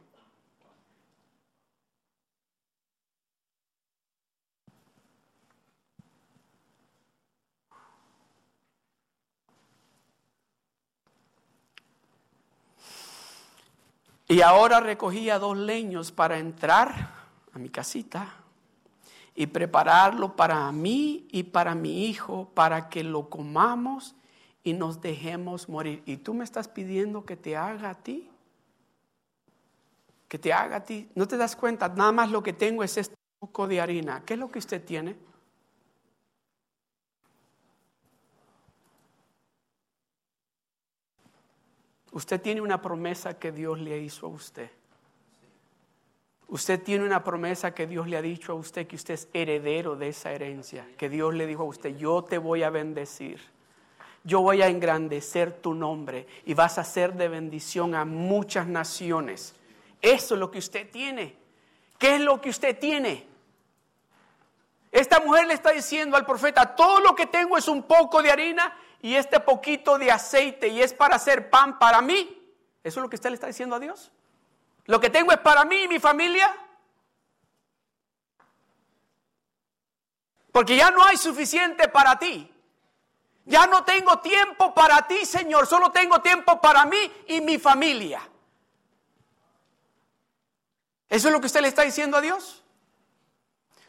Y 14.29 14.41
ahora 14.41 14.79
recogía 14.79 15.39
dos 15.39 15.57
leños 15.57 16.11
para 16.11 16.37
entrar 16.37 17.09
a 17.51 17.57
mi 17.57 17.69
casita 17.69 18.38
y 19.39 19.47
prepararlo 19.47 20.35
para 20.35 20.69
mí 20.73 21.25
y 21.31 21.43
para 21.43 21.73
mi 21.73 22.07
hijo, 22.07 22.49
para 22.53 22.89
que 22.89 23.05
lo 23.05 23.29
comamos 23.29 24.13
y 24.65 24.73
nos 24.73 24.99
dejemos 24.99 25.69
morir. 25.69 26.03
¿Y 26.05 26.17
tú 26.17 26.33
me 26.33 26.43
estás 26.43 26.67
pidiendo 26.67 27.23
que 27.23 27.37
te 27.37 27.55
haga 27.55 27.91
a 27.91 27.95
ti? 27.95 28.29
Que 30.27 30.37
te 30.37 30.51
haga 30.51 30.75
a 30.75 30.83
ti. 30.83 31.09
¿No 31.15 31.25
te 31.25 31.37
das 31.37 31.55
cuenta? 31.55 31.87
Nada 31.87 32.11
más 32.11 32.29
lo 32.29 32.43
que 32.43 32.51
tengo 32.51 32.83
es 32.83 32.97
este 32.97 33.15
poco 33.39 33.65
de 33.65 33.79
harina. 33.79 34.25
¿Qué 34.25 34.33
es 34.33 34.39
lo 34.41 34.51
que 34.51 34.59
usted 34.59 34.83
tiene? 34.83 35.15
Usted 42.11 42.41
tiene 42.41 42.59
una 42.59 42.81
promesa 42.81 43.39
que 43.39 43.53
Dios 43.53 43.79
le 43.79 43.99
hizo 43.99 44.25
a 44.25 44.31
usted. 44.31 44.78
Usted 46.49 46.81
tiene 46.81 47.05
una 47.05 47.23
promesa 47.23 47.75
que 47.75 47.85
Dios 47.85 48.07
le 48.07 48.17
ha 48.17 48.23
dicho 48.23 48.53
a 48.53 48.55
usted 48.55 48.87
que 48.87 48.95
usted 48.95 49.13
es 49.13 49.29
heredero 49.33 49.95
de 49.95 50.09
esa 50.09 50.31
herencia, 50.31 50.87
que 50.97 51.07
Dios 51.07 51.33
le 51.35 51.45
dijo 51.45 51.61
a 51.61 51.67
usted, 51.67 51.95
yo 51.95 52.23
te 52.23 52.39
voy 52.39 52.63
a 52.63 52.71
bendecir, 52.71 53.39
yo 54.23 54.41
voy 54.41 54.63
a 54.63 54.67
engrandecer 54.67 55.53
tu 55.53 55.75
nombre 55.75 56.25
y 56.45 56.55
vas 56.55 56.79
a 56.79 56.83
ser 56.83 57.13
de 57.13 57.27
bendición 57.27 57.93
a 57.93 58.03
muchas 58.03 58.65
naciones. 58.65 59.53
Eso 60.01 60.33
es 60.33 60.39
lo 60.39 60.49
que 60.49 60.57
usted 60.57 60.89
tiene. 60.89 61.35
¿Qué 61.99 62.15
es 62.15 62.21
lo 62.21 62.41
que 62.41 62.49
usted 62.49 62.79
tiene? 62.79 63.27
Esta 64.91 65.19
mujer 65.19 65.45
le 65.45 65.53
está 65.53 65.69
diciendo 65.69 66.17
al 66.17 66.25
profeta, 66.25 66.75
todo 66.75 66.99
lo 66.99 67.13
que 67.13 67.27
tengo 67.27 67.59
es 67.59 67.67
un 67.67 67.83
poco 67.83 68.23
de 68.23 68.31
harina 68.31 68.75
y 69.03 69.13
este 69.13 69.39
poquito 69.39 69.99
de 69.99 70.11
aceite 70.11 70.69
y 70.69 70.81
es 70.81 70.95
para 70.95 71.17
hacer 71.17 71.51
pan 71.51 71.77
para 71.77 72.01
mí. 72.01 72.41
¿Eso 72.83 72.99
es 72.99 73.03
lo 73.03 73.09
que 73.09 73.17
usted 73.17 73.29
le 73.29 73.35
está 73.35 73.45
diciendo 73.45 73.75
a 73.75 73.79
Dios? 73.79 74.11
Lo 74.89 74.99
que 74.99 75.11
tengo 75.11 75.31
es 75.31 75.37
para 75.37 75.65
mí 75.65 75.83
y 75.83 75.87
mi 75.87 75.99
familia. 75.99 76.51
Porque 80.51 80.75
ya 80.75 80.89
no 80.89 81.03
hay 81.03 81.15
suficiente 81.15 81.89
para 81.89 82.17
ti. 82.17 82.51
Ya 83.45 83.67
no 83.67 83.83
tengo 83.83 84.17
tiempo 84.17 84.73
para 84.73 85.05
ti, 85.05 85.27
Señor. 85.27 85.67
Solo 85.67 85.91
tengo 85.91 86.23
tiempo 86.23 86.59
para 86.59 86.85
mí 86.85 86.97
y 87.27 87.39
mi 87.39 87.59
familia. 87.59 88.27
¿Eso 91.07 91.27
es 91.27 91.33
lo 91.35 91.39
que 91.39 91.45
usted 91.45 91.61
le 91.61 91.67
está 91.67 91.83
diciendo 91.83 92.17
a 92.17 92.21
Dios? 92.21 92.63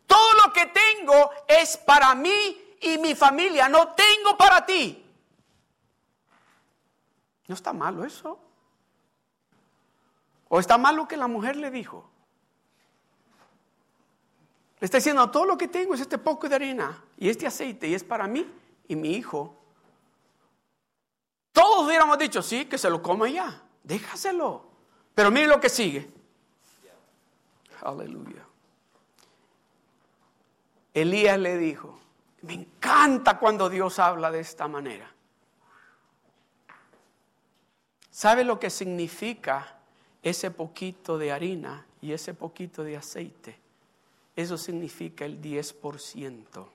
Todo 0.07 0.35
lo 0.35 0.53
que 0.53 0.67
tengo 0.67 1.31
es 1.49 1.79
para 1.79 2.15
mí 2.15 2.77
y 2.83 2.99
mi 2.99 3.15
familia, 3.15 3.71
no 3.71 3.95
tengo 3.95 4.37
para 4.37 4.67
ti. 4.67 5.03
No 7.47 7.55
está 7.55 7.73
malo 7.73 8.05
eso. 8.05 8.50
¿O 10.53 10.59
está 10.59 10.77
mal 10.77 10.97
lo 10.97 11.07
que 11.07 11.17
la 11.17 11.29
mujer 11.29 11.55
le 11.55 11.71
dijo? 11.71 12.11
Le 14.81 14.85
está 14.85 14.99
diciendo, 14.99 15.31
todo 15.31 15.45
lo 15.45 15.57
que 15.57 15.69
tengo 15.69 15.95
es 15.95 16.01
este 16.01 16.19
poco 16.19 16.49
de 16.49 16.57
harina 16.57 17.05
y 17.17 17.29
este 17.29 17.47
aceite 17.47 17.87
y 17.87 17.95
es 17.95 18.03
para 18.03 18.27
mí 18.27 18.45
y 18.89 18.97
mi 18.97 19.15
hijo. 19.15 19.57
Todos 21.53 21.87
hubiéramos 21.87 22.19
dicho, 22.19 22.43
sí, 22.43 22.65
que 22.65 22.79
se 22.79 22.91
lo 22.91 23.01
coma 23.01 23.29
ya, 23.29 23.63
déjaselo. 23.85 24.67
Pero 25.15 25.31
mire 25.31 25.47
lo 25.47 25.61
que 25.61 25.69
sigue. 25.69 26.11
Aleluya. 27.83 28.45
Elías 30.93 31.39
le 31.39 31.59
dijo, 31.59 31.97
me 32.43 32.55
encanta 32.55 33.39
cuando 33.39 33.69
Dios 33.69 34.01
habla 34.01 34.33
de 34.33 34.41
esta 34.41 34.67
manera. 34.67 35.09
¿Sabe 38.11 38.43
lo 38.43 38.59
que 38.59 38.69
significa 38.69 39.80
ese 40.23 40.51
poquito 40.51 41.19
de 41.19 41.33
harina 41.33 41.87
y 42.01 42.13
ese 42.13 42.35
poquito 42.35 42.85
de 42.85 42.97
aceite? 42.97 43.57
Eso 44.37 44.57
significa 44.57 45.25
el 45.25 45.41
10%. 45.41 46.67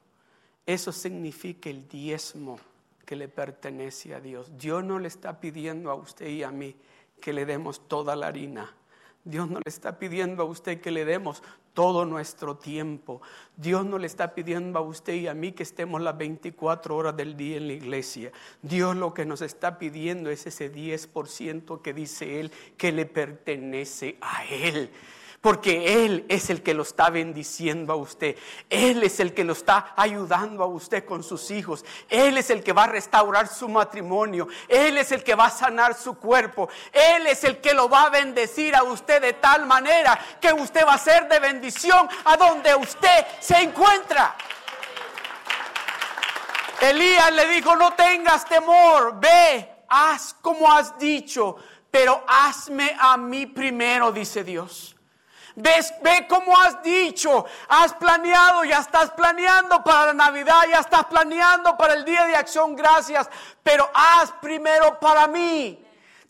Eso 0.65 0.91
significa 0.91 1.69
el 1.69 1.87
diezmo 1.87 2.59
que 3.05 3.15
le 3.15 3.27
pertenece 3.27 4.15
a 4.15 4.19
Dios. 4.19 4.51
Dios 4.57 4.83
no 4.83 4.99
le 4.99 5.07
está 5.07 5.39
pidiendo 5.39 5.91
a 5.91 5.95
usted 5.95 6.27
y 6.27 6.43
a 6.43 6.51
mí 6.51 6.75
que 7.21 7.33
le 7.33 7.45
demos 7.45 7.87
toda 7.87 8.15
la 8.15 8.27
harina. 8.27 8.73
Dios 9.26 9.49
no 9.49 9.57
le 9.57 9.69
está 9.69 9.97
pidiendo 9.97 10.43
a 10.43 10.45
usted 10.45 10.80
que 10.80 10.91
le 10.91 11.03
demos 11.03 11.41
todo 11.73 12.05
nuestro 12.05 12.57
tiempo. 12.57 13.21
Dios 13.57 13.84
no 13.84 13.97
le 13.97 14.05
está 14.05 14.36
pidiendo 14.36 14.78
a 14.78 14.84
usted 14.84 15.15
y 15.15 15.28
a 15.28 15.34
mí 15.34 15.51
que 15.51 15.63
estemos 15.63 15.99
las 15.99 16.15
24 16.15 16.95
horas 16.95 17.17
del 17.17 17.36
día 17.36 17.57
en 17.57 17.67
la 17.67 17.73
iglesia. 17.73 18.32
Dios 18.61 18.95
lo 18.95 19.15
que 19.15 19.26
nos 19.26 19.41
está 19.41 19.80
pidiendo 19.80 20.30
es 20.30 20.45
ese 20.45 20.71
10% 20.71 21.82
que 21.82 21.93
dice 21.93 22.39
Él 22.39 22.51
que 22.78 22.91
le 22.91 23.07
pertenece 23.07 24.17
a 24.21 24.45
Él 24.45 24.91
porque 25.45 26.03
Él 26.03 26.25
es 26.27 26.49
el 26.49 26.63
que 26.63 26.73
lo 26.73 26.81
está 26.81 27.11
bendiciendo 27.11 27.93
a 27.93 27.95
usted. 27.95 28.35
Él 28.67 29.03
es 29.03 29.19
el 29.19 29.31
que 29.35 29.43
lo 29.43 29.53
está 29.53 29.93
ayudando 29.95 30.63
a 30.63 30.65
usted 30.65 31.05
con 31.05 31.21
sus 31.21 31.51
hijos. 31.51 31.85
Él 32.09 32.39
es 32.39 32.49
el 32.49 32.63
que 32.63 32.73
va 32.73 32.85
a 32.85 32.87
restaurar 32.87 33.47
su 33.47 33.69
matrimonio. 33.69 34.47
Él 34.67 34.97
es 34.97 35.11
el 35.11 35.23
que 35.23 35.35
va 35.35 35.45
a 35.45 35.51
sanar 35.51 35.93
su 35.93 36.17
cuerpo. 36.17 36.67
Él 36.91 37.27
es 37.27 37.43
el 37.43 37.61
que 37.61 37.75
lo 37.75 37.87
va 37.87 38.05
a 38.05 38.09
bendecir 38.09 38.75
a 38.75 38.81
usted 38.81 39.21
de 39.21 39.33
tal 39.33 39.67
manera 39.67 40.19
que 40.41 40.51
usted 40.51 40.83
va 40.83 40.95
a 40.95 40.97
ser 40.97 41.29
de 41.29 41.37
bendición 41.37 42.09
a 42.23 42.37
donde 42.37 42.73
usted 42.73 43.27
se 43.39 43.61
encuentra. 43.61 44.35
Elías 46.81 47.31
le 47.33 47.47
dijo, 47.49 47.75
no 47.75 47.93
tengas 47.93 48.45
temor, 48.45 49.19
ve, 49.19 49.83
haz 49.89 50.35
como 50.41 50.73
has 50.73 50.97
dicho, 50.97 51.57
pero 51.91 52.23
hazme 52.27 52.97
a 52.99 53.15
mí 53.15 53.45
primero, 53.45 54.11
dice 54.11 54.43
Dios. 54.43 54.94
Ve 55.55 56.27
cómo 56.27 56.59
has 56.59 56.83
dicho, 56.83 57.45
has 57.69 57.93
planeado, 57.93 58.65
ya 58.65 58.79
estás 58.79 59.11
planeando 59.11 59.81
para 59.83 60.07
la 60.07 60.13
Navidad, 60.13 60.63
ya 60.69 60.79
estás 60.79 61.05
planeando 61.05 61.77
para 61.77 61.93
el 61.93 62.03
Día 62.03 62.25
de 62.25 62.35
Acción 62.35 62.75
Gracias, 62.75 63.29
pero 63.63 63.89
haz 63.93 64.33
primero 64.41 64.99
para 64.99 65.27
mí. 65.27 65.81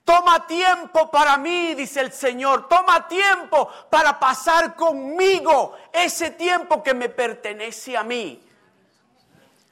Toma 0.04 0.46
tiempo 0.46 1.10
para 1.10 1.36
mí, 1.38 1.74
dice 1.74 2.02
el 2.02 2.12
Señor. 2.12 2.68
Toma 2.70 3.08
tiempo 3.08 3.68
para 3.90 4.20
pasar 4.20 4.76
conmigo 4.76 5.76
ese 5.92 6.30
tiempo 6.30 6.84
que 6.84 6.94
me 6.94 7.10
pertenece 7.10 7.98
a 7.98 8.04
mí. 8.04 8.48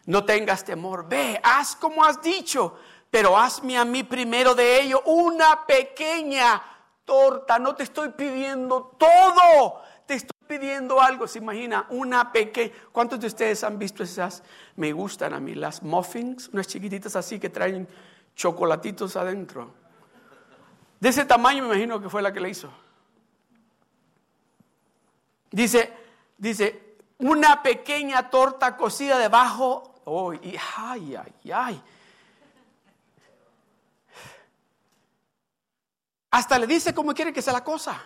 No 0.07 0.25
tengas 0.25 0.65
temor, 0.65 1.07
ve, 1.07 1.39
haz 1.43 1.75
como 1.75 2.03
has 2.03 2.19
dicho, 2.21 2.79
pero 3.11 3.37
hazme 3.37 3.77
a 3.77 3.85
mí 3.85 4.01
primero 4.01 4.55
de 4.55 4.81
ello 4.81 5.03
una 5.05 5.67
pequeña 5.67 6.72
torta, 7.05 7.59
no 7.59 7.75
te 7.75 7.83
estoy 7.83 8.09
pidiendo 8.09 8.95
todo, 8.97 9.81
te 10.05 10.15
estoy 10.15 10.37
pidiendo 10.47 11.01
algo. 11.01 11.27
Se 11.27 11.39
imagina 11.39 11.87
una 11.89 12.31
pequeña. 12.31 12.73
¿Cuántos 12.91 13.19
de 13.19 13.27
ustedes 13.27 13.63
han 13.63 13.79
visto 13.79 14.03
esas? 14.03 14.43
Me 14.75 14.91
gustan 14.91 15.33
a 15.33 15.39
mí, 15.39 15.55
las 15.55 15.83
muffins, 15.83 16.49
unas 16.49 16.67
chiquititas 16.67 17.15
así 17.15 17.39
que 17.39 17.49
traen 17.49 17.87
chocolatitos 18.35 19.15
adentro. 19.15 19.73
De 20.99 21.09
ese 21.09 21.25
tamaño 21.25 21.63
me 21.63 21.69
imagino 21.69 22.01
que 22.01 22.09
fue 22.09 22.21
la 22.21 22.31
que 22.31 22.39
le 22.39 22.49
hizo. 22.49 22.71
Dice, 25.51 25.93
dice, 26.37 26.95
una 27.19 27.61
pequeña 27.61 28.29
torta 28.29 28.75
cocida 28.75 29.17
debajo. 29.17 29.95
Ay, 30.05 31.15
ay, 31.15 31.51
ay. 31.53 31.83
Hasta 36.34 36.57
le 36.57 36.65
dice 36.65 36.95
cómo 36.95 37.13
quiere 37.13 37.31
que 37.31 37.43
sea 37.43 37.53
la 37.53 37.63
cosa. 37.63 38.01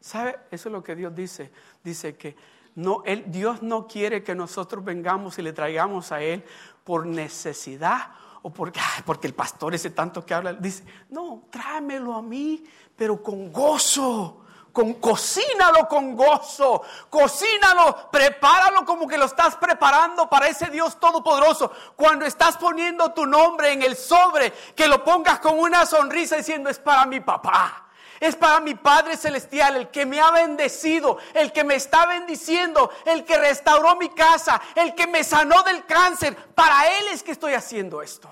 ¿Sabe? 0.00 0.38
Eso 0.50 0.70
es 0.70 0.72
lo 0.72 0.82
que 0.82 0.96
Dios 0.96 1.14
dice. 1.14 1.52
Dice 1.84 2.16
que 2.16 2.34
no, 2.74 3.02
Dios 3.26 3.60
no 3.62 3.86
quiere 3.86 4.24
que 4.24 4.34
nosotros 4.34 4.82
vengamos 4.82 5.38
y 5.38 5.42
le 5.42 5.52
traigamos 5.52 6.10
a 6.10 6.22
Él 6.22 6.42
por 6.84 7.04
necesidad 7.04 8.12
o 8.40 8.48
porque, 8.48 8.80
porque 9.04 9.26
el 9.26 9.34
pastor 9.34 9.74
ese 9.74 9.90
tanto 9.90 10.24
que 10.24 10.32
habla, 10.32 10.54
dice, 10.54 10.84
no, 11.10 11.42
tráemelo 11.50 12.14
a 12.14 12.22
mí, 12.22 12.64
pero 12.96 13.22
con 13.22 13.52
gozo. 13.52 14.45
Con, 14.76 14.92
cocínalo 15.00 15.88
con 15.88 16.14
gozo, 16.14 16.82
cocínalo, 17.08 18.10
prepáralo 18.10 18.84
como 18.84 19.08
que 19.08 19.16
lo 19.16 19.24
estás 19.24 19.56
preparando 19.56 20.28
para 20.28 20.48
ese 20.48 20.66
Dios 20.66 21.00
todopoderoso. 21.00 21.72
Cuando 21.96 22.26
estás 22.26 22.58
poniendo 22.58 23.10
tu 23.12 23.24
nombre 23.24 23.72
en 23.72 23.82
el 23.82 23.96
sobre, 23.96 24.52
que 24.74 24.86
lo 24.86 25.02
pongas 25.02 25.40
con 25.40 25.58
una 25.58 25.86
sonrisa 25.86 26.36
diciendo 26.36 26.68
es 26.68 26.78
para 26.78 27.06
mi 27.06 27.20
papá. 27.20 27.86
Es 28.20 28.36
para 28.36 28.60
mi 28.60 28.74
Padre 28.74 29.16
Celestial, 29.16 29.76
el 29.76 29.88
que 29.88 30.04
me 30.04 30.20
ha 30.20 30.30
bendecido, 30.30 31.16
el 31.32 31.52
que 31.52 31.64
me 31.64 31.76
está 31.76 32.04
bendiciendo, 32.04 32.90
el 33.06 33.24
que 33.24 33.38
restauró 33.38 33.96
mi 33.96 34.10
casa, 34.10 34.60
el 34.74 34.94
que 34.94 35.06
me 35.06 35.24
sanó 35.24 35.62
del 35.62 35.86
cáncer. 35.86 36.36
Para 36.54 36.86
Él 36.98 37.06
es 37.12 37.22
que 37.22 37.32
estoy 37.32 37.54
haciendo 37.54 38.02
esto. 38.02 38.28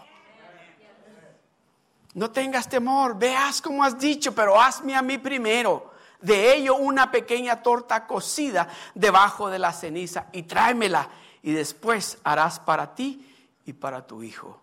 No 2.12 2.30
tengas 2.30 2.68
temor, 2.68 3.18
veas 3.18 3.62
como 3.62 3.82
has 3.82 3.98
dicho, 3.98 4.34
pero 4.34 4.60
hazme 4.60 4.94
a 4.94 5.00
mí 5.00 5.16
primero. 5.16 5.93
De 6.24 6.54
ello 6.54 6.76
una 6.76 7.10
pequeña 7.10 7.62
torta 7.62 8.06
cocida 8.06 8.66
debajo 8.94 9.50
de 9.50 9.58
la 9.58 9.74
ceniza 9.74 10.28
y 10.32 10.44
tráemela 10.44 11.10
y 11.42 11.52
después 11.52 12.16
harás 12.24 12.58
para 12.60 12.94
ti 12.94 13.30
y 13.66 13.74
para 13.74 14.06
tu 14.06 14.22
hijo. 14.22 14.62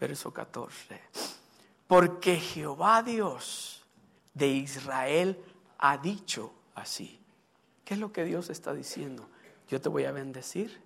Verso 0.00 0.32
14. 0.32 1.02
Porque 1.86 2.36
Jehová 2.36 3.02
Dios 3.02 3.84
de 4.32 4.48
Israel 4.48 5.38
ha 5.80 5.98
dicho 5.98 6.54
así. 6.76 7.20
¿Qué 7.84 7.92
es 7.92 8.00
lo 8.00 8.10
que 8.10 8.24
Dios 8.24 8.48
está 8.48 8.72
diciendo? 8.72 9.28
Yo 9.68 9.82
te 9.82 9.90
voy 9.90 10.06
a 10.06 10.12
bendecir, 10.12 10.80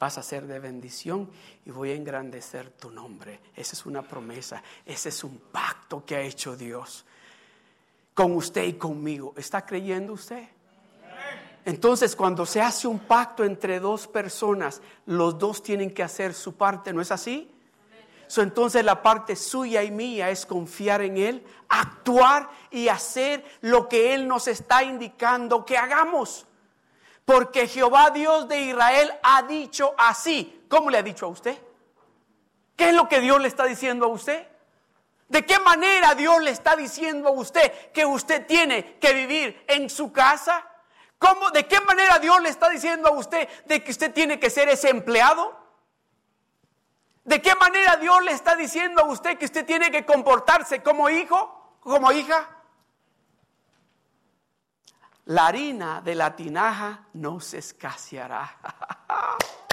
vas 0.00 0.18
a 0.18 0.22
ser 0.24 0.48
de 0.48 0.58
bendición 0.58 1.30
y 1.64 1.70
voy 1.70 1.90
a 1.90 1.94
engrandecer 1.94 2.70
tu 2.70 2.90
nombre. 2.90 3.38
Esa 3.54 3.74
es 3.74 3.86
una 3.86 4.02
promesa, 4.02 4.64
ese 4.84 5.10
es 5.10 5.22
un 5.22 5.38
pacto 5.52 6.04
que 6.04 6.16
ha 6.16 6.22
hecho 6.22 6.56
Dios 6.56 7.04
con 8.14 8.32
usted 8.36 8.64
y 8.64 8.74
conmigo. 8.74 9.34
¿Está 9.36 9.64
creyendo 9.64 10.12
usted? 10.12 10.48
Entonces, 11.64 12.16
cuando 12.16 12.46
se 12.46 12.60
hace 12.60 12.88
un 12.88 13.00
pacto 13.00 13.44
entre 13.44 13.80
dos 13.80 14.06
personas, 14.08 14.80
los 15.06 15.38
dos 15.38 15.62
tienen 15.62 15.92
que 15.92 16.02
hacer 16.02 16.34
su 16.34 16.54
parte, 16.54 16.92
¿no 16.92 17.00
es 17.00 17.12
así? 17.12 17.50
entonces 18.38 18.84
la 18.84 19.02
parte 19.02 19.34
suya 19.34 19.82
y 19.82 19.90
mía 19.90 20.30
es 20.30 20.46
confiar 20.46 21.02
en 21.02 21.16
Él, 21.16 21.44
actuar 21.68 22.48
y 22.70 22.86
hacer 22.86 23.44
lo 23.60 23.88
que 23.88 24.14
Él 24.14 24.28
nos 24.28 24.46
está 24.46 24.84
indicando 24.84 25.64
que 25.64 25.76
hagamos. 25.76 26.46
Porque 27.24 27.66
Jehová 27.66 28.10
Dios 28.10 28.46
de 28.48 28.60
Israel 28.60 29.12
ha 29.24 29.42
dicho 29.42 29.94
así. 29.98 30.64
¿Cómo 30.68 30.90
le 30.90 30.98
ha 30.98 31.02
dicho 31.02 31.26
a 31.26 31.30
usted? 31.30 31.58
¿Qué 32.76 32.90
es 32.90 32.94
lo 32.94 33.08
que 33.08 33.20
Dios 33.20 33.40
le 33.40 33.48
está 33.48 33.64
diciendo 33.64 34.06
a 34.06 34.08
usted? 34.08 34.46
¿De 35.30 35.46
qué 35.46 35.60
manera 35.60 36.16
Dios 36.16 36.42
le 36.42 36.50
está 36.50 36.74
diciendo 36.74 37.28
a 37.28 37.30
usted 37.30 37.92
que 37.92 38.04
usted 38.04 38.46
tiene 38.46 38.98
que 38.98 39.14
vivir 39.14 39.64
en 39.68 39.88
su 39.88 40.12
casa? 40.12 40.66
¿Cómo, 41.20 41.52
¿De 41.52 41.68
qué 41.68 41.80
manera 41.82 42.18
Dios 42.18 42.42
le 42.42 42.48
está 42.48 42.68
diciendo 42.68 43.08
a 43.08 43.12
usted 43.12 43.48
de 43.64 43.84
que 43.84 43.92
usted 43.92 44.12
tiene 44.12 44.40
que 44.40 44.50
ser 44.50 44.68
ese 44.68 44.90
empleado? 44.90 45.56
¿De 47.22 47.40
qué 47.40 47.54
manera 47.54 47.94
Dios 47.94 48.24
le 48.24 48.32
está 48.32 48.56
diciendo 48.56 49.02
a 49.02 49.04
usted 49.04 49.38
que 49.38 49.44
usted 49.44 49.64
tiene 49.64 49.92
que 49.92 50.04
comportarse 50.04 50.82
como 50.82 51.08
hijo, 51.08 51.76
como 51.78 52.10
hija? 52.10 52.48
La 55.26 55.46
harina 55.46 56.00
de 56.00 56.16
la 56.16 56.34
tinaja 56.34 57.06
no 57.12 57.38
se 57.38 57.58
escaseará. 57.58 58.58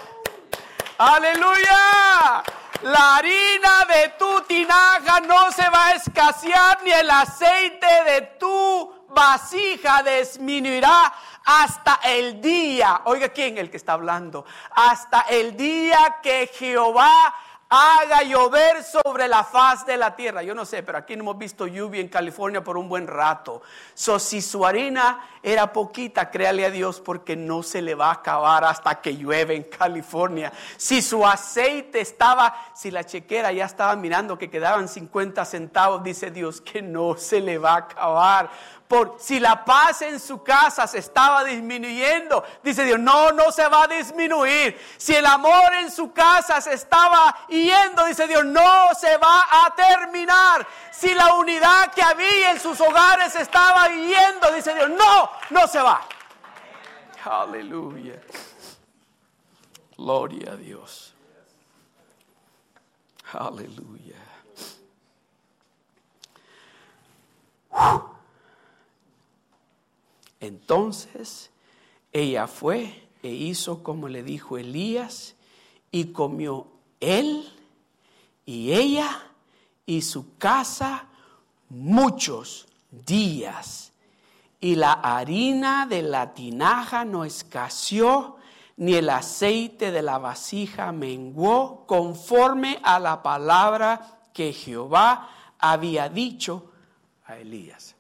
Aleluya. 0.97 2.43
La 2.81 3.17
harina 3.17 3.85
de 3.87 4.09
tu 4.17 4.41
tinaja 4.41 5.19
no 5.21 5.51
se 5.51 5.67
va 5.69 5.87
a 5.87 5.93
escasear, 5.93 6.81
ni 6.83 6.91
el 6.91 7.09
aceite 7.09 8.03
de 8.05 8.21
tu 8.39 9.05
vasija 9.09 10.01
disminuirá 10.03 11.13
hasta 11.45 11.99
el 12.03 12.41
día. 12.41 13.01
Oiga, 13.05 13.29
¿quién 13.29 13.57
el 13.57 13.69
que 13.69 13.77
está 13.77 13.93
hablando? 13.93 14.45
Hasta 14.71 15.21
el 15.29 15.55
día 15.55 16.17
que 16.21 16.51
Jehová 16.53 17.33
haga 17.70 18.24
llover 18.24 18.84
sobre 18.84 19.28
la 19.28 19.43
faz 19.43 19.86
de 19.86 19.97
la 19.97 20.15
tierra. 20.15 20.43
Yo 20.43 20.55
no 20.55 20.65
sé, 20.65 20.84
pero 20.84 20.97
aquí 20.97 21.15
no 21.15 21.24
hemos 21.24 21.38
visto 21.38 21.68
lluvia 21.68 22.01
en 22.01 22.07
California 22.07 22.63
por 22.63 22.78
un 22.78 22.88
buen 22.88 23.07
rato. 23.07 23.61
So, 23.93 24.20
si 24.20 24.41
su 24.41 24.65
harina 24.65 25.28
era 25.43 25.74
poquita, 25.74 26.32
créale 26.32 26.65
a 26.65 26.70
Dios 26.70 27.01
porque 27.01 27.36
no 27.36 27.63
se 27.63 27.82
le 27.82 27.95
va 27.95 28.09
a 28.09 28.13
acabar 28.13 28.63
hasta 28.63 29.01
que 29.01 29.18
llueve 29.18 29.55
en 29.55 29.63
California. 29.63 30.53
Si 30.78 31.01
su 31.01 31.26
aceite 31.26 31.99
estaba, 31.99 32.55
si 32.74 32.91
la 32.91 33.03
chequera 33.03 33.51
ya 33.51 33.65
estaba 33.65 33.95
mirando 33.95 34.38
que 34.38 34.49
quedaban 34.49 34.88
50 34.88 35.43
centavos, 35.45 36.03
dice 36.03 36.32
Dios 36.32 36.61
que 36.61 36.82
no 36.82 37.18
se 37.18 37.41
le 37.41 37.57
va 37.57 37.74
a 37.74 37.78
acabar 37.78 38.49
por 38.88 39.17
si 39.19 39.39
la 39.39 39.65
paz 39.65 40.01
en 40.01 40.19
su 40.19 40.43
casa 40.43 40.88
se 40.88 40.99
estaba 40.99 41.43
disminuyendo, 41.43 42.43
dice 42.63 42.85
Dios, 42.85 42.99
no, 42.99 43.31
no 43.31 43.51
se 43.51 43.67
va 43.67 43.83
a 43.83 43.88
disminuir. 43.88 44.79
Si 44.97 45.13
el 45.13 45.25
amor 45.25 45.73
en 45.75 45.91
su 45.91 46.13
casa 46.13 46.61
se 46.61 46.73
estaba 46.73 47.35
yendo, 47.49 48.05
dice 48.05 48.27
Dios, 48.27 48.45
no 48.45 48.93
se 48.97 49.17
va 49.17 49.45
a 49.65 49.75
terminar. 49.75 50.65
Si 50.91 51.13
la 51.13 51.33
unidad 51.33 51.93
que 51.93 52.01
había 52.01 52.51
en 52.51 52.59
sus 52.59 52.79
hogares 52.79 53.35
estaba 53.35 53.88
yendo, 53.89 54.51
dice 54.55 54.73
Dios, 54.73 54.89
no, 54.89 55.31
no 55.49 55.67
se 55.67 55.81
va. 55.81 56.01
Aleluya. 57.25 58.21
Gloria 59.97 60.53
a 60.53 60.55
Dios. 60.55 61.13
Aleluya. 63.33 64.07
Entonces 70.39 71.49
ella 72.11 72.47
fue 72.47 73.07
e 73.23 73.29
hizo 73.29 73.83
como 73.83 74.07
le 74.07 74.23
dijo 74.23 74.57
Elías 74.57 75.35
y 75.91 76.05
comió 76.05 76.67
él 76.99 77.47
y 78.45 78.73
ella 78.73 79.31
y 79.85 80.01
su 80.01 80.38
casa 80.38 81.05
muchos 81.69 82.67
días. 82.91 83.91
Y 84.59 84.75
la 84.75 84.93
harina 84.93 85.85
de 85.85 86.01
la 86.01 86.33
tinaja 86.33 87.05
no 87.05 87.25
escaseó, 87.25 88.38
ni 88.75 88.93
el 88.93 89.09
aceite 89.09 89.91
de 89.91 90.01
la 90.01 90.17
vasija 90.17 90.91
menguó, 90.91 91.85
conforme 91.85 92.79
a 92.83 92.99
la 92.99 93.21
palabra 93.23 94.19
que 94.33 94.53
Jehová 94.53 95.29
había 95.59 96.09
dicho 96.09 96.71
a 97.25 97.38
Elías 97.38 97.95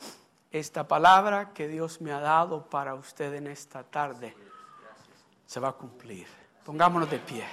esta 0.59 0.87
palabra 0.87 1.53
que 1.53 1.67
Dios 1.67 2.01
me 2.01 2.11
ha 2.11 2.19
dado 2.19 2.63
para 2.69 2.95
usted 2.95 3.33
en 3.33 3.47
esta 3.47 3.83
tarde 3.83 4.35
se 5.45 5.59
va 5.59 5.69
a 5.69 5.73
cumplir. 5.73 6.27
Pongámonos 6.65 7.09
de 7.09 7.19
pie. 7.19 7.45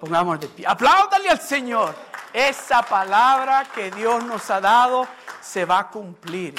Pongámonos 0.00 0.40
de 0.40 0.48
pie. 0.48 0.66
Apláudale 0.66 1.28
al 1.28 1.40
Señor. 1.40 1.94
Esa 2.32 2.82
palabra 2.82 3.64
que 3.74 3.90
Dios 3.90 4.24
nos 4.24 4.50
ha 4.50 4.60
dado 4.60 5.06
se 5.40 5.64
va 5.64 5.78
a 5.78 5.88
cumplir. 5.88 6.54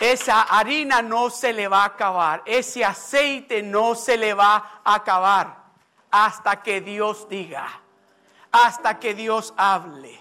Esa 0.00 0.42
harina 0.42 1.02
no 1.02 1.30
se 1.30 1.52
le 1.52 1.68
va 1.68 1.82
a 1.82 1.86
acabar. 1.86 2.42
Ese 2.46 2.84
aceite 2.84 3.62
no 3.62 3.94
se 3.94 4.16
le 4.16 4.34
va 4.34 4.80
a 4.82 4.94
acabar 4.94 5.56
hasta 6.10 6.62
que 6.62 6.80
Dios 6.80 7.28
diga. 7.28 7.68
Hasta 8.50 8.98
que 8.98 9.14
Dios 9.14 9.54
hable. 9.56 10.19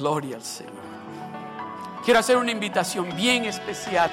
Gloria 0.00 0.36
al 0.36 0.42
Señor. 0.42 0.72
Quiero 2.02 2.20
hacer 2.20 2.38
una 2.38 2.50
invitación 2.50 3.14
bien 3.14 3.44
especial. 3.44 4.10